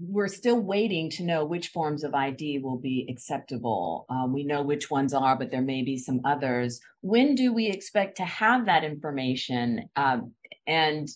we're 0.00 0.28
still 0.28 0.58
waiting 0.58 1.08
to 1.10 1.22
know 1.22 1.44
which 1.44 1.68
forms 1.68 2.02
of 2.02 2.14
ID 2.14 2.58
will 2.58 2.78
be 2.78 3.06
acceptable. 3.08 4.06
Um, 4.10 4.32
we 4.32 4.42
know 4.42 4.62
which 4.62 4.90
ones 4.90 5.14
are, 5.14 5.36
but 5.38 5.52
there 5.52 5.62
may 5.62 5.82
be 5.82 5.98
some 5.98 6.20
others. 6.24 6.80
When 7.02 7.36
do 7.36 7.52
we 7.52 7.68
expect 7.68 8.16
to 8.16 8.24
have 8.24 8.66
that 8.66 8.82
information? 8.82 9.88
Um, 9.94 10.32
and 10.66 11.08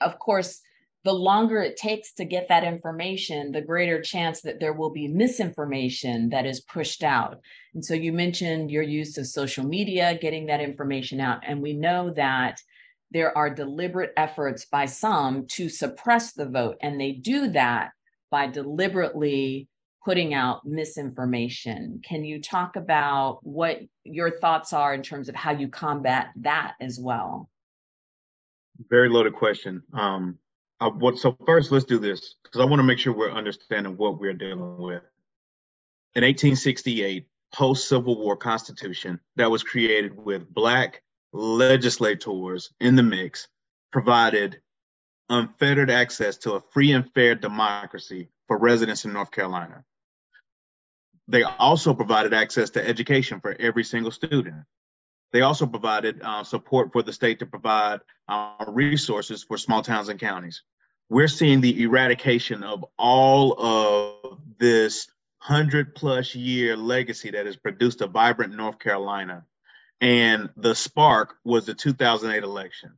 of 0.00 0.18
course, 0.18 0.62
the 1.04 1.12
longer 1.12 1.62
it 1.62 1.76
takes 1.76 2.12
to 2.14 2.24
get 2.24 2.48
that 2.48 2.64
information, 2.64 3.52
the 3.52 3.62
greater 3.62 4.00
chance 4.00 4.40
that 4.42 4.60
there 4.60 4.72
will 4.72 4.90
be 4.90 5.08
misinformation 5.08 6.28
that 6.30 6.44
is 6.44 6.60
pushed 6.60 7.04
out. 7.04 7.40
And 7.74 7.84
so 7.84 7.94
you 7.94 8.12
mentioned 8.12 8.70
your 8.70 8.82
use 8.82 9.16
of 9.16 9.26
social 9.26 9.64
media, 9.64 10.18
getting 10.20 10.46
that 10.46 10.60
information 10.60 11.20
out. 11.20 11.40
And 11.46 11.62
we 11.62 11.72
know 11.72 12.12
that 12.16 12.60
there 13.10 13.36
are 13.38 13.48
deliberate 13.48 14.12
efforts 14.16 14.66
by 14.66 14.86
some 14.86 15.46
to 15.46 15.68
suppress 15.68 16.32
the 16.32 16.46
vote. 16.46 16.76
And 16.82 17.00
they 17.00 17.12
do 17.12 17.48
that 17.52 17.90
by 18.30 18.48
deliberately 18.48 19.68
putting 20.04 20.34
out 20.34 20.66
misinformation. 20.66 22.00
Can 22.04 22.24
you 22.24 22.40
talk 22.40 22.76
about 22.76 23.40
what 23.42 23.80
your 24.04 24.38
thoughts 24.40 24.72
are 24.72 24.94
in 24.94 25.02
terms 25.02 25.28
of 25.28 25.34
how 25.34 25.52
you 25.52 25.68
combat 25.68 26.30
that 26.36 26.74
as 26.80 26.98
well? 26.98 27.48
Very 28.90 29.08
loaded 29.08 29.34
question. 29.34 29.82
Um, 29.92 30.38
uh, 30.80 30.90
what, 30.90 31.18
so 31.18 31.36
first, 31.46 31.72
let's 31.72 31.84
do 31.84 31.98
this 31.98 32.36
because 32.42 32.60
I 32.60 32.64
want 32.64 32.80
to 32.80 32.84
make 32.84 32.98
sure 32.98 33.12
we're 33.12 33.30
understanding 33.30 33.96
what 33.96 34.20
we're 34.20 34.34
dealing 34.34 34.78
with. 34.78 35.02
In 36.14 36.24
1868, 36.24 37.26
post 37.52 37.88
Civil 37.88 38.18
War 38.18 38.36
Constitution 38.36 39.20
that 39.36 39.50
was 39.50 39.62
created 39.62 40.16
with 40.16 40.52
Black 40.52 41.02
legislators 41.32 42.70
in 42.80 42.96
the 42.96 43.02
mix 43.02 43.48
provided 43.92 44.60
unfettered 45.28 45.90
access 45.90 46.38
to 46.38 46.52
a 46.52 46.62
free 46.72 46.92
and 46.92 47.12
fair 47.12 47.34
democracy 47.34 48.28
for 48.46 48.58
residents 48.58 49.04
in 49.04 49.12
North 49.12 49.30
Carolina. 49.30 49.84
They 51.26 51.42
also 51.42 51.92
provided 51.92 52.32
access 52.32 52.70
to 52.70 52.86
education 52.86 53.40
for 53.40 53.54
every 53.58 53.84
single 53.84 54.10
student. 54.10 54.64
They 55.32 55.42
also 55.42 55.66
provided 55.66 56.22
uh, 56.22 56.44
support 56.44 56.92
for 56.92 57.02
the 57.02 57.12
state 57.12 57.40
to 57.40 57.46
provide 57.46 58.00
uh, 58.28 58.64
resources 58.68 59.44
for 59.44 59.58
small 59.58 59.82
towns 59.82 60.08
and 60.08 60.18
counties. 60.18 60.62
We're 61.10 61.28
seeing 61.28 61.60
the 61.60 61.82
eradication 61.82 62.62
of 62.62 62.84
all 62.98 63.54
of 63.58 64.38
this 64.58 65.08
100 65.46 65.94
plus 65.94 66.34
year 66.34 66.76
legacy 66.76 67.30
that 67.30 67.46
has 67.46 67.56
produced 67.56 68.00
a 68.00 68.06
vibrant 68.06 68.54
North 68.54 68.78
Carolina. 68.78 69.44
And 70.00 70.50
the 70.56 70.74
spark 70.74 71.36
was 71.44 71.66
the 71.66 71.74
2008 71.74 72.42
election. 72.42 72.92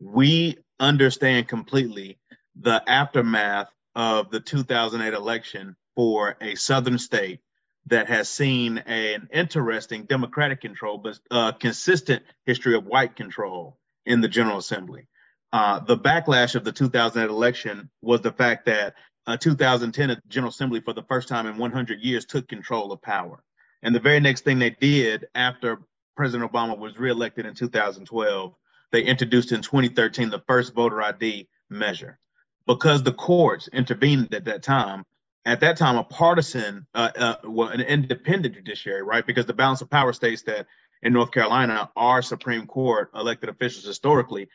We 0.00 0.58
understand 0.78 1.48
completely 1.48 2.18
the 2.56 2.82
aftermath 2.86 3.70
of 3.94 4.30
the 4.30 4.40
2008 4.40 5.12
election 5.14 5.76
for 5.96 6.36
a 6.40 6.54
Southern 6.54 6.98
state 6.98 7.40
that 7.86 8.08
has 8.08 8.28
seen 8.28 8.78
an 8.78 9.28
interesting 9.32 10.04
Democratic 10.04 10.60
control, 10.60 10.98
but 10.98 11.18
uh, 11.30 11.52
consistent 11.52 12.22
history 12.44 12.74
of 12.74 12.86
white 12.86 13.16
control 13.16 13.78
in 14.06 14.20
the 14.20 14.28
General 14.28 14.58
Assembly. 14.58 15.06
Uh, 15.52 15.80
the 15.80 15.96
backlash 15.96 16.54
of 16.54 16.64
the 16.64 16.72
2008 16.72 17.28
election 17.28 17.90
was 18.02 18.20
the 18.20 18.32
fact 18.32 18.66
that 18.66 18.94
uh, 19.26 19.36
2010 19.36 20.20
General 20.28 20.50
Assembly, 20.50 20.80
for 20.80 20.92
the 20.92 21.02
first 21.02 21.28
time 21.28 21.46
in 21.46 21.58
100 21.58 22.00
years, 22.00 22.24
took 22.24 22.48
control 22.48 22.92
of 22.92 23.02
power. 23.02 23.42
And 23.82 23.94
the 23.94 24.00
very 24.00 24.20
next 24.20 24.44
thing 24.44 24.58
they 24.58 24.70
did 24.70 25.26
after 25.34 25.78
President 26.16 26.50
Obama 26.50 26.78
was 26.78 26.98
reelected 26.98 27.46
in 27.46 27.54
2012, 27.54 28.54
they 28.92 29.02
introduced 29.02 29.52
in 29.52 29.62
2013 29.62 30.30
the 30.30 30.42
first 30.46 30.74
voter 30.74 31.00
ID 31.02 31.48
measure. 31.68 32.18
Because 32.66 33.02
the 33.02 33.12
courts 33.12 33.68
intervened 33.72 34.34
at 34.34 34.44
that 34.44 34.62
time, 34.62 35.04
at 35.44 35.60
that 35.60 35.76
time, 35.76 35.96
a 35.96 36.04
partisan, 36.04 36.86
uh, 36.94 37.10
uh, 37.16 37.34
well, 37.44 37.68
an 37.68 37.80
independent 37.80 38.54
judiciary, 38.54 39.02
right? 39.02 39.26
Because 39.26 39.46
the 39.46 39.54
balance 39.54 39.80
of 39.80 39.90
power 39.90 40.12
states 40.12 40.42
that 40.42 40.66
in 41.02 41.12
North 41.12 41.30
Carolina, 41.30 41.90
our 41.96 42.20
Supreme 42.20 42.66
Court 42.66 43.10
elected 43.14 43.48
officials 43.48 43.84
historically 43.84 44.48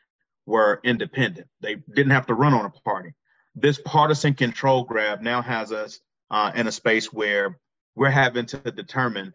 were 0.46 0.80
independent. 0.84 1.48
They 1.62 1.76
didn't 1.76 2.12
have 2.12 2.28
to 2.28 2.36
run 2.36 2.54
on 2.54 2.66
a 2.66 2.70
party. 2.70 3.14
This 3.56 3.80
partisan 3.84 4.36
control 4.36 4.84
grab 4.84 5.22
now 5.22 5.42
has 5.42 5.72
us 5.72 6.00
uh, 6.30 6.52
in 6.54 6.68
a 6.68 6.72
space 6.72 7.12
where 7.12 7.58
we're 7.96 8.10
having 8.12 8.46
to 8.48 8.58
determine 8.72 9.34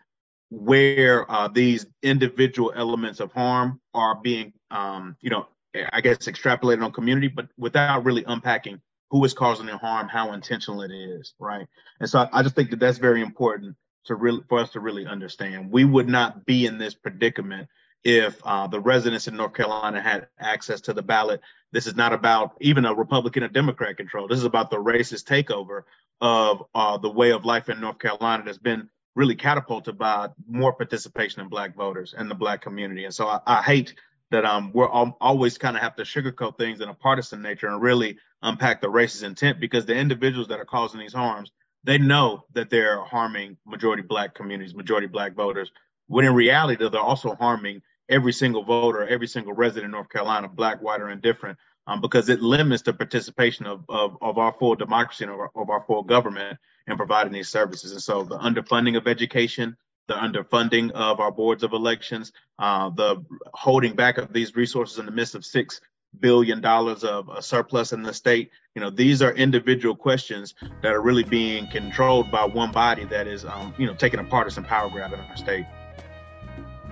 where 0.50 1.30
uh, 1.30 1.48
these 1.48 1.86
individual 2.02 2.72
elements 2.74 3.20
of 3.20 3.32
harm 3.32 3.80
are 3.94 4.16
being, 4.16 4.52
um, 4.70 5.16
you 5.20 5.30
know, 5.30 5.46
I 5.92 6.00
guess 6.00 6.18
extrapolated 6.18 6.84
on 6.84 6.92
community, 6.92 7.28
but 7.28 7.48
without 7.56 8.04
really 8.04 8.24
unpacking 8.24 8.80
who 9.10 9.24
is 9.24 9.34
causing 9.34 9.66
the 9.66 9.76
harm, 9.76 10.08
how 10.08 10.32
intentional 10.32 10.82
it 10.82 10.92
is, 10.92 11.34
right? 11.38 11.66
And 11.98 12.08
so 12.08 12.20
I, 12.20 12.40
I 12.40 12.42
just 12.42 12.54
think 12.54 12.70
that 12.70 12.80
that's 12.80 12.98
very 12.98 13.22
important 13.22 13.76
to 14.06 14.14
really 14.14 14.40
for 14.48 14.60
us 14.60 14.70
to 14.70 14.80
really 14.80 15.06
understand. 15.06 15.70
We 15.70 15.84
would 15.84 16.08
not 16.08 16.46
be 16.46 16.66
in 16.66 16.78
this 16.78 16.94
predicament 16.94 17.68
if 18.02 18.40
uh, 18.44 18.66
the 18.66 18.80
residents 18.80 19.28
in 19.28 19.36
North 19.36 19.52
Carolina 19.54 20.00
had 20.00 20.28
access 20.38 20.80
to 20.82 20.94
the 20.94 21.02
ballot. 21.02 21.40
This 21.72 21.86
is 21.86 21.96
not 21.96 22.12
about 22.12 22.56
even 22.60 22.86
a 22.86 22.94
Republican 22.94 23.42
or 23.42 23.48
Democrat 23.48 23.96
control. 23.96 24.26
This 24.26 24.38
is 24.38 24.44
about 24.44 24.70
the 24.70 24.78
racist 24.78 25.24
takeover 25.24 25.82
of 26.20 26.64
uh, 26.74 26.96
the 26.98 27.10
way 27.10 27.32
of 27.32 27.44
life 27.44 27.68
in 27.68 27.80
North 27.80 27.98
Carolina 27.98 28.42
that's 28.44 28.58
been 28.58 28.88
really 29.14 29.34
catapulted 29.34 29.98
by 29.98 30.28
more 30.48 30.72
participation 30.72 31.42
in 31.42 31.48
Black 31.48 31.74
voters 31.74 32.14
and 32.16 32.30
the 32.30 32.34
Black 32.34 32.62
community. 32.62 33.04
And 33.04 33.14
so 33.14 33.26
I, 33.26 33.40
I 33.46 33.62
hate 33.62 33.94
that 34.30 34.44
um, 34.44 34.72
we're 34.72 34.88
all, 34.88 35.16
always 35.20 35.58
kind 35.58 35.76
of 35.76 35.82
have 35.82 35.96
to 35.96 36.02
sugarcoat 36.02 36.56
things 36.56 36.80
in 36.80 36.88
a 36.88 36.94
partisan 36.94 37.42
nature 37.42 37.66
and 37.66 37.82
really 37.82 38.18
unpack 38.42 38.80
the 38.80 38.88
racist 38.88 39.22
intent 39.22 39.60
because 39.60 39.86
the 39.86 39.94
individuals 39.94 40.48
that 40.48 40.60
are 40.60 40.64
causing 40.64 41.00
these 41.00 41.12
harms, 41.12 41.50
they 41.84 41.98
know 41.98 42.44
that 42.54 42.70
they're 42.70 43.00
harming 43.02 43.56
majority 43.66 44.02
black 44.02 44.34
communities, 44.34 44.74
majority 44.74 45.06
black 45.06 45.34
voters, 45.34 45.70
when 46.08 46.24
in 46.24 46.34
reality 46.34 46.88
they're 46.88 47.00
also 47.00 47.34
harming 47.34 47.82
every 48.08 48.32
single 48.32 48.64
voter, 48.64 49.06
every 49.06 49.28
single 49.28 49.52
resident 49.52 49.86
in 49.86 49.90
North 49.92 50.08
Carolina, 50.08 50.48
black, 50.48 50.82
white, 50.82 51.00
or 51.00 51.10
indifferent, 51.10 51.58
um, 51.86 52.00
because 52.00 52.28
it 52.28 52.42
limits 52.42 52.82
the 52.82 52.92
participation 52.92 53.66
of, 53.66 53.84
of, 53.88 54.16
of 54.20 54.36
our 54.36 54.52
full 54.52 54.74
democracy 54.74 55.24
and 55.24 55.32
of 55.32 55.38
our, 55.38 55.50
of 55.54 55.70
our 55.70 55.84
full 55.86 56.02
government 56.02 56.58
in 56.86 56.96
providing 56.96 57.32
these 57.32 57.48
services. 57.48 57.92
And 57.92 58.02
so 58.02 58.24
the 58.24 58.38
underfunding 58.38 58.96
of 58.96 59.06
education, 59.06 59.76
the 60.08 60.14
underfunding 60.14 60.90
of 60.90 61.20
our 61.20 61.30
boards 61.30 61.62
of 61.62 61.72
elections, 61.72 62.32
uh, 62.58 62.90
the 62.90 63.24
holding 63.54 63.94
back 63.94 64.18
of 64.18 64.32
these 64.32 64.56
resources 64.56 64.98
in 64.98 65.06
the 65.06 65.12
midst 65.12 65.36
of 65.36 65.44
six 65.44 65.80
billion 66.18 66.60
dollars 66.60 67.04
of 67.04 67.28
a 67.28 67.42
surplus 67.42 67.92
in 67.92 68.02
the 68.02 68.12
state. 68.12 68.50
You 68.74 68.82
know, 68.82 68.90
these 68.90 69.22
are 69.22 69.32
individual 69.32 69.94
questions 69.94 70.54
that 70.82 70.92
are 70.92 71.00
really 71.00 71.24
being 71.24 71.68
controlled 71.68 72.30
by 72.30 72.44
one 72.44 72.72
body 72.72 73.04
that 73.04 73.26
is, 73.26 73.44
um, 73.44 73.74
you 73.78 73.86
know, 73.86 73.94
taking 73.94 74.20
a 74.20 74.24
partisan 74.24 74.64
power 74.64 74.90
grab 74.90 75.12
in 75.12 75.20
our 75.20 75.36
state. 75.36 75.66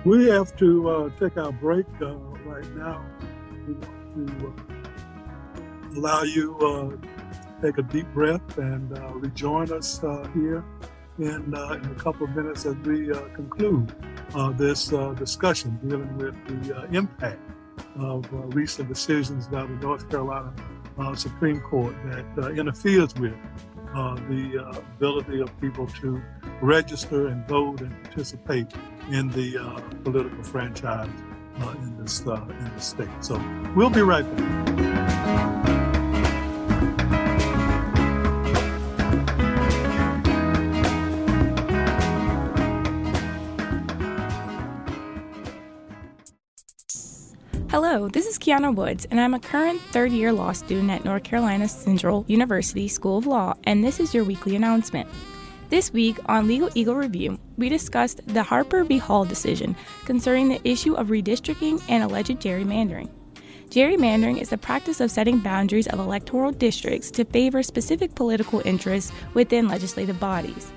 We 0.05 0.27
have 0.29 0.55
to 0.57 0.89
uh, 0.89 1.09
take 1.19 1.37
our 1.37 1.51
break 1.51 1.85
uh, 2.01 2.15
right 2.45 2.75
now. 2.75 3.05
To 4.15 4.47
uh, 4.47 5.99
allow 5.99 6.23
you 6.23 6.57
uh, 6.57 7.61
take 7.61 7.77
a 7.77 7.83
deep 7.83 8.07
breath 8.13 8.57
and 8.57 8.97
uh, 8.97 9.13
rejoin 9.13 9.71
us 9.71 10.03
uh, 10.03 10.27
here 10.33 10.63
in, 11.19 11.53
uh, 11.53 11.73
in 11.73 11.85
a 11.85 11.95
couple 11.95 12.25
of 12.25 12.35
minutes 12.35 12.65
as 12.65 12.75
we 12.77 13.11
uh, 13.11 13.19
conclude 13.35 13.93
uh, 14.33 14.51
this 14.51 14.93
uh, 14.93 15.13
discussion 15.13 15.77
dealing 15.83 16.17
with 16.17 16.35
the 16.47 16.77
uh, 16.77 16.85
impact 16.91 17.39
of 17.97 18.25
uh, 18.33 18.37
recent 18.47 18.87
decisions 18.87 19.47
by 19.47 19.61
the 19.61 19.73
North 19.75 20.09
Carolina 20.09 20.53
uh, 20.97 21.15
Supreme 21.15 21.61
Court 21.61 21.95
that 22.05 22.25
uh, 22.37 22.49
interferes 22.51 23.13
with 23.15 23.33
uh, 23.95 24.15
the 24.29 24.83
ability 24.95 25.41
of 25.41 25.61
people 25.61 25.87
to 25.87 26.21
register 26.61 27.27
and 27.27 27.47
vote 27.47 27.81
and 27.81 28.03
participate 28.03 28.67
in 29.09 29.29
the 29.29 29.81
political 30.03 30.43
franchise 30.43 31.09
in 31.57 31.97
this 32.01 32.19
in 32.21 32.71
the 32.75 32.79
state. 32.79 33.09
So 33.21 33.41
we'll 33.75 33.89
be 33.89 34.01
right 34.01 34.25
back. 34.37 35.58
Hello, 47.71 48.07
this 48.07 48.25
is 48.25 48.39
Kiana 48.39 48.73
Woods, 48.73 49.05
and 49.11 49.19
I'm 49.19 49.35
a 49.35 49.39
current 49.39 49.79
third 49.79 50.11
year 50.11 50.33
law 50.33 50.53
student 50.53 50.89
at 50.89 51.05
North 51.05 51.23
Carolina 51.23 51.67
Central 51.67 52.25
University 52.27 52.87
School 52.87 53.19
of 53.19 53.27
Law, 53.27 53.53
and 53.65 53.83
this 53.83 53.99
is 53.99 54.11
your 54.11 54.23
weekly 54.23 54.55
announcement. 54.55 55.07
This 55.69 55.93
week 55.93 56.17
on 56.25 56.47
Legal 56.47 56.71
Eagle 56.73 56.95
Review, 56.95 57.39
we 57.57 57.69
discussed 57.69 58.21
the 58.25 58.41
Harper 58.41 58.83
v. 58.83 58.97
Hall 58.97 59.23
decision 59.23 59.75
concerning 60.05 60.49
the 60.49 60.67
issue 60.67 60.95
of 60.95 61.09
redistricting 61.09 61.79
and 61.87 62.03
alleged 62.03 62.41
gerrymandering. 62.41 63.11
Gerrymandering 63.69 64.41
is 64.41 64.49
the 64.49 64.57
practice 64.57 64.99
of 64.99 65.11
setting 65.11 65.37
boundaries 65.37 65.85
of 65.85 65.99
electoral 65.99 66.51
districts 66.51 67.11
to 67.11 67.23
favor 67.23 67.61
specific 67.61 68.15
political 68.15 68.63
interests 68.65 69.11
within 69.35 69.67
legislative 69.67 70.19
bodies. 70.19 70.71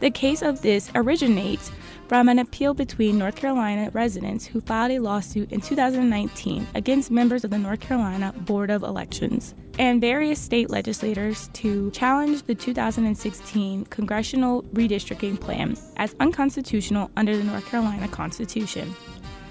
The 0.00 0.10
case 0.10 0.42
of 0.42 0.60
this 0.60 0.90
originates 0.96 1.70
from 2.08 2.28
an 2.28 2.38
appeal 2.38 2.74
between 2.74 3.18
North 3.18 3.36
Carolina 3.36 3.90
residents 3.92 4.44
who 4.44 4.60
filed 4.60 4.92
a 4.92 4.98
lawsuit 4.98 5.50
in 5.52 5.60
2019 5.60 6.66
against 6.74 7.10
members 7.10 7.44
of 7.44 7.50
the 7.50 7.58
North 7.58 7.80
Carolina 7.80 8.32
Board 8.36 8.70
of 8.70 8.82
Elections 8.82 9.54
and 9.78 10.00
various 10.00 10.38
state 10.38 10.70
legislators 10.70 11.48
to 11.54 11.90
challenge 11.90 12.42
the 12.42 12.54
2016 12.54 13.86
congressional 13.86 14.62
redistricting 14.74 15.40
plan 15.40 15.76
as 15.96 16.14
unconstitutional 16.20 17.10
under 17.16 17.36
the 17.36 17.44
North 17.44 17.66
Carolina 17.66 18.06
Constitution. 18.08 18.94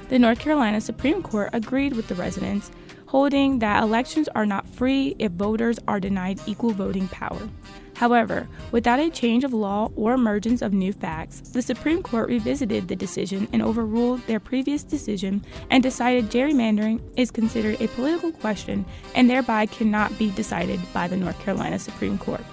The 0.10 0.20
North 0.20 0.40
Carolina 0.40 0.80
Supreme 0.80 1.24
Court 1.24 1.50
agreed 1.54 1.94
with 1.94 2.08
the 2.08 2.16
residents, 2.16 2.72
holding 3.08 3.60
that 3.60 3.84
elections 3.84 4.30
are 4.36 4.46
not 4.46 4.68
free 4.68 5.16
if 5.18 5.32
voters 5.32 5.80
are 5.88 6.00
denied 6.00 6.40
equal 6.46 6.72
voting 6.72 7.08
power. 7.08 7.50
However, 7.96 8.48
without 8.72 9.00
a 9.00 9.10
change 9.10 9.44
of 9.44 9.54
law 9.54 9.92
or 9.96 10.14
emergence 10.14 10.62
of 10.62 10.74
new 10.74 10.94
facts, 10.94 11.42
the 11.42 11.62
Supreme 11.62 12.02
Court 12.02 12.28
revisited 12.28 12.88
the 12.88 12.96
decision 12.96 13.48
and 13.54 13.62
overruled 13.62 14.26
their 14.28 14.40
previous 14.40 14.84
decision 14.84 15.46
and 15.70 15.84
decided 15.84 16.32
gerrymandering 16.32 17.02
is 17.16 17.32
considered 17.32 17.80
a 17.80 17.88
political 17.90 18.32
question 18.32 18.86
and 19.16 19.30
thereby 19.30 19.66
cannot 19.68 20.18
be 20.18 20.32
decided 20.32 20.80
by 20.92 21.08
the 21.08 21.18
North 21.18 21.40
Carolina 21.40 21.78
Supreme 21.78 22.18
Court. 22.18 22.44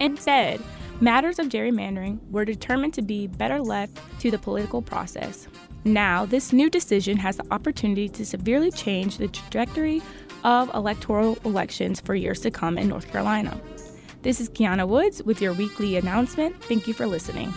Instead, 0.00 0.62
matters 1.00 1.38
of 1.38 1.48
gerrymandering 1.48 2.20
were 2.30 2.44
determined 2.44 2.94
to 2.94 3.02
be 3.02 3.26
better 3.26 3.60
left 3.60 3.98
to 4.20 4.30
the 4.30 4.38
political 4.38 4.80
process. 4.80 5.48
Now, 5.84 6.24
this 6.24 6.52
new 6.52 6.70
decision 6.70 7.16
has 7.18 7.36
the 7.36 7.46
opportunity 7.50 8.08
to 8.08 8.24
severely 8.24 8.70
change 8.70 9.18
the 9.18 9.28
trajectory 9.28 10.00
of 10.44 10.72
electoral 10.74 11.36
elections 11.44 12.00
for 12.00 12.14
years 12.14 12.40
to 12.40 12.50
come 12.50 12.78
in 12.78 12.88
North 12.88 13.10
Carolina. 13.10 13.60
This 14.24 14.40
is 14.40 14.48
Kiana 14.48 14.88
Woods 14.88 15.22
with 15.22 15.42
your 15.42 15.52
weekly 15.52 15.98
announcement. 15.98 16.56
Thank 16.64 16.88
you 16.88 16.94
for 16.94 17.06
listening. 17.06 17.52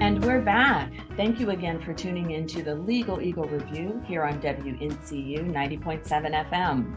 And 0.00 0.24
we're 0.24 0.40
back. 0.40 0.92
Thank 1.16 1.38
you 1.38 1.50
again 1.50 1.80
for 1.80 1.94
tuning 1.94 2.32
in 2.32 2.48
to 2.48 2.64
the 2.64 2.74
Legal 2.74 3.22
Eagle 3.22 3.44
Review 3.44 4.02
here 4.04 4.24
on 4.24 4.42
WNCU 4.42 5.48
90.7 5.48 6.50
FM. 6.50 6.96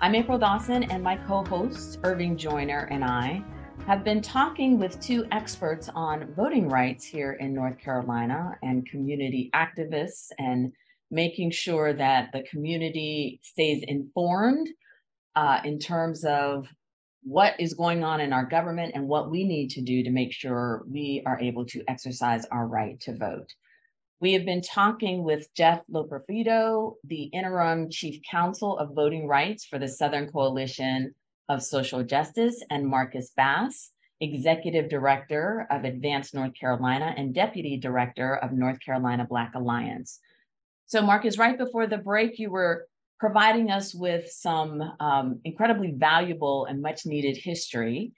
I'm 0.00 0.14
April 0.14 0.36
Dawson, 0.36 0.82
and 0.82 1.02
my 1.02 1.16
co 1.16 1.44
hosts, 1.44 1.96
Irving 2.04 2.36
Joyner 2.36 2.88
and 2.90 3.02
I, 3.02 3.42
have 3.86 4.04
been 4.04 4.22
talking 4.22 4.78
with 4.78 5.00
two 5.00 5.26
experts 5.32 5.90
on 5.96 6.32
voting 6.34 6.68
rights 6.68 7.04
here 7.04 7.32
in 7.32 7.52
North 7.52 7.78
Carolina 7.80 8.56
and 8.62 8.86
community 8.88 9.50
activists 9.54 10.28
and 10.38 10.72
making 11.10 11.50
sure 11.50 11.92
that 11.92 12.30
the 12.32 12.44
community 12.44 13.40
stays 13.42 13.82
informed 13.88 14.68
uh, 15.34 15.58
in 15.64 15.80
terms 15.80 16.24
of 16.24 16.68
what 17.24 17.58
is 17.58 17.74
going 17.74 18.04
on 18.04 18.20
in 18.20 18.32
our 18.32 18.46
government 18.46 18.92
and 18.94 19.08
what 19.08 19.32
we 19.32 19.42
need 19.42 19.68
to 19.70 19.82
do 19.82 20.04
to 20.04 20.10
make 20.10 20.32
sure 20.32 20.84
we 20.88 21.20
are 21.26 21.40
able 21.40 21.64
to 21.66 21.82
exercise 21.88 22.44
our 22.52 22.68
right 22.68 23.00
to 23.00 23.16
vote. 23.16 23.48
We 24.20 24.32
have 24.34 24.44
been 24.44 24.62
talking 24.62 25.24
with 25.24 25.52
Jeff 25.56 25.80
Loperfido, 25.92 26.94
the 27.02 27.24
interim 27.24 27.90
chief 27.90 28.20
counsel 28.30 28.78
of 28.78 28.94
voting 28.94 29.26
rights 29.26 29.64
for 29.64 29.80
the 29.80 29.88
Southern 29.88 30.30
Coalition 30.30 31.14
of 31.48 31.62
Social 31.62 32.02
Justice, 32.02 32.62
and 32.70 32.86
Marcus 32.86 33.32
Bass, 33.36 33.90
executive 34.20 34.88
director 34.88 35.66
of 35.70 35.84
Advance 35.84 36.32
North 36.32 36.54
Carolina 36.54 37.12
and 37.16 37.34
deputy 37.34 37.76
director 37.76 38.36
of 38.36 38.52
North 38.52 38.78
Carolina 38.80 39.26
Black 39.28 39.52
Alliance. 39.54 40.20
So, 40.86 41.02
Marcus, 41.02 41.38
right 41.38 41.58
before 41.58 41.86
the 41.86 41.98
break, 41.98 42.38
you 42.38 42.50
were 42.50 42.86
providing 43.18 43.70
us 43.70 43.94
with 43.94 44.30
some 44.30 44.82
um, 45.00 45.40
incredibly 45.44 45.92
valuable 45.92 46.66
and 46.66 46.82
much 46.82 47.06
needed 47.06 47.36
history. 47.36 48.12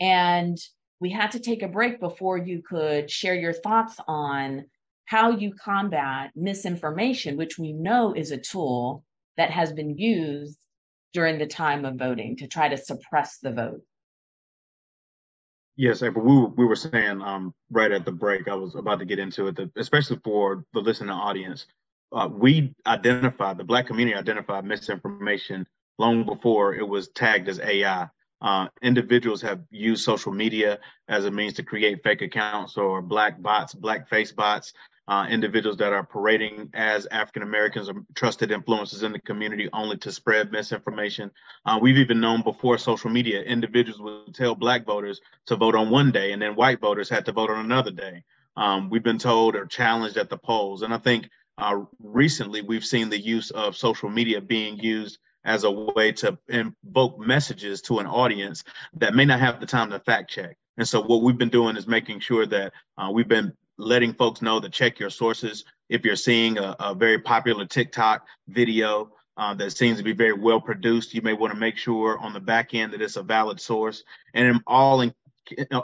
And 0.00 0.58
we 1.00 1.10
had 1.10 1.30
to 1.32 1.40
take 1.40 1.62
a 1.62 1.68
break 1.68 1.98
before 2.00 2.36
you 2.38 2.62
could 2.62 3.10
share 3.10 3.34
your 3.34 3.52
thoughts 3.52 3.96
on 4.06 4.66
how 5.06 5.30
you 5.30 5.52
combat 5.54 6.30
misinformation, 6.36 7.36
which 7.36 7.58
we 7.58 7.72
know 7.72 8.12
is 8.12 8.30
a 8.30 8.38
tool 8.38 9.04
that 9.36 9.50
has 9.50 9.72
been 9.72 9.96
used 9.96 10.58
during 11.12 11.38
the 11.38 11.46
time 11.46 11.84
of 11.84 11.96
voting 11.96 12.36
to 12.36 12.46
try 12.46 12.68
to 12.68 12.76
suppress 12.76 13.38
the 13.38 13.52
vote. 13.52 13.82
Yes, 15.76 16.02
April, 16.02 16.24
we 16.24 16.36
were, 16.36 16.48
we 16.48 16.64
were 16.66 16.76
saying 16.76 17.22
um, 17.22 17.54
right 17.70 17.90
at 17.90 18.04
the 18.04 18.12
break, 18.12 18.48
I 18.48 18.54
was 18.54 18.74
about 18.74 18.98
to 18.98 19.04
get 19.04 19.18
into 19.18 19.46
it, 19.46 19.58
especially 19.76 20.20
for 20.22 20.64
the 20.74 20.80
listening 20.80 21.10
audience, 21.10 21.66
uh, 22.12 22.28
we 22.30 22.74
identified 22.86 23.56
the 23.56 23.64
black 23.64 23.86
community 23.86 24.16
identified 24.16 24.64
misinformation 24.64 25.66
long 25.98 26.24
before 26.24 26.74
it 26.74 26.86
was 26.86 27.08
tagged 27.08 27.48
as 27.48 27.60
AI. 27.60 28.08
Uh, 28.42 28.68
individuals 28.82 29.42
have 29.42 29.60
used 29.70 30.02
social 30.02 30.32
media 30.32 30.78
as 31.08 31.24
a 31.26 31.30
means 31.30 31.52
to 31.54 31.62
create 31.62 32.02
fake 32.02 32.22
accounts 32.22 32.76
or 32.76 33.02
black 33.02 33.40
bots, 33.40 33.74
black 33.74 34.08
face 34.08 34.32
bots. 34.32 34.72
Uh, 35.10 35.26
individuals 35.26 35.76
that 35.78 35.92
are 35.92 36.04
parading 36.04 36.70
as 36.72 37.04
African 37.10 37.42
Americans 37.42 37.88
or 37.88 37.94
trusted 38.14 38.52
influences 38.52 39.02
in 39.02 39.10
the 39.10 39.18
community 39.18 39.68
only 39.72 39.96
to 39.96 40.12
spread 40.12 40.52
misinformation. 40.52 41.32
Uh, 41.66 41.80
we've 41.82 41.98
even 41.98 42.20
known 42.20 42.42
before 42.42 42.78
social 42.78 43.10
media, 43.10 43.42
individuals 43.42 44.00
would 44.00 44.32
tell 44.36 44.54
Black 44.54 44.86
voters 44.86 45.20
to 45.46 45.56
vote 45.56 45.74
on 45.74 45.90
one 45.90 46.12
day 46.12 46.30
and 46.30 46.40
then 46.40 46.54
white 46.54 46.80
voters 46.80 47.08
had 47.08 47.24
to 47.24 47.32
vote 47.32 47.50
on 47.50 47.58
another 47.58 47.90
day. 47.90 48.22
Um, 48.56 48.88
we've 48.88 49.02
been 49.02 49.18
told 49.18 49.56
or 49.56 49.66
challenged 49.66 50.16
at 50.16 50.30
the 50.30 50.38
polls. 50.38 50.82
And 50.82 50.94
I 50.94 50.98
think 50.98 51.28
uh, 51.58 51.82
recently, 51.98 52.62
we've 52.62 52.84
seen 52.84 53.10
the 53.10 53.20
use 53.20 53.50
of 53.50 53.76
social 53.76 54.10
media 54.10 54.40
being 54.40 54.78
used 54.78 55.18
as 55.44 55.64
a 55.64 55.70
way 55.72 56.12
to 56.12 56.38
invoke 56.48 57.18
messages 57.18 57.82
to 57.82 57.98
an 57.98 58.06
audience 58.06 58.62
that 58.94 59.16
may 59.16 59.24
not 59.24 59.40
have 59.40 59.58
the 59.58 59.66
time 59.66 59.90
to 59.90 59.98
fact 59.98 60.30
check. 60.30 60.56
And 60.76 60.86
so, 60.86 61.02
what 61.02 61.22
we've 61.22 61.36
been 61.36 61.50
doing 61.50 61.76
is 61.76 61.86
making 61.86 62.20
sure 62.20 62.46
that 62.46 62.72
uh, 62.96 63.10
we've 63.12 63.28
been 63.28 63.52
letting 63.80 64.14
folks 64.14 64.42
know 64.42 64.60
to 64.60 64.68
check 64.68 64.98
your 64.98 65.10
sources. 65.10 65.64
If 65.88 66.04
you're 66.04 66.16
seeing 66.16 66.58
a, 66.58 66.76
a 66.78 66.94
very 66.94 67.18
popular 67.18 67.66
TikTok 67.66 68.26
video 68.48 69.12
uh, 69.36 69.54
that 69.54 69.70
seems 69.70 69.98
to 69.98 70.04
be 70.04 70.12
very 70.12 70.34
well 70.34 70.60
produced, 70.60 71.14
you 71.14 71.22
may 71.22 71.32
want 71.32 71.52
to 71.52 71.58
make 71.58 71.76
sure 71.76 72.18
on 72.18 72.32
the 72.32 72.40
back 72.40 72.74
end 72.74 72.92
that 72.92 73.02
it's 73.02 73.16
a 73.16 73.22
valid 73.22 73.60
source. 73.60 74.04
And 74.34 74.60
all 74.66 75.00
in 75.00 75.14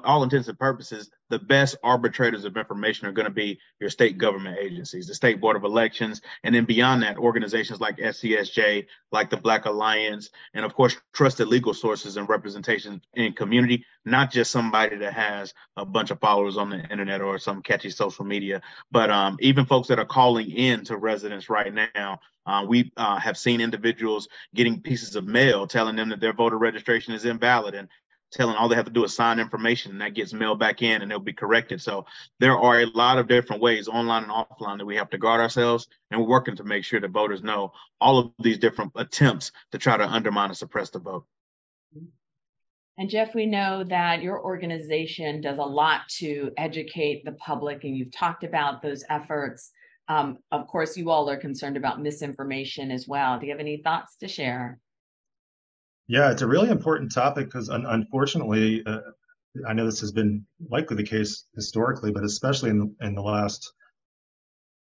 all 0.04 0.22
intents 0.22 0.48
and 0.48 0.58
purposes, 0.58 1.10
the 1.28 1.38
best 1.38 1.76
arbitrators 1.82 2.44
of 2.44 2.56
information 2.56 3.06
are 3.06 3.12
going 3.12 3.26
to 3.26 3.32
be 3.32 3.58
your 3.80 3.90
state 3.90 4.18
government 4.18 4.58
agencies, 4.60 5.06
the 5.06 5.14
state 5.14 5.40
board 5.40 5.56
of 5.56 5.64
elections, 5.64 6.22
and 6.44 6.54
then 6.54 6.64
beyond 6.64 7.02
that, 7.02 7.16
organizations 7.16 7.80
like 7.80 7.96
SCSJ, 7.98 8.86
like 9.12 9.30
the 9.30 9.36
Black 9.36 9.64
Alliance, 9.66 10.30
and 10.54 10.64
of 10.64 10.74
course, 10.74 10.96
trusted 11.12 11.48
legal 11.48 11.74
sources 11.74 12.16
and 12.16 12.28
representation 12.28 13.00
in 13.14 13.32
community, 13.32 13.84
not 14.04 14.30
just 14.30 14.50
somebody 14.50 14.96
that 14.96 15.14
has 15.14 15.52
a 15.76 15.84
bunch 15.84 16.10
of 16.10 16.20
followers 16.20 16.56
on 16.56 16.70
the 16.70 16.80
internet 16.90 17.20
or 17.20 17.38
some 17.38 17.62
catchy 17.62 17.90
social 17.90 18.24
media, 18.24 18.62
but 18.90 19.10
um, 19.10 19.36
even 19.40 19.66
folks 19.66 19.88
that 19.88 19.98
are 19.98 20.04
calling 20.04 20.50
in 20.50 20.84
to 20.84 20.96
residents 20.96 21.50
right 21.50 21.72
now. 21.94 22.20
Uh, 22.46 22.64
we 22.64 22.92
uh, 22.96 23.18
have 23.18 23.36
seen 23.36 23.60
individuals 23.60 24.28
getting 24.54 24.80
pieces 24.80 25.16
of 25.16 25.26
mail 25.26 25.66
telling 25.66 25.96
them 25.96 26.10
that 26.10 26.20
their 26.20 26.32
voter 26.32 26.56
registration 26.56 27.12
is 27.12 27.24
invalid 27.24 27.74
and 27.74 27.88
telling 28.36 28.54
all 28.56 28.68
they 28.68 28.76
have 28.76 28.84
to 28.84 28.90
do 28.92 29.04
is 29.04 29.14
sign 29.14 29.40
information 29.40 29.92
and 29.92 30.00
that 30.00 30.14
gets 30.14 30.32
mailed 30.32 30.58
back 30.58 30.82
in 30.82 31.02
and 31.02 31.10
it'll 31.10 31.22
be 31.22 31.32
corrected. 31.32 31.82
So 31.82 32.06
there 32.38 32.56
are 32.56 32.80
a 32.80 32.86
lot 32.86 33.18
of 33.18 33.28
different 33.28 33.62
ways 33.62 33.88
online 33.88 34.24
and 34.24 34.32
offline 34.32 34.78
that 34.78 34.86
we 34.86 34.96
have 34.96 35.10
to 35.10 35.18
guard 35.18 35.40
ourselves 35.40 35.88
and 36.10 36.20
we're 36.20 36.28
working 36.28 36.56
to 36.56 36.64
make 36.64 36.84
sure 36.84 37.00
that 37.00 37.10
voters 37.10 37.42
know 37.42 37.72
all 38.00 38.18
of 38.18 38.32
these 38.38 38.58
different 38.58 38.92
attempts 38.94 39.52
to 39.72 39.78
try 39.78 39.96
to 39.96 40.06
undermine 40.06 40.50
and 40.50 40.56
suppress 40.56 40.90
the 40.90 40.98
vote. 40.98 41.24
And 42.98 43.10
Jeff, 43.10 43.34
we 43.34 43.44
know 43.44 43.84
that 43.84 44.22
your 44.22 44.42
organization 44.42 45.42
does 45.42 45.58
a 45.58 45.62
lot 45.62 46.08
to 46.18 46.50
educate 46.56 47.24
the 47.24 47.32
public, 47.32 47.84
and 47.84 47.94
you've 47.94 48.12
talked 48.12 48.42
about 48.42 48.80
those 48.80 49.04
efforts. 49.10 49.70
Um, 50.08 50.38
of 50.50 50.66
course, 50.66 50.96
you 50.96 51.10
all 51.10 51.28
are 51.28 51.36
concerned 51.36 51.76
about 51.76 52.00
misinformation 52.00 52.90
as 52.90 53.06
well. 53.06 53.38
Do 53.38 53.46
you 53.46 53.52
have 53.52 53.60
any 53.60 53.78
thoughts 53.78 54.16
to 54.20 54.28
share? 54.28 54.78
Yeah, 56.08 56.30
it's 56.30 56.42
a 56.42 56.46
really 56.46 56.70
important 56.70 57.12
topic 57.12 57.46
because 57.46 57.68
un- 57.68 57.86
unfortunately, 57.86 58.82
uh, 58.86 59.00
I 59.66 59.72
know 59.72 59.86
this 59.86 60.00
has 60.00 60.12
been 60.12 60.46
likely 60.70 60.96
the 60.96 61.02
case 61.02 61.46
historically, 61.54 62.12
but 62.12 62.24
especially 62.24 62.70
in 62.70 62.78
the, 62.78 63.06
in 63.06 63.14
the 63.14 63.22
last 63.22 63.72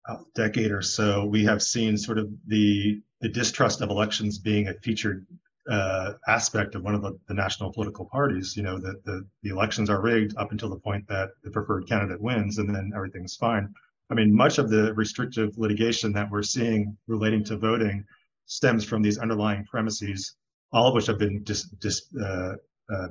uh, 0.08 0.16
decade 0.34 0.72
or 0.72 0.82
so, 0.82 1.24
we 1.24 1.44
have 1.44 1.62
seen 1.62 1.96
sort 1.96 2.18
of 2.18 2.30
the 2.46 3.00
the 3.20 3.28
distrust 3.28 3.80
of 3.80 3.90
elections 3.90 4.38
being 4.38 4.68
a 4.68 4.74
featured 4.74 5.26
uh, 5.70 6.12
aspect 6.28 6.74
of 6.74 6.82
one 6.82 6.94
of 6.94 7.00
the, 7.00 7.18
the, 7.26 7.32
national 7.32 7.72
political 7.72 8.04
parties. 8.04 8.54
You 8.56 8.64
know 8.64 8.78
that 8.78 9.04
the, 9.04 9.26
the 9.42 9.50
elections 9.50 9.88
are 9.88 10.02
rigged 10.02 10.36
up 10.36 10.52
until 10.52 10.68
the 10.68 10.80
point 10.80 11.08
that 11.08 11.30
the 11.42 11.50
preferred 11.50 11.86
candidate 11.88 12.20
wins, 12.20 12.58
and 12.58 12.74
then 12.74 12.92
everything's 12.94 13.36
fine. 13.36 13.72
I 14.10 14.14
mean, 14.14 14.34
much 14.34 14.58
of 14.58 14.68
the 14.68 14.92
restrictive 14.94 15.56
litigation 15.56 16.12
that 16.12 16.30
we're 16.30 16.42
seeing 16.42 16.98
relating 17.06 17.44
to 17.44 17.56
voting 17.56 18.04
stems 18.46 18.84
from 18.84 19.00
these 19.00 19.16
underlying 19.18 19.64
premises 19.64 20.36
all 20.74 20.88
of 20.88 20.94
which 20.94 21.06
have 21.06 21.18
been 21.18 21.42
dis, 21.44 21.62
dis, 21.62 22.02
uh, 22.16 22.56
uh, 22.92 23.08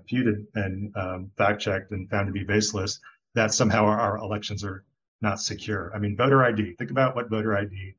and 0.55 0.95
um, 0.97 1.31
fact 1.37 1.61
checked 1.61 1.91
and 1.91 2.09
found 2.09 2.27
to 2.27 2.33
be 2.33 2.43
baseless, 2.43 2.99
that 3.35 3.53
somehow 3.53 3.85
our, 3.85 3.99
our, 3.99 4.17
elections 4.17 4.63
are 4.63 4.83
not 5.21 5.39
secure. 5.39 5.91
I 5.95 5.99
mean, 5.99 6.17
voter 6.17 6.43
ID, 6.43 6.73
think 6.73 6.91
about 6.91 7.15
what 7.15 7.29
voter 7.29 7.57
ID 7.57 7.95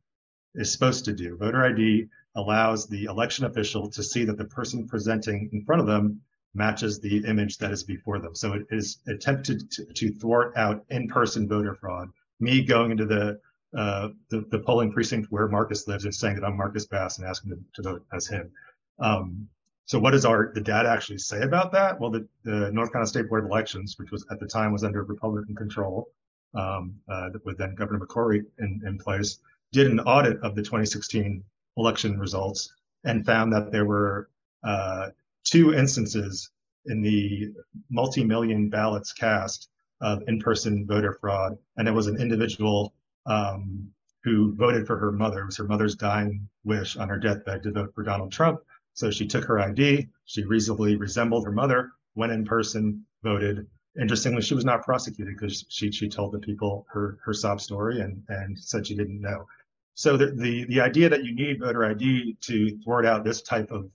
is 0.55 0.71
supposed 0.71 1.07
to 1.07 1.15
do. 1.15 1.37
Voter 1.37 1.65
ID 1.65 2.09
allows 2.37 2.87
the 2.87 3.05
election 3.05 3.47
official 3.47 3.89
to 3.91 4.03
see 4.03 4.25
that 4.27 4.37
the 4.37 4.45
person 4.45 4.87
presenting 4.87 5.49
in 5.53 5.65
front 5.65 5.81
of 5.81 5.87
them 5.87 6.21
matches 6.55 7.01
the 7.01 7.25
image 7.27 7.59
that 7.59 7.73
is 7.73 7.83
before 7.83 8.19
them. 8.19 8.35
So 8.35 8.53
it 8.53 8.67
is 8.71 8.99
attempted 9.09 9.71
to, 9.73 9.87
to 9.87 10.12
thwart 10.12 10.53
out 10.57 10.85
in-person 10.91 11.49
voter 11.49 11.75
fraud. 11.75 12.11
Me 12.39 12.62
going 12.62 12.91
into 12.93 13.07
the, 13.07 13.41
uh, 13.77 14.11
the, 14.29 14.45
the 14.51 14.59
polling 14.59 14.93
precinct 14.93 15.33
where 15.33 15.49
Marcus 15.49 15.89
lives 15.89 16.05
and 16.05 16.15
saying 16.15 16.37
that 16.37 16.45
I'm 16.45 16.57
Marcus 16.57 16.87
Bass 16.87 17.19
and 17.19 17.27
asking 17.27 17.53
him 17.53 17.65
to 17.75 17.83
vote 17.83 18.05
as 18.12 18.29
him. 18.29 18.53
Um, 18.99 19.49
so 19.87 19.99
what 19.99 20.12
does 20.12 20.24
our 20.24 20.53
the 20.55 20.61
data 20.61 20.89
actually 20.89 21.18
say 21.18 21.43
about 21.43 21.72
that? 21.72 22.01
Well, 22.01 22.11
the, 22.11 22.26
the 22.43 22.70
North 22.72 22.91
Carolina 22.93 23.09
State 23.09 23.28
Board 23.28 23.45
of 23.45 23.51
Elections, 23.51 23.97
which 23.99 24.11
was 24.11 24.24
at 24.30 24.41
the 24.41 24.47
time 24.47 24.72
was 24.72 24.85
under 24.85 25.03
Republican 25.03 25.55
control, 25.55 26.09
um, 26.55 26.95
uh, 27.09 27.30
with 27.45 27.59
then 27.59 27.74
Governor 27.74 28.05
McCrory 28.05 28.45
in, 28.59 28.82
in 28.87 28.99
place, 28.99 29.41
did 29.72 29.91
an 29.91 30.01
audit 30.01 30.39
of 30.41 30.55
the 30.55 30.62
2016 30.62 31.43
election 31.76 32.18
results 32.18 32.72
and 33.05 33.26
found 33.26 33.53
that 33.53 33.72
there 33.72 33.85
were 33.85 34.30
uh, 34.62 35.11
two 35.45 35.74
instances 35.74 36.51
in 36.87 37.03
the 37.03 37.53
multi-million 37.91 38.70
ballots 38.70 39.12
cast 39.12 39.68
of 40.01 40.22
in-person 40.28 40.87
voter 40.87 41.16
fraud, 41.20 41.57
and 41.76 41.89
it 41.89 41.93
was 41.93 42.07
an 42.07 42.20
individual 42.20 42.95
um, 43.26 43.89
who 44.22 44.55
voted 44.55 44.87
for 44.87 44.99
her 44.99 45.12
mother. 45.12 45.41
It 45.41 45.47
was 45.47 45.57
her 45.57 45.64
mother's 45.64 45.95
dying 45.95 46.49
wish 46.64 46.97
on 46.97 47.09
her 47.09 47.18
deathbed 47.18 47.62
to 47.62 47.72
vote 47.72 47.95
for 47.95 48.03
Donald 48.03 48.32
Trump. 48.32 48.61
So 48.95 49.11
she 49.11 49.27
took 49.27 49.45
her 49.45 49.61
ID. 49.61 50.09
She 50.25 50.45
reasonably 50.45 50.97
resembled 50.97 51.45
her 51.45 51.53
mother, 51.53 51.91
went 52.15 52.33
in 52.33 52.45
person, 52.45 53.05
voted. 53.23 53.67
Interestingly, 54.01 54.43
she 54.43 54.55
was 54.55 54.65
not 54.65 54.83
prosecuted 54.85 55.37
because 55.37 55.65
she 55.69 55.93
she 55.93 56.09
told 56.09 56.33
the 56.33 56.39
people 56.41 56.87
her 56.93 57.19
her 57.25 57.33
sob 57.35 57.61
story 57.61 58.01
and 58.01 58.23
and 58.29 58.59
said 58.59 58.87
she 58.87 58.97
didn't 58.97 59.21
know. 59.21 59.47
So 59.95 60.17
the, 60.17 60.33
the 60.33 60.65
the 60.65 60.81
idea 60.81 61.09
that 61.11 61.25
you 61.25 61.35
need 61.35 61.61
voter 61.61 61.85
ID 61.85 62.37
to 62.43 62.79
thwart 62.85 63.07
out 63.07 63.25
this 63.25 63.43
type 63.43 63.71
of 63.71 63.91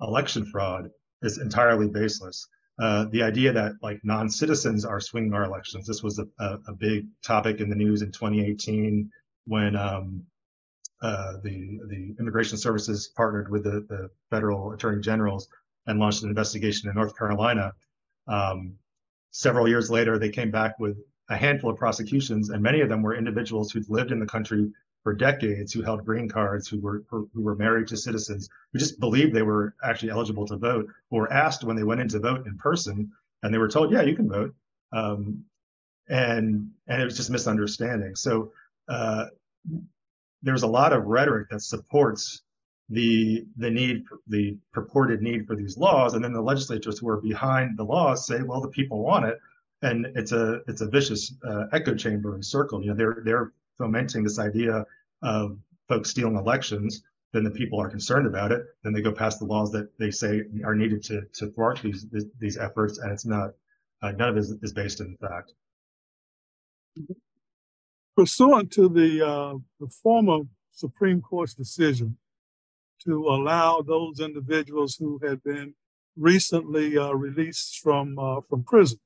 election 0.00 0.46
fraud 0.46 0.90
is 1.22 1.38
entirely 1.38 1.88
baseless. 1.88 2.48
uh, 2.80 3.04
the 3.10 3.22
idea 3.22 3.52
that 3.52 3.74
like 3.82 4.00
non-citizens 4.04 4.84
are 4.84 5.00
swinging 5.00 5.34
our 5.34 5.44
elections. 5.44 5.86
This 5.86 6.02
was 6.02 6.18
a, 6.18 6.26
a, 6.38 6.58
a, 6.68 6.72
big 6.72 7.06
topic 7.22 7.60
in 7.60 7.68
the 7.68 7.76
news 7.76 8.00
in 8.00 8.10
2018 8.10 9.10
when 9.46 9.76
um, 9.76 10.24
uh, 11.02 11.34
the 11.42 11.80
the 11.88 12.14
immigration 12.18 12.58
services 12.58 13.08
partnered 13.08 13.50
with 13.50 13.64
the, 13.64 13.86
the 13.88 14.10
federal 14.30 14.72
attorney 14.72 15.00
generals 15.00 15.48
and 15.86 15.98
launched 15.98 16.22
an 16.22 16.28
investigation 16.28 16.88
in 16.88 16.94
North 16.94 17.16
Carolina. 17.16 17.72
Um, 18.26 18.74
several 19.30 19.68
years 19.68 19.90
later, 19.90 20.18
they 20.18 20.28
came 20.28 20.50
back 20.50 20.78
with 20.78 20.98
a 21.30 21.36
handful 21.36 21.70
of 21.70 21.78
prosecutions, 21.78 22.50
and 22.50 22.62
many 22.62 22.80
of 22.80 22.88
them 22.88 23.02
were 23.02 23.14
individuals 23.14 23.70
who'd 23.70 23.88
lived 23.88 24.12
in 24.12 24.20
the 24.20 24.26
country 24.26 24.70
for 25.02 25.14
decades, 25.14 25.72
who 25.72 25.82
held 25.82 26.04
green 26.04 26.28
cards, 26.28 26.68
who 26.68 26.80
were 26.80 27.02
who 27.08 27.28
were 27.34 27.56
married 27.56 27.88
to 27.88 27.96
citizens, 27.96 28.48
who 28.72 28.78
just 28.78 29.00
believed 29.00 29.34
they 29.34 29.42
were 29.42 29.74
actually 29.82 30.10
eligible 30.10 30.46
to 30.46 30.56
vote, 30.56 30.86
or 31.10 31.22
were 31.22 31.32
asked 31.32 31.64
when 31.64 31.76
they 31.76 31.84
went 31.84 32.00
in 32.00 32.08
to 32.08 32.18
vote 32.18 32.46
in 32.46 32.58
person, 32.58 33.10
and 33.42 33.54
they 33.54 33.58
were 33.58 33.68
told, 33.68 33.90
"Yeah, 33.90 34.02
you 34.02 34.16
can 34.16 34.28
vote," 34.28 34.54
um, 34.92 35.44
and 36.08 36.70
and 36.86 37.00
it 37.00 37.04
was 37.04 37.16
just 37.16 37.30
misunderstanding. 37.30 38.16
So 38.16 38.52
uh, 38.88 39.26
there's 40.42 40.62
a 40.62 40.68
lot 40.68 40.92
of 40.92 41.04
rhetoric 41.04 41.48
that 41.50 41.62
supports 41.62 42.42
the 42.88 43.44
the 43.56 43.70
need 43.70 44.04
the 44.26 44.58
purported 44.72 45.22
need 45.22 45.46
for 45.46 45.54
these 45.54 45.76
laws. 45.76 46.14
And 46.14 46.24
then 46.24 46.32
the 46.32 46.42
legislatures 46.42 46.98
who 46.98 47.08
are 47.08 47.20
behind 47.20 47.78
the 47.78 47.84
laws 47.84 48.26
say 48.26 48.42
well 48.42 48.60
the 48.60 48.68
people 48.68 49.02
want 49.02 49.26
it. 49.26 49.38
And 49.82 50.06
it's 50.16 50.32
a 50.32 50.60
it's 50.66 50.80
a 50.80 50.88
vicious 50.88 51.34
uh, 51.48 51.66
echo 51.72 51.94
chamber 51.94 52.34
and 52.34 52.44
circle. 52.44 52.82
You 52.82 52.90
know 52.90 52.96
they're 52.96 53.22
they're 53.24 53.52
fomenting 53.78 54.24
this 54.24 54.38
idea 54.38 54.84
of 55.22 55.58
folks 55.88 56.10
stealing 56.10 56.36
elections. 56.36 57.02
Then 57.32 57.44
the 57.44 57.50
people 57.50 57.80
are 57.80 57.88
concerned 57.88 58.26
about 58.26 58.50
it. 58.50 58.62
Then 58.82 58.92
they 58.92 59.02
go 59.02 59.12
past 59.12 59.38
the 59.38 59.46
laws 59.46 59.70
that 59.70 59.96
they 59.98 60.10
say 60.10 60.42
are 60.64 60.74
needed 60.74 61.04
to 61.04 61.22
to 61.34 61.50
thwart 61.52 61.80
these 61.82 62.06
these 62.38 62.58
efforts. 62.58 62.98
And 62.98 63.12
it's 63.12 63.24
not 63.26 63.50
uh, 64.02 64.10
none 64.12 64.30
of 64.30 64.36
it 64.36 64.40
is, 64.40 64.50
is 64.62 64.72
based 64.72 65.00
in 65.00 65.16
fact 65.20 65.52
pursuant 68.16 68.70
to 68.72 68.88
the 68.88 69.26
uh, 69.26 69.54
the 69.78 69.88
former 70.02 70.40
supreme 70.72 71.20
court's 71.20 71.54
decision 71.54 72.16
to 73.04 73.26
allow 73.28 73.80
those 73.80 74.20
individuals 74.20 74.96
who 74.96 75.18
had 75.22 75.42
been 75.42 75.74
recently 76.16 76.98
uh, 76.98 77.12
released 77.12 77.78
from 77.78 78.18
uh, 78.18 78.40
from 78.48 78.62
prison 78.62 78.98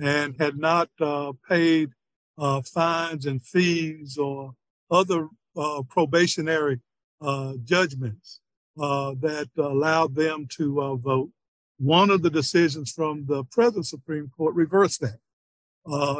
and 0.00 0.36
had 0.38 0.56
not 0.56 0.88
uh, 1.00 1.32
paid 1.48 1.90
uh, 2.38 2.62
fines 2.62 3.26
and 3.26 3.44
fees 3.44 4.16
or 4.16 4.54
other 4.90 5.28
uh, 5.56 5.82
probationary 5.88 6.80
uh, 7.20 7.54
judgments 7.62 8.40
that 8.76 9.50
allowed 9.58 10.14
them 10.14 10.46
to 10.48 10.98
vote. 11.02 11.30
One 11.78 12.10
of 12.10 12.22
the 12.22 12.30
decisions 12.30 12.90
from 12.90 13.26
the 13.26 13.44
present 13.44 13.86
Supreme 13.86 14.30
Court 14.34 14.54
reversed 14.54 15.02
that. 15.02 15.18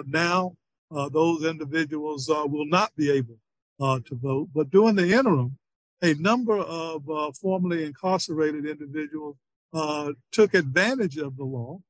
now, 0.07 0.53
those 1.11 1.45
individuals 1.45 2.29
will 2.29 2.67
not 2.67 2.95
be 2.97 3.11
able 3.11 3.39
to 3.81 4.15
vote, 4.15 4.49
but 4.55 4.71
during 4.71 4.97
the 4.97 5.13
interim, 5.13 5.57
a 6.03 6.15
number 6.15 6.59
of 6.59 7.09
uh, 7.09 7.31
formerly 7.41 7.85
incarcerated 7.85 8.67
individuals 8.67 9.37
uh, 9.73 10.13
took 10.33 10.53
advantage 10.53 11.17
of 11.17 11.37
the 11.37 11.45
law, 11.45 11.81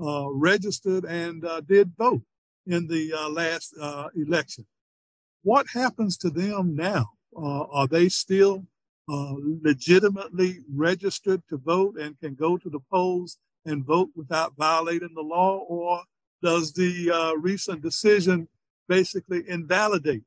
uh, 0.00 0.28
registered, 0.32 1.04
and 1.04 1.44
uh, 1.44 1.60
did 1.60 1.92
vote 1.96 2.22
in 2.66 2.88
the 2.88 3.12
uh, 3.12 3.28
last 3.28 3.74
uh, 3.80 4.08
election. 4.16 4.66
What 5.42 5.66
happens 5.74 6.16
to 6.18 6.30
them 6.30 6.74
now? 6.74 7.10
are 7.36 7.86
they 7.86 8.08
still 8.08 8.64
legitimately 9.06 10.58
registered 10.74 11.40
to 11.48 11.56
vote 11.56 11.96
and 11.96 12.18
can 12.18 12.34
go 12.34 12.56
to 12.56 12.68
the 12.68 12.80
polls 12.90 13.38
and 13.64 13.84
vote 13.84 14.08
without 14.16 14.56
violating 14.56 15.10
the 15.14 15.22
law, 15.22 15.58
or 15.58 16.02
does 16.42 16.72
the 16.72 17.34
recent 17.38 17.82
decision 17.82 18.48
basically 18.88 19.44
invalidate 19.48 20.24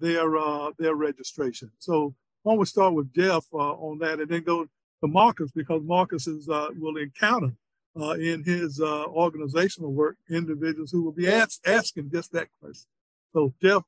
their 0.00 0.30
their 0.78 0.94
registration? 0.94 1.70
So 1.78 2.14
why 2.42 2.52
don't 2.52 2.58
we 2.58 2.66
start 2.66 2.94
with 2.94 3.12
Jeff 3.14 3.46
uh, 3.52 3.56
on 3.56 3.98
that 3.98 4.20
and 4.20 4.28
then 4.28 4.42
go 4.42 4.64
to 4.64 5.08
Marcus 5.08 5.50
because 5.52 5.82
Marcus 5.84 6.26
is, 6.26 6.48
uh, 6.48 6.68
will 6.76 6.96
encounter 6.96 7.52
uh, 8.00 8.12
in 8.12 8.42
his 8.42 8.80
uh, 8.80 9.04
organizational 9.06 9.92
work 9.92 10.16
individuals 10.30 10.90
who 10.90 11.02
will 11.02 11.12
be 11.12 11.28
ask, 11.28 11.60
asking 11.66 12.10
just 12.10 12.32
that 12.32 12.48
question. 12.60 12.88
So, 13.32 13.52
Jeff. 13.62 13.82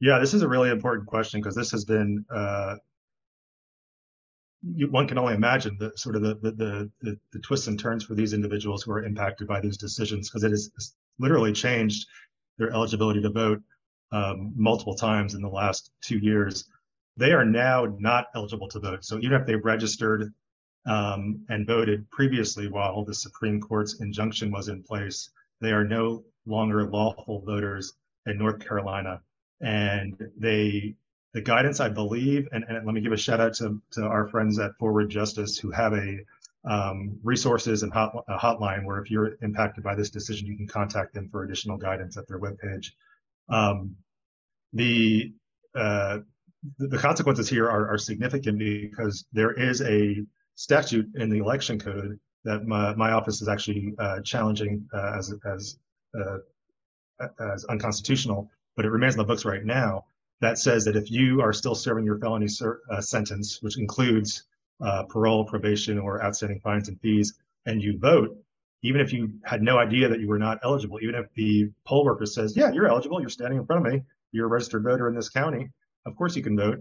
Yeah, 0.00 0.18
this 0.18 0.34
is 0.34 0.42
a 0.42 0.48
really 0.48 0.70
important 0.70 1.06
question 1.06 1.40
because 1.40 1.54
this 1.54 1.70
has 1.70 1.84
been 1.84 2.24
uh, 2.30 2.76
you, 4.74 4.90
one 4.90 5.06
can 5.06 5.18
only 5.18 5.34
imagine 5.34 5.76
the 5.78 5.92
sort 5.96 6.16
of 6.16 6.22
the, 6.22 6.34
the, 6.34 6.90
the 7.00 7.18
the 7.32 7.38
twists 7.40 7.66
and 7.66 7.78
turns 7.78 8.04
for 8.04 8.14
these 8.14 8.32
individuals 8.32 8.82
who 8.82 8.92
are 8.92 9.04
impacted 9.04 9.46
by 9.46 9.60
these 9.60 9.76
decisions 9.76 10.28
because 10.28 10.44
it 10.44 10.50
has 10.50 10.94
literally 11.18 11.52
changed 11.52 12.06
their 12.58 12.70
eligibility 12.70 13.20
to 13.20 13.30
vote 13.30 13.60
um, 14.12 14.52
multiple 14.56 14.94
times 14.94 15.34
in 15.34 15.42
the 15.42 15.48
last 15.48 15.90
two 16.02 16.18
years 16.18 16.64
they 17.16 17.32
are 17.32 17.44
now 17.44 17.86
not 17.98 18.26
eligible 18.34 18.68
to 18.68 18.80
vote. 18.80 19.04
So 19.04 19.18
even 19.18 19.32
if 19.32 19.46
they 19.46 19.56
registered 19.56 20.32
um, 20.86 21.44
and 21.48 21.66
voted 21.66 22.10
previously 22.10 22.68
while 22.68 23.04
the 23.04 23.14
Supreme 23.14 23.60
Court's 23.60 24.00
injunction 24.00 24.50
was 24.50 24.68
in 24.68 24.82
place, 24.82 25.30
they 25.60 25.70
are 25.70 25.84
no 25.84 26.24
longer 26.46 26.84
lawful 26.84 27.42
voters 27.42 27.94
in 28.26 28.38
North 28.38 28.66
Carolina. 28.66 29.20
And 29.60 30.20
they, 30.36 30.96
the 31.34 31.42
guidance, 31.42 31.80
I 31.80 31.88
believe, 31.88 32.48
and, 32.52 32.64
and 32.68 32.86
let 32.86 32.94
me 32.94 33.00
give 33.00 33.12
a 33.12 33.16
shout 33.16 33.40
out 33.40 33.54
to, 33.54 33.82
to 33.92 34.04
our 34.04 34.28
friends 34.28 34.58
at 34.60 34.76
Forward 34.78 35.10
Justice 35.10 35.58
who 35.58 35.72
have 35.72 35.92
a 35.92 36.18
um, 36.64 37.18
resources 37.22 37.82
and 37.82 37.92
hot, 37.92 38.24
a 38.28 38.38
hotline 38.38 38.84
where 38.84 39.00
if 39.00 39.10
you're 39.10 39.36
impacted 39.42 39.82
by 39.82 39.96
this 39.96 40.10
decision, 40.10 40.46
you 40.46 40.56
can 40.56 40.68
contact 40.68 41.12
them 41.12 41.28
for 41.28 41.42
additional 41.42 41.76
guidance 41.76 42.16
at 42.16 42.28
their 42.28 42.38
webpage. 42.38 42.92
Um, 43.48 43.96
the 44.72 45.32
uh, 45.74 46.20
the 46.78 46.96
consequences 46.96 47.48
here 47.48 47.68
are, 47.68 47.90
are 47.90 47.98
significant 47.98 48.58
because 48.58 49.26
there 49.32 49.52
is 49.52 49.82
a 49.82 50.24
statute 50.54 51.06
in 51.16 51.28
the 51.28 51.38
election 51.38 51.78
code 51.78 52.18
that 52.44 52.64
my, 52.64 52.94
my 52.94 53.12
office 53.12 53.42
is 53.42 53.48
actually 53.48 53.92
uh, 53.98 54.20
challenging 54.20 54.88
uh, 54.94 55.18
as 55.18 55.34
as 55.44 55.78
uh, 56.18 56.38
as 57.40 57.64
unconstitutional, 57.64 58.50
but 58.76 58.84
it 58.84 58.90
remains 58.90 59.14
in 59.14 59.18
the 59.18 59.24
books 59.24 59.44
right 59.44 59.64
now. 59.64 60.04
That 60.40 60.58
says 60.58 60.84
that 60.84 60.96
if 60.96 61.10
you 61.10 61.40
are 61.40 61.52
still 61.52 61.74
serving 61.74 62.04
your 62.04 62.18
felony 62.18 62.48
ser- 62.48 62.80
uh, 62.90 63.00
sentence, 63.00 63.62
which 63.62 63.78
includes 63.78 64.44
uh, 64.80 65.04
parole, 65.04 65.44
probation, 65.44 65.98
or 65.98 66.22
outstanding 66.22 66.60
fines 66.60 66.88
and 66.88 67.00
fees, 67.00 67.34
and 67.66 67.80
you 67.80 67.98
vote, 67.98 68.36
even 68.82 69.00
if 69.00 69.12
you 69.12 69.32
had 69.44 69.62
no 69.62 69.78
idea 69.78 70.08
that 70.08 70.20
you 70.20 70.28
were 70.28 70.38
not 70.38 70.58
eligible, 70.62 70.98
even 71.00 71.14
if 71.14 71.32
the 71.34 71.70
poll 71.86 72.04
worker 72.04 72.26
says, 72.26 72.56
"Yeah, 72.56 72.72
you're 72.72 72.88
eligible. 72.88 73.20
You're 73.20 73.30
standing 73.30 73.58
in 73.58 73.66
front 73.66 73.86
of 73.86 73.92
me. 73.92 74.02
You're 74.32 74.46
a 74.46 74.48
registered 74.48 74.82
voter 74.82 75.08
in 75.08 75.14
this 75.14 75.30
county," 75.30 75.70
of 76.04 76.16
course 76.16 76.36
you 76.36 76.42
can 76.42 76.56
vote. 76.56 76.80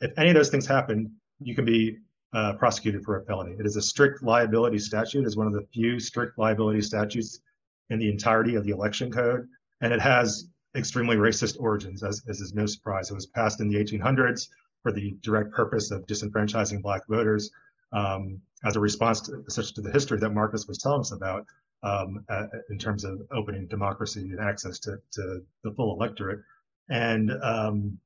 If 0.00 0.18
any 0.18 0.30
of 0.30 0.34
those 0.34 0.50
things 0.50 0.66
happen, 0.66 1.14
you 1.40 1.54
can 1.54 1.64
be 1.64 1.96
uh, 2.32 2.54
prosecuted 2.54 3.04
for 3.04 3.20
a 3.20 3.24
felony. 3.24 3.56
It 3.58 3.66
is 3.66 3.76
a 3.76 3.82
strict 3.82 4.22
liability 4.22 4.78
statute. 4.78 5.24
It's 5.24 5.36
one 5.36 5.46
of 5.46 5.52
the 5.52 5.66
few 5.72 5.98
strict 6.00 6.38
liability 6.38 6.82
statutes 6.82 7.40
in 7.88 7.98
the 7.98 8.10
entirety 8.10 8.56
of 8.56 8.64
the 8.64 8.70
election 8.70 9.10
code, 9.10 9.48
and 9.80 9.92
it 9.92 10.00
has 10.00 10.49
extremely 10.76 11.16
racist 11.16 11.56
origins, 11.58 12.02
as, 12.02 12.22
as 12.28 12.40
is 12.40 12.54
no 12.54 12.66
surprise. 12.66 13.10
It 13.10 13.14
was 13.14 13.26
passed 13.26 13.60
in 13.60 13.68
the 13.68 13.76
1800s 13.76 14.48
for 14.82 14.92
the 14.92 15.16
direct 15.22 15.52
purpose 15.52 15.90
of 15.90 16.06
disenfranchising 16.06 16.82
black 16.82 17.06
voters 17.08 17.50
um, 17.92 18.40
as 18.64 18.76
a 18.76 18.80
response 18.80 19.20
to, 19.22 19.44
such 19.48 19.74
to 19.74 19.80
the 19.80 19.90
history 19.90 20.18
that 20.18 20.30
Marcus 20.30 20.66
was 20.66 20.78
telling 20.78 21.00
us 21.00 21.12
about 21.12 21.46
um, 21.82 22.24
uh, 22.28 22.46
in 22.70 22.78
terms 22.78 23.04
of 23.04 23.20
opening 23.32 23.66
democracy 23.66 24.20
and 24.20 24.40
access 24.40 24.78
to, 24.80 24.98
to 25.12 25.42
the 25.64 25.72
full 25.72 25.94
electorate. 25.94 26.40
And 26.88 27.30
um, 27.42 27.98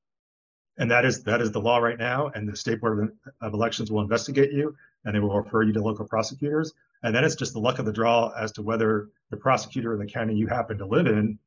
and 0.76 0.90
that 0.90 1.04
is 1.04 1.22
that 1.24 1.40
is 1.40 1.52
the 1.52 1.60
law 1.60 1.78
right 1.78 1.98
now. 1.98 2.30
And 2.34 2.48
the 2.48 2.56
state 2.56 2.80
board 2.80 3.16
of 3.40 3.54
elections 3.54 3.90
will 3.90 4.02
investigate 4.02 4.52
you, 4.52 4.74
and 5.04 5.14
they 5.14 5.20
will 5.20 5.40
refer 5.40 5.62
you 5.62 5.72
to 5.72 5.82
local 5.82 6.06
prosecutors. 6.06 6.72
And 7.02 7.14
then 7.14 7.24
it's 7.24 7.36
just 7.36 7.52
the 7.52 7.60
luck 7.60 7.78
of 7.78 7.84
the 7.84 7.92
draw 7.92 8.30
as 8.30 8.50
to 8.52 8.62
whether 8.62 9.08
the 9.30 9.36
prosecutor 9.36 9.92
in 9.92 10.00
the 10.00 10.10
county 10.10 10.34
you 10.34 10.46
happen 10.46 10.78
to 10.78 10.86
live 10.86 11.06
in 11.06 11.38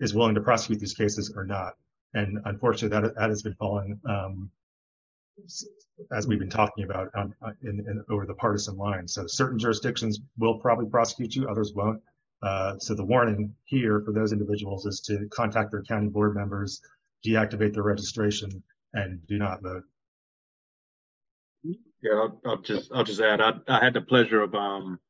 is 0.00 0.14
willing 0.14 0.34
to 0.34 0.40
prosecute 0.40 0.80
these 0.80 0.94
cases 0.94 1.32
or 1.34 1.44
not. 1.44 1.74
And 2.14 2.38
unfortunately, 2.44 3.00
that 3.00 3.14
that 3.14 3.28
has 3.28 3.42
been 3.42 3.54
falling 3.54 4.00
um, 4.08 4.50
as 6.12 6.26
we've 6.26 6.38
been 6.38 6.50
talking 6.50 6.84
about 6.84 7.10
on, 7.14 7.34
in, 7.62 7.80
in, 7.80 8.04
over 8.10 8.26
the 8.26 8.34
partisan 8.34 8.76
line. 8.76 9.06
So 9.06 9.26
certain 9.26 9.58
jurisdictions 9.58 10.20
will 10.36 10.58
probably 10.58 10.86
prosecute 10.86 11.34
you, 11.34 11.48
others 11.48 11.72
won't. 11.74 12.00
Uh, 12.42 12.78
so 12.78 12.94
the 12.94 13.04
warning 13.04 13.54
here 13.64 14.00
for 14.04 14.12
those 14.12 14.32
individuals 14.32 14.86
is 14.86 15.00
to 15.00 15.28
contact 15.30 15.72
their 15.72 15.82
county 15.82 16.08
board 16.08 16.34
members 16.36 16.80
deactivate 17.26 17.74
their 17.74 17.82
registration 17.82 18.62
and 18.94 19.26
do 19.26 19.38
not 19.38 19.60
vote. 19.60 19.82
Yeah, 21.64 22.12
I'll, 22.12 22.40
I'll 22.44 22.58
just 22.58 22.92
I'll 22.92 23.04
just 23.04 23.20
add 23.20 23.40
I, 23.40 23.54
I 23.66 23.84
had 23.84 23.94
the 23.94 24.00
pleasure 24.00 24.40
of 24.40 24.54
um, 24.54 25.00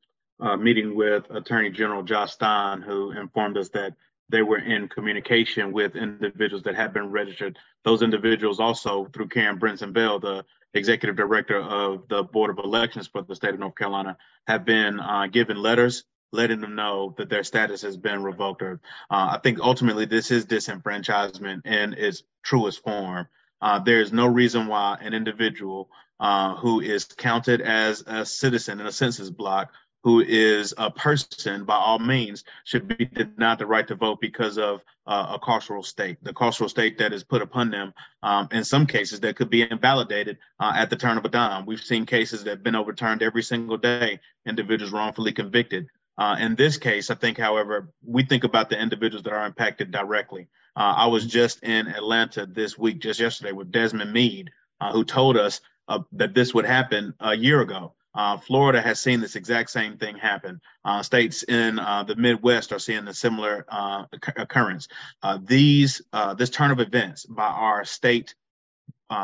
uh, 0.41 0.57
meeting 0.57 0.97
with 0.97 1.25
Attorney 1.31 1.69
General 1.69 2.03
Josh 2.03 2.33
Stein, 2.33 2.81
who 2.81 3.11
informed 3.11 3.59
us 3.59 3.69
that 3.71 3.95
they 4.29 4.43
were 4.43 4.59
in 4.59 4.89
communication 4.89 5.73
with 5.73 5.97
individuals 5.97 6.65
that 6.65 6.75
had 6.75 6.93
been 6.93 7.11
registered. 7.11 7.59
Those 7.85 8.03
individuals 8.03 8.61
also 8.61 9.07
through 9.07 9.29
Karen 9.29 9.59
Brinson 9.59 9.93
Bell, 9.93 10.19
the 10.19 10.45
executive 10.75 11.17
director 11.17 11.59
of 11.61 12.09
the 12.09 12.23
Board 12.23 12.51
of 12.51 12.59
Elections 12.65 13.07
for 13.07 13.23
the 13.23 13.35
state 13.35 13.55
of 13.55 13.61
North 13.61 13.77
Carolina, 13.77 14.17
have 14.47 14.65
been 14.65 15.01
uh, 15.01 15.27
given 15.27 15.57
letters 15.57 16.05
letting 16.33 16.61
them 16.61 16.75
know 16.75 17.15
that 17.17 17.31
their 17.31 17.43
status 17.43 17.83
has 17.83 17.97
been 17.97 18.23
revoked. 18.23 18.63
Or 18.63 18.81
uh, 19.11 19.31
I 19.33 19.41
think 19.43 19.61
ultimately 19.61 20.05
this 20.05 20.31
is 20.31 20.47
disenfranchisement 20.47 21.67
in 21.67 21.95
its 21.95 22.23
truest 22.43 22.83
form. 22.83 23.29
Uh, 23.61 23.79
there 23.81 24.01
is 24.01 24.13
no 24.13 24.27
reason 24.27 24.67
why 24.67 24.99
an 25.01 25.15
individual 25.15 25.89
uh, 26.21 26.55
who 26.57 26.81
is 26.81 27.05
counted 27.05 27.61
as 27.61 28.05
a 28.07 28.27
citizen 28.27 28.81
in 28.81 28.87
a 28.87 28.93
census 28.93 29.31
block 29.31 29.73
who 30.05 30.21
is 30.21 30.75
a 30.79 30.91
person 30.91 31.65
by 31.65 31.75
all 31.75 31.99
means 31.99 32.45
should 32.65 32.87
be 32.89 33.05
denied 33.05 33.59
the 33.59 33.67
right 33.67 33.87
to 33.89 33.95
vote 33.95 34.21
because 34.21 34.57
of 34.57 34.83
uh, 35.07 35.37
a 35.37 35.45
carceral 35.45 35.85
state, 35.85 36.23
the 36.23 36.33
carceral 36.33 36.71
state 36.71 36.99
that 36.99 37.13
is 37.13 37.25
put 37.25 37.43
upon 37.43 37.71
them. 37.71 37.93
Um, 38.23 38.49
in 38.53 38.65
some 38.65 38.87
cases, 38.87 39.21
that 39.21 39.37
could 39.37 39.51
be 39.51 39.63
invalidated 39.63 40.39
uh, 40.61 40.73
at 40.77 40.91
the 40.91 40.97
turn 40.97 41.19
of 41.19 41.25
a 41.25 41.29
dime. 41.29 41.67
We've 41.67 41.81
seen 41.81 42.07
cases 42.07 42.45
that 42.45 42.51
have 42.51 42.63
been 42.63 42.77
overturned 42.77 43.23
every 43.23 43.43
single 43.43 43.77
day, 43.77 44.21
individuals 44.47 44.93
wrongfully 44.93 45.33
convicted. 45.33 45.89
Uh, 46.17 46.37
in 46.41 46.57
this 46.57 46.79
case, 46.79 47.11
I 47.11 47.15
think, 47.15 47.39
however, 47.39 47.91
we 48.05 48.25
think 48.25 48.45
about 48.45 48.71
the 48.71 48.81
individuals 48.81 49.23
that 49.25 49.33
are 49.33 49.47
impacted 49.47 49.91
directly. 49.91 50.49
Uh, 50.77 50.95
I 50.97 51.07
was 51.07 51.27
just 51.27 51.63
in 51.63 51.89
Atlanta 51.89 52.47
this 52.47 52.77
week, 52.77 53.01
just 53.01 53.21
yesterday, 53.21 53.53
with 53.53 53.73
Desmond 53.73 54.13
Meade, 54.13 54.51
uh, 54.81 54.93
who 54.93 55.05
told 55.05 55.37
us 55.37 55.61
uh, 55.89 56.01
that 56.13 56.35
this 56.35 56.53
would 56.55 56.67
happen 56.67 57.15
a 57.21 57.37
year 57.37 57.61
ago. 57.61 57.95
Uh, 58.19 58.37
Florida 58.37 58.83
has 58.83 58.99
seen 58.99 59.21
this 59.21 59.37
exact 59.37 59.71
same 59.71 59.97
thing 59.97 60.17
happen. 60.17 60.61
Uh, 60.85 61.05
states 61.05 61.45
in 61.45 61.79
uh, 61.79 62.03
the 62.03 62.17
Midwest 62.17 62.73
are 62.73 62.81
seeing 62.81 63.07
a 63.07 63.15
similar 63.15 63.65
uh, 63.69 64.07
occurrence. 64.35 64.89
Uh, 65.23 65.39
these 65.41 66.03
uh, 66.13 66.35
this 66.35 66.51
turn 66.51 66.73
of 66.73 66.81
events 66.81 67.27
by 67.27 67.47
our 67.47 67.85
state 67.85 68.35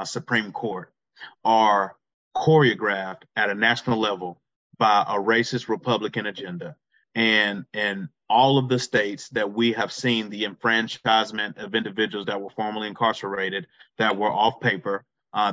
Supreme 0.04 0.52
Court 0.52 0.92
are 1.44 1.96
choreographed 2.36 3.22
at 3.34 3.50
a 3.50 3.54
national 3.54 3.98
level 3.98 4.40
by 4.78 5.02
a 5.02 5.18
racist 5.18 5.68
Republican 5.68 6.26
agenda. 6.26 6.76
And 7.16 7.64
in 7.72 8.08
all 8.30 8.58
of 8.58 8.68
the 8.68 8.78
states 8.78 9.28
that 9.30 9.52
we 9.52 9.72
have 9.72 9.90
seen 9.92 10.30
the 10.30 10.44
enfranchisement 10.44 11.58
of 11.58 11.74
individuals 11.74 12.26
that 12.26 12.40
were 12.40 12.50
formerly 12.50 12.86
incarcerated, 12.86 13.66
that 13.98 14.16
were 14.16 14.30
off 14.30 14.60
paper, 14.60 15.04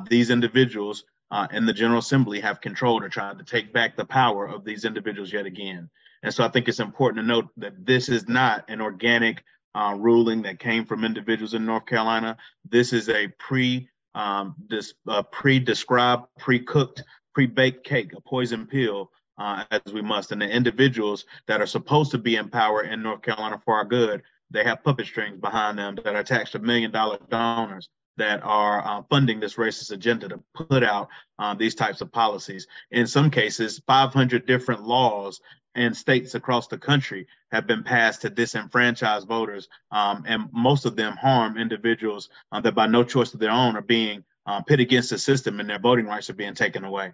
these 0.07 0.29
individuals 0.29 1.05
uh, 1.31 1.47
and 1.49 1.67
the 1.67 1.73
General 1.73 1.99
Assembly 1.99 2.41
have 2.41 2.61
controlled 2.61 3.03
or 3.03 3.09
tried 3.09 3.39
to 3.39 3.45
take 3.45 3.71
back 3.71 3.95
the 3.95 4.05
power 4.05 4.45
of 4.45 4.65
these 4.65 4.83
individuals 4.83 5.31
yet 5.31 5.45
again. 5.45 5.89
And 6.23 6.33
so 6.33 6.43
I 6.43 6.49
think 6.49 6.67
it's 6.67 6.79
important 6.79 7.23
to 7.23 7.27
note 7.27 7.47
that 7.57 7.85
this 7.85 8.09
is 8.09 8.27
not 8.27 8.69
an 8.69 8.81
organic 8.81 9.43
uh, 9.73 9.95
ruling 9.97 10.41
that 10.41 10.59
came 10.59 10.85
from 10.85 11.05
individuals 11.05 11.53
in 11.53 11.65
North 11.65 11.85
Carolina. 11.85 12.37
This 12.69 12.91
is 12.91 13.09
a 13.09 13.29
pre 13.39 13.87
um, 14.13 14.55
this 14.67 14.93
uh, 15.07 15.23
pre-described, 15.23 16.25
pre-cooked, 16.37 17.01
pre-baked 17.33 17.85
cake, 17.85 18.11
a 18.13 18.19
poison 18.19 18.67
pill, 18.67 19.09
uh, 19.37 19.63
as 19.71 19.93
we 19.93 20.01
must. 20.01 20.33
And 20.33 20.41
the 20.41 20.49
individuals 20.49 21.25
that 21.47 21.61
are 21.61 21.65
supposed 21.65 22.11
to 22.11 22.17
be 22.17 22.35
in 22.35 22.49
power 22.49 22.83
in 22.83 23.01
North 23.01 23.21
Carolina 23.21 23.61
for 23.63 23.75
our 23.75 23.85
good, 23.85 24.21
they 24.49 24.65
have 24.65 24.83
puppet 24.83 25.07
strings 25.07 25.39
behind 25.39 25.79
them 25.79 25.95
that 26.03 26.13
are 26.13 26.19
attached 26.19 26.51
to 26.51 26.59
million 26.59 26.91
dollar 26.91 27.19
donors 27.29 27.87
that 28.17 28.41
are 28.43 28.85
uh, 28.85 29.01
funding 29.09 29.39
this 29.39 29.55
racist 29.55 29.91
agenda 29.91 30.27
to 30.29 30.39
put 30.53 30.83
out 30.83 31.09
uh, 31.39 31.53
these 31.53 31.75
types 31.75 32.01
of 32.01 32.11
policies. 32.11 32.67
In 32.91 33.07
some 33.07 33.31
cases, 33.31 33.81
500 33.87 34.45
different 34.45 34.83
laws 34.83 35.41
in 35.75 35.93
states 35.93 36.35
across 36.35 36.67
the 36.67 36.77
country 36.77 37.27
have 37.51 37.65
been 37.65 37.83
passed 37.83 38.21
to 38.21 38.29
disenfranchise 38.29 39.25
voters, 39.25 39.69
um, 39.91 40.23
and 40.27 40.49
most 40.51 40.85
of 40.85 40.95
them 40.95 41.15
harm 41.15 41.57
individuals 41.57 42.29
uh, 42.51 42.59
that, 42.61 42.75
by 42.75 42.87
no 42.87 43.03
choice 43.03 43.33
of 43.33 43.39
their 43.39 43.51
own, 43.51 43.75
are 43.75 43.81
being 43.81 44.23
uh, 44.45 44.61
pit 44.61 44.79
against 44.79 45.11
the 45.11 45.17
system 45.17 45.59
and 45.59 45.69
their 45.69 45.79
voting 45.79 46.05
rights 46.05 46.29
are 46.29 46.33
being 46.33 46.55
taken 46.55 46.83
away. 46.83 47.13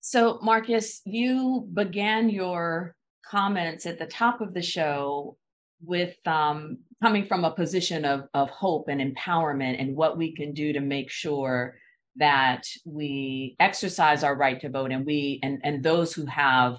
So, 0.00 0.38
Marcus, 0.42 1.00
you 1.06 1.66
began 1.72 2.28
your 2.28 2.94
comments 3.24 3.86
at 3.86 3.98
the 3.98 4.06
top 4.06 4.42
of 4.42 4.52
the 4.52 4.62
show 4.62 5.38
with 5.86 6.16
um, 6.26 6.78
coming 7.02 7.26
from 7.26 7.44
a 7.44 7.50
position 7.50 8.04
of, 8.04 8.28
of 8.34 8.50
hope 8.50 8.88
and 8.88 9.00
empowerment 9.00 9.80
and 9.80 9.96
what 9.96 10.16
we 10.16 10.34
can 10.34 10.52
do 10.52 10.72
to 10.72 10.80
make 10.80 11.10
sure 11.10 11.76
that 12.16 12.62
we 12.84 13.56
exercise 13.58 14.22
our 14.22 14.36
right 14.36 14.60
to 14.60 14.68
vote 14.68 14.92
and 14.92 15.04
we 15.04 15.40
and, 15.42 15.60
and 15.64 15.82
those 15.82 16.12
who 16.12 16.26
have 16.26 16.78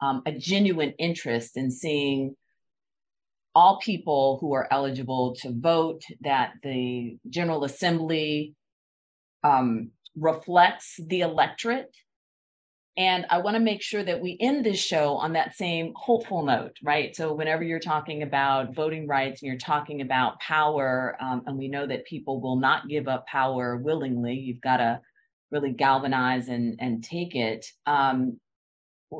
um, 0.00 0.22
a 0.26 0.32
genuine 0.32 0.92
interest 0.98 1.56
in 1.56 1.70
seeing 1.70 2.36
all 3.54 3.78
people 3.80 4.38
who 4.40 4.52
are 4.52 4.68
eligible 4.70 5.34
to 5.34 5.50
vote 5.50 6.02
that 6.20 6.52
the 6.62 7.16
general 7.28 7.64
assembly 7.64 8.54
um, 9.42 9.90
reflects 10.14 11.00
the 11.08 11.22
electorate 11.22 11.94
and 12.98 13.26
I 13.28 13.38
want 13.38 13.56
to 13.56 13.62
make 13.62 13.82
sure 13.82 14.02
that 14.02 14.22
we 14.22 14.38
end 14.40 14.64
this 14.64 14.78
show 14.78 15.16
on 15.16 15.34
that 15.34 15.54
same 15.54 15.92
hopeful 15.94 16.44
note, 16.44 16.76
right? 16.82 17.14
So, 17.14 17.34
whenever 17.34 17.62
you're 17.62 17.78
talking 17.78 18.22
about 18.22 18.74
voting 18.74 19.06
rights 19.06 19.42
and 19.42 19.48
you're 19.48 19.58
talking 19.58 20.00
about 20.00 20.40
power, 20.40 21.16
um, 21.20 21.42
and 21.46 21.58
we 21.58 21.68
know 21.68 21.86
that 21.86 22.06
people 22.06 22.40
will 22.40 22.56
not 22.56 22.88
give 22.88 23.06
up 23.06 23.26
power 23.26 23.76
willingly, 23.76 24.34
you've 24.34 24.62
got 24.62 24.78
to 24.78 25.00
really 25.50 25.72
galvanize 25.72 26.48
and, 26.48 26.76
and 26.80 27.04
take 27.04 27.36
it. 27.36 27.66
Um, 27.84 28.40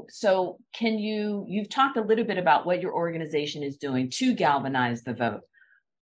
so, 0.08 0.56
can 0.74 0.98
you, 0.98 1.44
you've 1.46 1.68
talked 1.68 1.98
a 1.98 2.02
little 2.02 2.24
bit 2.24 2.38
about 2.38 2.64
what 2.64 2.80
your 2.80 2.94
organization 2.94 3.62
is 3.62 3.76
doing 3.76 4.08
to 4.14 4.34
galvanize 4.34 5.02
the 5.02 5.12
vote. 5.12 5.42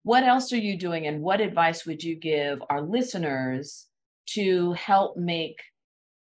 What 0.03 0.23
else 0.23 0.53
are 0.53 0.57
you 0.57 0.77
doing, 0.77 1.07
and 1.07 1.21
what 1.21 1.41
advice 1.41 1.85
would 1.85 2.01
you 2.01 2.17
give 2.17 2.59
our 2.69 2.81
listeners 2.81 3.85
to 4.29 4.71
help 4.73 5.17
make 5.17 5.57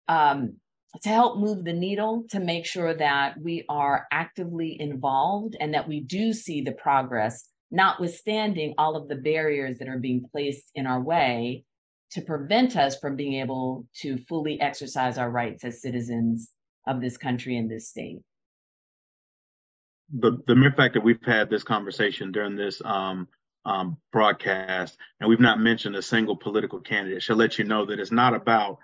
um, 0.08 0.56
to 1.04 1.10
help 1.10 1.38
move 1.38 1.64
the 1.64 1.74
needle 1.74 2.26
to 2.32 2.40
make 2.40 2.66
sure 2.66 2.94
that 2.94 3.40
we 3.40 3.64
are 3.70 4.08
actively 4.12 4.80
involved 4.80 5.56
and 5.60 5.74
that 5.74 5.88
we 5.88 6.00
do 6.00 6.34
see 6.34 6.62
the 6.62 6.72
progress, 6.72 7.48
notwithstanding 7.72 8.74
all 8.78 8.96
of 8.96 9.08
the 9.08 9.16
barriers 9.16 9.78
that 9.78 9.88
are 9.88 10.00
being 10.00 10.26
placed 10.32 10.72
in 10.76 10.88
our 10.88 11.00
way 11.00 11.64
to 12.12 12.22
prevent 12.22 12.76
us 12.76 12.98
from 13.00 13.16
being 13.16 13.36
able 13.36 13.86
to 13.94 14.18
fully 14.28 14.60
exercise 14.60 15.18
our 15.18 15.30
rights 15.30 15.64
as 15.64 15.82
citizens 15.82 16.50
of 16.88 17.02
this 17.02 17.18
country 17.18 17.56
and 17.56 17.70
this 17.70 17.90
state. 17.90 18.20
The, 20.12 20.40
the 20.48 20.56
mere 20.56 20.72
fact 20.72 20.96
that 20.96 21.04
we've 21.04 21.24
had 21.24 21.52
this 21.52 21.64
conversation 21.64 22.32
during 22.32 22.56
this 22.56 22.82
um, 22.84 23.28
um, 23.64 23.98
broadcast 24.12 24.98
and 25.20 25.30
we've 25.30 25.40
not 25.40 25.60
mentioned 25.60 25.96
a 25.96 26.02
single 26.02 26.36
political 26.36 26.80
candidate 26.80 27.22
should 27.22 27.38
let 27.38 27.60
you 27.60 27.66
know 27.66 27.86
that 27.86 28.00
it's 28.00 28.12
not 28.12 28.34
about 28.34 28.80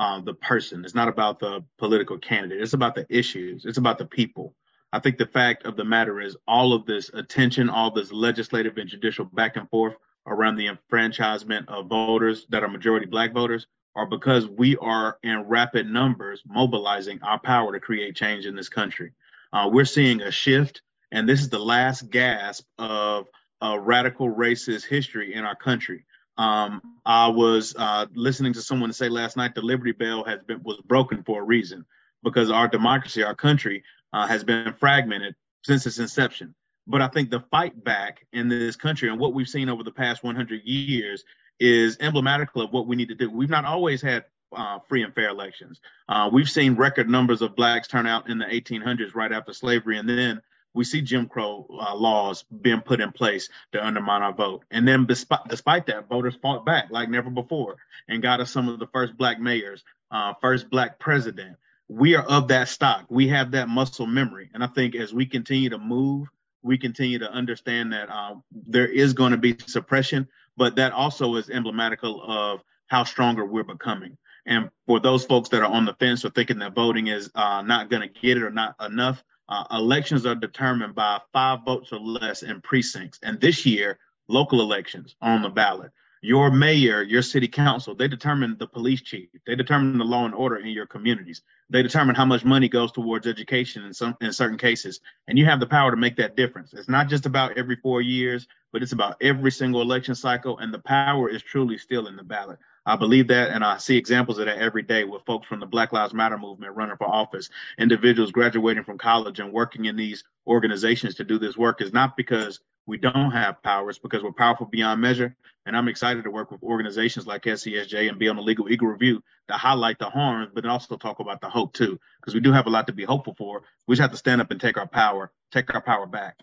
uh, 0.00 0.18
the 0.18 0.32
person. 0.32 0.82
It's 0.82 0.94
not 0.94 1.08
about 1.08 1.40
the 1.40 1.62
political 1.78 2.18
candidate. 2.18 2.62
It's 2.62 2.72
about 2.72 2.94
the 2.94 3.06
issues. 3.10 3.66
It's 3.66 3.76
about 3.76 3.98
the 3.98 4.06
people. 4.06 4.54
I 4.90 4.98
think 4.98 5.18
the 5.18 5.26
fact 5.26 5.66
of 5.66 5.76
the 5.76 5.84
matter 5.84 6.20
is 6.22 6.38
all 6.48 6.72
of 6.72 6.86
this 6.86 7.10
attention, 7.12 7.68
all 7.68 7.90
this 7.90 8.10
legislative 8.10 8.78
and 8.78 8.88
judicial 8.88 9.26
back 9.26 9.56
and 9.56 9.68
forth 9.68 9.94
around 10.26 10.56
the 10.56 10.68
enfranchisement 10.68 11.68
of 11.68 11.88
voters 11.88 12.46
that 12.48 12.64
are 12.64 12.68
majority 12.68 13.04
black 13.04 13.34
voters 13.34 13.66
are 13.94 14.06
because 14.06 14.48
we 14.48 14.74
are 14.78 15.18
in 15.22 15.42
rapid 15.42 15.86
numbers 15.86 16.42
mobilizing 16.46 17.20
our 17.22 17.38
power 17.38 17.72
to 17.72 17.80
create 17.80 18.16
change 18.16 18.46
in 18.46 18.56
this 18.56 18.70
country. 18.70 19.12
Uh, 19.52 19.68
we're 19.70 19.84
seeing 19.84 20.22
a 20.22 20.30
shift, 20.30 20.80
and 21.12 21.28
this 21.28 21.42
is 21.42 21.50
the 21.50 21.58
last 21.58 22.08
gasp 22.08 22.64
of 22.78 23.26
a 23.60 23.78
radical 23.78 24.30
racist 24.30 24.86
history 24.86 25.34
in 25.34 25.44
our 25.44 25.56
country. 25.56 26.06
Um, 26.40 26.80
I 27.04 27.28
was 27.28 27.74
uh, 27.76 28.06
listening 28.14 28.54
to 28.54 28.62
someone 28.62 28.94
say 28.94 29.10
last 29.10 29.36
night 29.36 29.54
the 29.54 29.60
Liberty 29.60 29.92
Bell 29.92 30.24
has 30.24 30.42
been 30.42 30.62
was 30.62 30.80
broken 30.80 31.22
for 31.22 31.42
a 31.42 31.44
reason 31.44 31.84
because 32.22 32.50
our 32.50 32.66
democracy, 32.66 33.22
our 33.22 33.34
country, 33.34 33.84
uh, 34.14 34.26
has 34.26 34.42
been 34.42 34.72
fragmented 34.80 35.34
since 35.66 35.84
its 35.84 35.98
inception. 35.98 36.54
But 36.86 37.02
I 37.02 37.08
think 37.08 37.28
the 37.28 37.44
fight 37.50 37.84
back 37.84 38.26
in 38.32 38.48
this 38.48 38.74
country 38.74 39.10
and 39.10 39.18
what 39.18 39.34
we've 39.34 39.50
seen 39.50 39.68
over 39.68 39.82
the 39.82 39.92
past 39.92 40.24
100 40.24 40.62
years 40.64 41.24
is 41.60 41.98
emblematical 42.00 42.62
of 42.62 42.72
what 42.72 42.86
we 42.86 42.96
need 42.96 43.08
to 43.08 43.14
do. 43.14 43.30
We've 43.30 43.50
not 43.50 43.66
always 43.66 44.00
had 44.00 44.24
uh, 44.56 44.78
free 44.88 45.02
and 45.02 45.14
fair 45.14 45.28
elections. 45.28 45.78
Uh, 46.08 46.30
we've 46.32 46.48
seen 46.48 46.74
record 46.74 47.10
numbers 47.10 47.42
of 47.42 47.54
blacks 47.54 47.86
turn 47.86 48.06
out 48.06 48.30
in 48.30 48.38
the 48.38 48.46
1800s 48.46 49.14
right 49.14 49.30
after 49.30 49.52
slavery, 49.52 49.98
and 49.98 50.08
then 50.08 50.40
we 50.74 50.84
see 50.84 51.02
Jim 51.02 51.26
Crow 51.26 51.66
uh, 51.70 51.94
laws 51.94 52.44
being 52.44 52.80
put 52.80 53.00
in 53.00 53.12
place 53.12 53.48
to 53.72 53.84
undermine 53.84 54.22
our 54.22 54.32
vote. 54.32 54.64
And 54.70 54.86
then, 54.86 55.06
despite, 55.06 55.48
despite 55.48 55.86
that, 55.86 56.08
voters 56.08 56.36
fought 56.40 56.64
back 56.64 56.88
like 56.90 57.08
never 57.08 57.30
before 57.30 57.76
and 58.08 58.22
got 58.22 58.40
us 58.40 58.50
some 58.50 58.68
of 58.68 58.78
the 58.78 58.86
first 58.86 59.16
black 59.16 59.40
mayors, 59.40 59.82
uh, 60.10 60.34
first 60.40 60.70
black 60.70 60.98
president. 60.98 61.56
We 61.88 62.14
are 62.14 62.24
of 62.24 62.48
that 62.48 62.68
stock. 62.68 63.06
We 63.08 63.28
have 63.28 63.52
that 63.52 63.68
muscle 63.68 64.06
memory. 64.06 64.50
And 64.54 64.62
I 64.62 64.68
think 64.68 64.94
as 64.94 65.12
we 65.12 65.26
continue 65.26 65.70
to 65.70 65.78
move, 65.78 66.28
we 66.62 66.78
continue 66.78 67.18
to 67.18 67.30
understand 67.30 67.92
that 67.92 68.08
uh, 68.10 68.34
there 68.52 68.86
is 68.86 69.14
going 69.14 69.32
to 69.32 69.38
be 69.38 69.56
suppression, 69.66 70.28
but 70.56 70.76
that 70.76 70.92
also 70.92 71.34
is 71.36 71.50
emblematical 71.50 72.22
of 72.22 72.60
how 72.86 73.04
stronger 73.04 73.44
we're 73.44 73.64
becoming. 73.64 74.18
And 74.46 74.70
for 74.86 75.00
those 75.00 75.24
folks 75.24 75.50
that 75.50 75.62
are 75.62 75.70
on 75.70 75.84
the 75.84 75.94
fence 75.94 76.24
or 76.24 76.30
thinking 76.30 76.58
that 76.58 76.74
voting 76.74 77.08
is 77.08 77.30
uh, 77.34 77.62
not 77.62 77.90
going 77.90 78.02
to 78.02 78.08
get 78.08 78.36
it 78.36 78.42
or 78.42 78.50
not 78.50 78.74
enough, 78.80 79.22
uh, 79.50 79.64
elections 79.72 80.24
are 80.24 80.36
determined 80.36 80.94
by 80.94 81.20
five 81.32 81.60
votes 81.64 81.92
or 81.92 81.98
less 81.98 82.42
in 82.42 82.60
precincts. 82.60 83.18
And 83.22 83.40
this 83.40 83.66
year, 83.66 83.98
local 84.28 84.60
elections 84.60 85.16
on 85.20 85.42
the 85.42 85.48
ballot. 85.48 85.90
Your 86.22 86.50
mayor, 86.50 87.02
your 87.02 87.22
city 87.22 87.48
council, 87.48 87.94
they 87.94 88.06
determine 88.06 88.56
the 88.58 88.66
police 88.66 89.00
chief. 89.00 89.30
They 89.46 89.54
determine 89.54 89.96
the 89.96 90.04
law 90.04 90.26
and 90.26 90.34
order 90.34 90.56
in 90.56 90.68
your 90.68 90.86
communities. 90.86 91.40
They 91.70 91.82
determine 91.82 92.14
how 92.14 92.26
much 92.26 92.44
money 92.44 92.68
goes 92.68 92.92
towards 92.92 93.26
education 93.26 93.84
in 93.84 93.94
some 93.94 94.16
in 94.20 94.32
certain 94.32 94.58
cases. 94.58 95.00
And 95.26 95.38
you 95.38 95.46
have 95.46 95.60
the 95.60 95.66
power 95.66 95.90
to 95.90 95.96
make 95.96 96.16
that 96.16 96.36
difference. 96.36 96.74
It's 96.74 96.90
not 96.90 97.08
just 97.08 97.24
about 97.24 97.56
every 97.56 97.76
four 97.76 98.02
years, 98.02 98.46
but 98.70 98.82
it's 98.82 98.92
about 98.92 99.16
every 99.22 99.50
single 99.50 99.80
election 99.80 100.14
cycle. 100.14 100.58
And 100.58 100.74
the 100.74 100.78
power 100.78 101.30
is 101.30 101.42
truly 101.42 101.78
still 101.78 102.06
in 102.06 102.16
the 102.16 102.22
ballot. 102.22 102.58
I 102.90 102.96
believe 102.96 103.28
that, 103.28 103.50
and 103.50 103.62
I 103.62 103.76
see 103.76 103.96
examples 103.96 104.38
of 104.38 104.46
that 104.46 104.58
every 104.58 104.82
day 104.82 105.04
with 105.04 105.24
folks 105.24 105.46
from 105.46 105.60
the 105.60 105.66
Black 105.66 105.92
Lives 105.92 106.12
Matter 106.12 106.36
movement 106.36 106.74
running 106.74 106.96
for 106.96 107.06
office, 107.06 107.48
individuals 107.78 108.32
graduating 108.32 108.82
from 108.82 108.98
college 108.98 109.38
and 109.38 109.52
working 109.52 109.84
in 109.84 109.94
these 109.94 110.24
organizations 110.44 111.14
to 111.14 111.24
do 111.24 111.38
this 111.38 111.56
work 111.56 111.80
is 111.80 111.92
not 111.92 112.16
because 112.16 112.58
we 112.86 112.98
don't 112.98 113.30
have 113.30 113.62
power. 113.62 113.88
It's 113.90 114.00
because 114.00 114.24
we're 114.24 114.32
powerful 114.32 114.66
beyond 114.66 115.00
measure. 115.00 115.36
And 115.64 115.76
I'm 115.76 115.86
excited 115.86 116.24
to 116.24 116.32
work 116.32 116.50
with 116.50 116.64
organizations 116.64 117.28
like 117.28 117.44
SCSJ 117.44 118.08
and 118.08 118.18
be 118.18 118.26
on 118.26 118.34
the 118.34 118.42
Legal 118.42 118.68
Eagle 118.68 118.88
Review 118.88 119.22
to 119.46 119.54
highlight 119.54 120.00
the 120.00 120.10
harms, 120.10 120.50
but 120.52 120.66
also 120.66 120.96
talk 120.96 121.20
about 121.20 121.40
the 121.40 121.48
hope 121.48 121.72
too, 121.72 122.00
because 122.20 122.34
we 122.34 122.40
do 122.40 122.50
have 122.50 122.66
a 122.66 122.70
lot 122.70 122.88
to 122.88 122.92
be 122.92 123.04
hopeful 123.04 123.36
for. 123.38 123.62
We 123.86 123.94
just 123.94 124.02
have 124.02 124.10
to 124.10 124.16
stand 124.16 124.40
up 124.40 124.50
and 124.50 124.60
take 124.60 124.76
our 124.76 124.88
power, 124.88 125.30
take 125.52 125.72
our 125.72 125.80
power 125.80 126.06
back. 126.06 126.40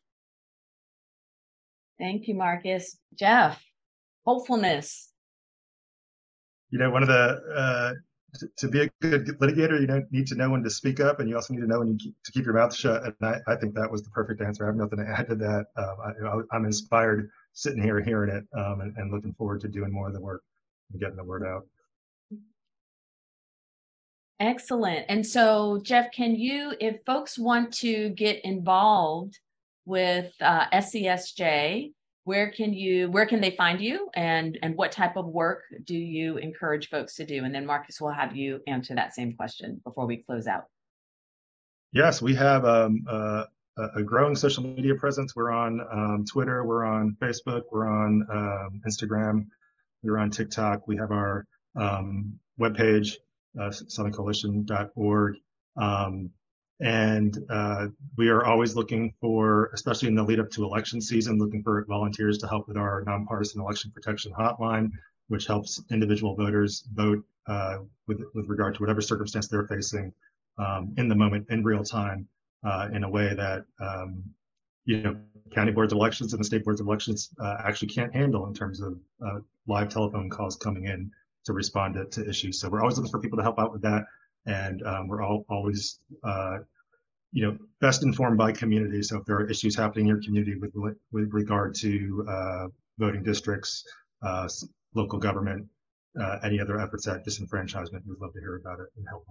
Thank 1.99 2.29
you, 2.29 2.35
Marcus. 2.35 2.97
Jeff, 3.19 3.61
hopefulness. 4.25 5.11
You 6.69 6.79
know, 6.79 6.89
one 6.89 7.01
of 7.01 7.07
the 7.07 7.41
uh, 7.55 7.93
to, 8.57 8.67
be 8.67 8.81
a 8.81 8.89
good 9.01 9.27
litigator, 9.39 9.79
you 9.79 9.87
don't 9.87 10.11
need 10.11 10.27
to 10.27 10.35
know 10.35 10.49
when 10.49 10.63
to 10.63 10.69
speak 10.69 10.99
up, 10.99 11.19
and 11.19 11.29
you 11.29 11.35
also 11.35 11.53
need 11.53 11.61
to 11.61 11.67
know 11.67 11.79
when 11.79 11.97
keep, 11.97 12.15
to 12.23 12.31
keep 12.31 12.45
your 12.45 12.53
mouth 12.53 12.75
shut. 12.75 13.03
And 13.03 13.13
I, 13.21 13.39
I, 13.47 13.55
think 13.55 13.73
that 13.75 13.89
was 13.89 14.03
the 14.03 14.09
perfect 14.09 14.41
answer. 14.41 14.65
I 14.65 14.67
have 14.67 14.75
nothing 14.75 14.99
to 14.99 15.07
add 15.07 15.29
to 15.29 15.35
that. 15.35 15.67
Um, 15.77 16.45
I, 16.51 16.55
am 16.55 16.65
inspired 16.65 17.29
sitting 17.53 17.81
here 17.81 18.01
hearing 18.01 18.29
it, 18.29 18.45
um, 18.57 18.81
and, 18.81 18.95
and 18.97 19.11
looking 19.11 19.33
forward 19.33 19.61
to 19.61 19.67
doing 19.67 19.91
more 19.91 20.07
of 20.07 20.13
the 20.13 20.21
work 20.21 20.43
and 20.91 20.99
getting 20.99 21.15
the 21.15 21.23
word 21.23 21.43
out. 21.45 21.65
Excellent. 24.39 25.05
And 25.09 25.25
so, 25.25 25.81
Jeff, 25.83 26.11
can 26.11 26.35
you, 26.35 26.73
if 26.79 26.97
folks 27.05 27.39
want 27.39 27.73
to 27.75 28.09
get 28.09 28.43
involved 28.45 29.39
with 29.85 30.31
uh, 30.41 30.69
SCSJ, 30.69 31.91
where 32.27 32.51
can 32.51 32.73
you 32.73 33.09
where 33.09 33.25
can 33.25 33.39
they 33.39 33.51
find 33.51 33.79
you? 33.79 34.09
And 34.13 34.59
and 34.61 34.75
what 34.75 34.91
type 34.91 35.15
of 35.15 35.25
work 35.27 35.63
do 35.85 35.95
you 35.95 36.37
encourage 36.37 36.89
folks 36.89 37.15
to 37.15 37.25
do? 37.25 37.45
And 37.45 37.55
then 37.55 37.65
marcus 37.65 38.01
will 38.01 38.11
have 38.11 38.35
you 38.35 38.59
answer 38.67 38.93
that 38.95 39.15
same 39.15 39.33
question 39.33 39.79
before 39.85 40.05
we 40.05 40.17
close 40.17 40.45
out. 40.45 40.65
Yes 41.93 42.21
we 42.21 42.35
have 42.35 42.65
um, 42.65 43.05
uh, 43.09 43.45
a 43.95 44.03
growing 44.03 44.35
social 44.35 44.63
media 44.63 44.95
presence. 44.95 45.35
We're 45.37 45.51
on 45.51 45.79
um, 45.91 46.25
twitter 46.29 46.65
we're 46.65 46.83
on 46.83 47.15
facebook 47.21 47.61
we're 47.71 47.87
on 47.87 48.27
um, 48.29 48.81
instagram 48.85 49.45
we're 50.03 50.17
on 50.17 50.29
tiktok. 50.29 50.87
We 50.87 50.97
have 50.97 51.11
our 51.11 51.45
um, 51.75 52.39
webpage 52.59 53.13
uh, 53.59 53.69
southerncoalition.org 53.69 55.35
um, 55.77 56.29
and 56.79 57.37
uh, 57.49 57.87
we 58.17 58.29
are 58.29 58.45
always 58.45 58.75
looking 58.75 59.13
for, 59.19 59.71
especially 59.73 60.09
in 60.09 60.15
the 60.15 60.23
lead 60.23 60.39
up 60.39 60.51
to 60.51 60.63
election 60.63 61.01
season, 61.01 61.39
looking 61.39 61.63
for 61.63 61.83
volunteers 61.85 62.37
to 62.39 62.47
help 62.47 62.67
with 62.67 62.77
our 62.77 63.03
nonpartisan 63.05 63.61
election 63.61 63.91
protection 63.91 64.31
hotline, 64.31 64.91
which 65.27 65.47
helps 65.47 65.81
individual 65.91 66.35
voters 66.35 66.83
vote 66.93 67.23
uh, 67.47 67.77
with, 68.07 68.21
with 68.35 68.47
regard 68.47 68.75
to 68.75 68.81
whatever 68.81 69.01
circumstance 69.01 69.47
they're 69.47 69.67
facing 69.67 70.13
um, 70.59 70.93
in 70.97 71.07
the 71.07 71.15
moment, 71.15 71.47
in 71.49 71.63
real 71.63 71.83
time, 71.83 72.27
uh, 72.63 72.89
in 72.93 73.03
a 73.03 73.09
way 73.09 73.33
that 73.33 73.65
um, 73.79 74.23
you 74.85 75.01
know 75.01 75.17
county 75.51 75.71
boards 75.71 75.93
of 75.93 75.97
elections 75.97 76.33
and 76.33 76.39
the 76.39 76.45
state 76.45 76.63
boards 76.63 76.81
of 76.81 76.87
elections 76.87 77.29
uh, 77.39 77.57
actually 77.65 77.87
can't 77.87 78.13
handle 78.13 78.45
in 78.47 78.53
terms 78.53 78.81
of 78.81 78.99
uh, 79.25 79.39
live 79.65 79.89
telephone 79.89 80.29
calls 80.29 80.55
coming 80.55 80.85
in 80.85 81.11
to 81.45 81.53
respond 81.53 81.93
to, 81.95 82.05
to 82.05 82.29
issues. 82.29 82.59
So 82.59 82.69
we're 82.69 82.81
always 82.81 82.97
looking 82.97 83.11
for 83.11 83.19
people 83.19 83.37
to 83.37 83.43
help 83.43 83.57
out 83.57 83.71
with 83.71 83.81
that 83.83 84.05
and 84.47 84.81
um, 84.83 85.07
we're 85.07 85.21
all 85.21 85.45
always 85.49 85.99
uh, 86.23 86.57
you 87.31 87.45
know 87.45 87.57
best 87.81 88.03
informed 88.03 88.37
by 88.37 88.51
community 88.51 89.03
so 89.03 89.17
if 89.17 89.25
there 89.25 89.35
are 89.35 89.49
issues 89.49 89.75
happening 89.75 90.05
in 90.05 90.09
your 90.09 90.21
community 90.23 90.55
with 90.55 90.73
with 91.11 91.29
regard 91.31 91.75
to 91.75 92.25
uh, 92.27 92.67
voting 92.97 93.23
districts 93.23 93.83
uh, 94.23 94.47
local 94.95 95.19
government 95.19 95.67
uh, 96.19 96.37
any 96.43 96.59
other 96.59 96.79
efforts 96.79 97.07
at 97.07 97.25
disenfranchisement 97.25 98.01
we'd 98.07 98.19
love 98.19 98.33
to 98.33 98.39
hear 98.39 98.55
about 98.55 98.79
it 98.79 98.87
and 98.97 99.05
help 99.07 99.25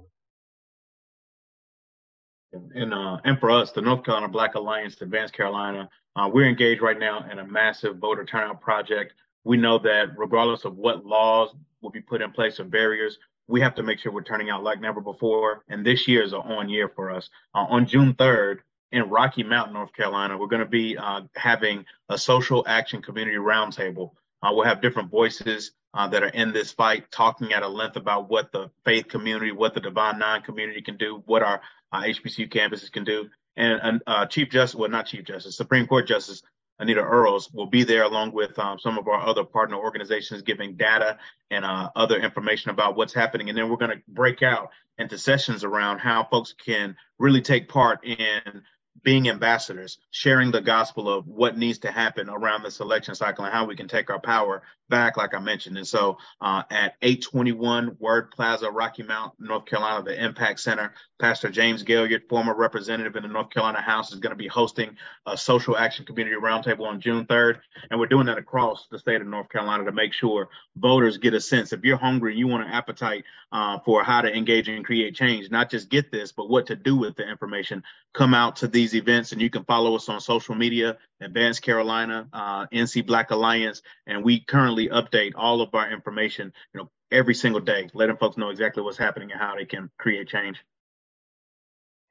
and 2.74 2.94
uh, 2.94 3.18
and 3.24 3.38
for 3.38 3.50
us, 3.50 3.72
the 3.72 3.80
North 3.80 4.04
Carolina 4.04 4.28
Black 4.28 4.54
Alliance, 4.54 5.00
Advance 5.00 5.30
Carolina, 5.30 5.88
uh, 6.14 6.30
we're 6.32 6.48
engaged 6.48 6.80
right 6.80 6.98
now 6.98 7.28
in 7.30 7.38
a 7.38 7.46
massive 7.46 7.98
voter 7.98 8.24
turnout 8.24 8.60
project. 8.60 9.14
We 9.44 9.56
know 9.56 9.78
that 9.78 10.16
regardless 10.16 10.64
of 10.64 10.76
what 10.76 11.04
laws 11.04 11.54
will 11.82 11.90
be 11.90 12.00
put 12.00 12.22
in 12.22 12.32
place 12.32 12.58
or 12.58 12.64
barriers, 12.64 13.18
we 13.49 13.61
have 13.61 13.74
to 13.76 13.82
make 13.82 13.99
sure 13.99 14.12
we're 14.12 14.22
turning 14.22 14.51
out 14.51 14.62
like 14.62 14.80
never 14.80 15.01
before. 15.01 15.62
And 15.68 15.84
this 15.84 16.09
year 16.09 16.22
is 16.22 16.32
a 16.32 16.38
on 16.38 16.68
year 16.68 16.88
for 16.88 17.11
us. 17.11 17.28
Uh, 17.55 17.66
on 17.68 17.86
June 17.86 18.14
3rd, 18.14 18.59
in 18.92 19.09
Rocky 19.11 19.42
Mount, 19.42 19.72
North 19.72 19.92
Carolina, 19.92 20.38
we're 20.38 20.47
going 20.47 20.61
to 20.61 20.68
be 20.68 20.97
uh, 20.97 21.22
having 21.34 21.84
a 22.09 22.16
social 22.16 22.64
action 22.66 23.03
community 23.03 23.36
roundtable. 23.36 24.12
Uh, 24.42 24.51
we'll 24.53 24.64
have 24.64 24.80
different 24.80 25.11
voices 25.11 25.72
uh, 25.92 26.07
that 26.09 26.22
are 26.22 26.28
in 26.28 26.53
this 26.53 26.72
fight 26.72 27.11
talking 27.11 27.53
at 27.53 27.62
a 27.62 27.68
length 27.68 27.97
about 27.97 28.28
what 28.30 28.53
the 28.53 28.70
faith 28.84 29.09
community, 29.09 29.51
what 29.51 29.74
the 29.74 29.80
Divine 29.80 30.18
Nine 30.18 30.42
community 30.42 30.82
can 30.82 30.97
do, 30.97 31.22
what 31.26 31.42
our 31.42 31.61
HBCU 31.92 32.49
campuses 32.49 32.92
can 32.92 33.05
do. 33.05 33.28
And 33.59 34.03
uh, 34.07 34.26
Chief 34.26 34.51
Justice, 34.51 34.74
well, 34.74 34.90
not 34.90 35.07
Chief 35.07 35.24
Justice, 35.24 35.57
Supreme 35.57 35.86
Court 35.86 36.07
Justice 36.07 36.42
Anita 36.78 37.00
Earls 37.00 37.50
will 37.52 37.66
be 37.66 37.84
there 37.84 38.02
along 38.02 38.32
with 38.32 38.58
um, 38.58 38.78
some 38.78 38.98
of 38.98 39.08
our 39.08 39.26
other 39.26 39.44
partner 39.44 39.76
organizations 39.76 40.42
giving 40.42 40.76
data 40.76 41.18
and 41.50 41.64
uh, 41.64 41.90
other 41.96 42.18
information 42.18 42.70
about 42.70 42.96
what's 42.96 43.14
happening. 43.14 43.48
And 43.48 43.56
then 43.56 43.70
we're 43.70 43.76
going 43.76 43.92
to 43.96 44.02
break 44.08 44.42
out 44.42 44.70
into 44.98 45.18
sessions 45.18 45.64
around 45.64 45.98
how 45.98 46.24
folks 46.24 46.52
can 46.52 46.96
really 47.18 47.40
take 47.40 47.68
part 47.68 48.04
in 48.04 48.62
being 49.03 49.28
ambassadors, 49.28 49.99
sharing 50.11 50.51
the 50.51 50.61
gospel 50.61 51.09
of 51.09 51.26
what 51.26 51.57
needs 51.57 51.78
to 51.78 51.90
happen 51.90 52.28
around 52.28 52.62
this 52.62 52.80
election 52.80 53.14
cycle 53.14 53.44
and 53.44 53.53
how 53.53 53.64
we 53.64 53.76
can 53.76 53.88
take 53.88 54.11
our 54.11 54.20
power 54.20 54.62
back, 54.88 55.16
like 55.16 55.34
I 55.34 55.38
mentioned. 55.38 55.76
And 55.76 55.86
so 55.86 56.18
uh, 56.40 56.62
at 56.70 56.94
821 57.03 57.97
Word 57.99 58.30
Plaza, 58.30 58.70
Rocky 58.70 59.03
Mount, 59.03 59.32
North 59.38 59.66
Carolina, 59.66 60.03
the 60.05 60.24
Impact 60.24 60.61
Center, 60.61 60.94
Pastor 61.18 61.51
James 61.51 61.82
Gailliard, 61.82 62.28
former 62.28 62.55
representative 62.55 63.16
in 63.16 63.22
the 63.22 63.28
North 63.28 63.51
Carolina 63.51 63.80
House, 63.80 64.12
is 64.12 64.20
going 64.20 64.30
to 64.30 64.36
be 64.36 64.49
hosting 64.49 64.97
a 65.26 65.36
social 65.36 65.76
action 65.76 66.05
community 66.05 66.36
roundtable 66.36 66.86
on 66.86 67.01
June 67.01 67.26
3rd. 67.26 67.61
And 67.90 67.99
we're 67.99 68.07
doing 68.07 68.26
that 68.26 68.38
across 68.38 68.86
the 68.90 68.99
state 68.99 69.20
of 69.20 69.26
North 69.26 69.49
Carolina 69.49 69.84
to 69.84 69.92
make 69.92 70.12
sure 70.12 70.49
voters 70.76 71.18
get 71.18 71.34
a 71.34 71.40
sense. 71.40 71.72
If 71.72 71.84
you're 71.84 71.97
hungry 71.97 72.32
and 72.32 72.38
you 72.38 72.47
want 72.47 72.64
an 72.64 72.72
appetite 72.72 73.24
uh, 73.51 73.78
for 73.84 74.05
how 74.05 74.20
to 74.20 74.34
engage 74.34 74.68
and 74.68 74.84
create 74.84 75.14
change, 75.14 75.51
not 75.51 75.70
just 75.70 75.88
get 75.88 76.12
this, 76.12 76.32
but 76.32 76.49
what 76.49 76.66
to 76.66 76.76
do 76.76 76.97
with 76.97 77.16
the 77.16 77.28
information, 77.28 77.82
come 78.12 78.34
out 78.34 78.57
to 78.57 78.68
these 78.68 78.86
events 78.95 79.32
and 79.32 79.41
you 79.41 79.51
can 79.51 79.64
follow 79.64 79.95
us 79.97 80.09
on 80.09 80.20
social 80.20 80.55
media, 80.55 80.99
Advance 81.20 81.61
Carolina, 81.61 82.28
uh, 82.32 82.66
NC 82.66 83.07
Black 83.07 83.30
Alliance, 83.30 83.82
and 84.07 84.24
we 84.24 84.41
currently 84.41 84.89
update 84.89 85.32
all 85.37 85.61
of 85.61 85.74
our 85.74 85.91
information, 85.91 86.53
you 86.74 86.80
know, 86.80 86.91
every 87.11 87.34
single 87.34 87.61
day, 87.61 87.89
letting 87.95 88.16
folks 88.16 88.37
know 88.37 88.51
exactly 88.51 88.82
what's 88.82 88.99
happening 88.99 89.30
and 89.32 89.41
how 89.41 89.55
they 89.57 89.64
can 89.64 89.91
create 89.99 90.28
change. 90.28 90.62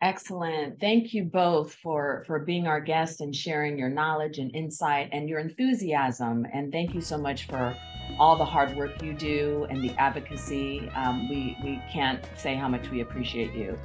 Excellent. 0.01 0.79
Thank 0.79 1.13
you 1.13 1.23
both 1.23 1.73
for 1.73 2.23
for 2.27 2.39
being 2.39 2.67
our 2.67 2.81
guest 2.81 3.21
and 3.21 3.35
sharing 3.35 3.79
your 3.79 3.89
knowledge 3.89 4.37
and 4.39 4.53
insight 4.53 5.09
and 5.13 5.29
your 5.29 5.39
enthusiasm. 5.39 6.45
And 6.53 6.71
thank 6.71 6.93
you 6.93 7.01
so 7.01 7.17
much 7.17 7.47
for 7.47 7.75
all 8.19 8.35
the 8.35 8.45
hard 8.45 8.75
work 8.75 9.01
you 9.01 9.13
do 9.13 9.65
and 9.69 9.81
the 9.81 9.91
advocacy. 9.99 10.89
Um, 10.95 11.29
we 11.29 11.57
we 11.63 11.81
can't 11.91 12.23
say 12.37 12.55
how 12.55 12.67
much 12.67 12.89
we 12.89 13.01
appreciate 13.01 13.53
you. 13.53 13.79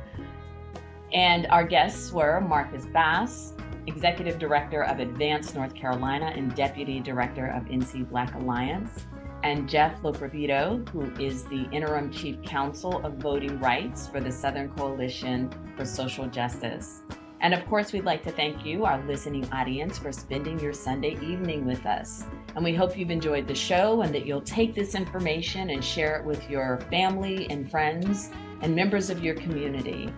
And 1.13 1.47
our 1.49 1.65
guests 1.65 2.13
were 2.13 2.41
Marcus 2.41 2.87
Bass, 2.87 3.55
Executive 3.87 4.39
Director 4.39 4.85
of 4.85 5.01
Advance 5.01 5.55
North 5.55 5.75
Carolina 5.75 6.33
and 6.35 6.55
Deputy 6.55 7.01
Director 7.01 7.47
of 7.49 7.65
NC 7.65 8.09
Black 8.09 8.35
Alliance, 8.35 9.07
and 9.43 9.69
Jeff 9.69 10.01
Loperfido, 10.03 10.87
who 10.91 11.11
is 11.23 11.45
the 11.45 11.69
Interim 11.73 12.13
Chief 12.13 12.41
Counsel 12.43 13.05
of 13.05 13.15
Voting 13.15 13.59
Rights 13.59 14.07
for 14.07 14.21
the 14.21 14.31
Southern 14.31 14.69
Coalition 14.71 15.51
for 15.77 15.85
Social 15.85 16.27
Justice. 16.27 17.03
And 17.41 17.55
of 17.55 17.67
course, 17.67 17.93
we'd 17.93 18.05
like 18.05 18.23
to 18.25 18.31
thank 18.31 18.67
you, 18.67 18.85
our 18.85 19.03
listening 19.07 19.51
audience, 19.51 19.99
for 19.99 20.13
spending 20.13 20.61
your 20.61 20.75
Sunday 20.75 21.17
evening 21.23 21.65
with 21.65 21.87
us. 21.87 22.25
And 22.55 22.63
we 22.63 22.75
hope 22.75 22.99
you've 22.99 23.11
enjoyed 23.11 23.49
the 23.49 23.55
show 23.55 24.03
and 24.03 24.15
that 24.15 24.27
you'll 24.27 24.43
take 24.43 24.75
this 24.75 24.95
information 24.95 25.71
and 25.71 25.83
share 25.83 26.19
it 26.19 26.25
with 26.25 26.49
your 26.51 26.81
family 26.91 27.51
and 27.51 27.71
friends 27.71 28.31
and 28.61 28.77
members 28.77 29.09
of 29.09 29.25
your 29.25 29.35
community. 29.37 30.13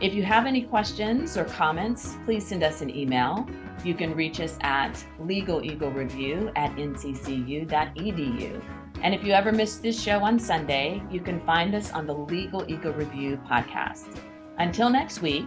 If 0.00 0.14
you 0.14 0.22
have 0.22 0.46
any 0.46 0.62
questions 0.62 1.36
or 1.36 1.44
comments, 1.44 2.16
please 2.24 2.46
send 2.46 2.62
us 2.62 2.82
an 2.82 2.94
email. 2.94 3.48
You 3.84 3.94
can 3.94 4.14
reach 4.14 4.38
us 4.40 4.56
at 4.60 4.92
legaleaglereview 5.20 6.52
at 6.56 6.76
nccu.edu. 6.76 8.62
And 9.02 9.14
if 9.14 9.24
you 9.24 9.32
ever 9.32 9.50
miss 9.50 9.76
this 9.78 10.00
show 10.00 10.20
on 10.20 10.38
Sunday, 10.38 11.02
you 11.10 11.20
can 11.20 11.40
find 11.40 11.74
us 11.74 11.92
on 11.92 12.06
the 12.06 12.14
Legal 12.14 12.64
Eagle 12.70 12.92
Review 12.92 13.40
podcast. 13.50 14.20
Until 14.58 14.88
next 14.88 15.20
week, 15.20 15.46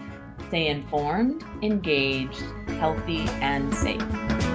stay 0.49 0.68
informed, 0.68 1.45
engaged, 1.62 2.43
healthy, 2.80 3.22
and 3.39 3.74
safe. 3.74 4.51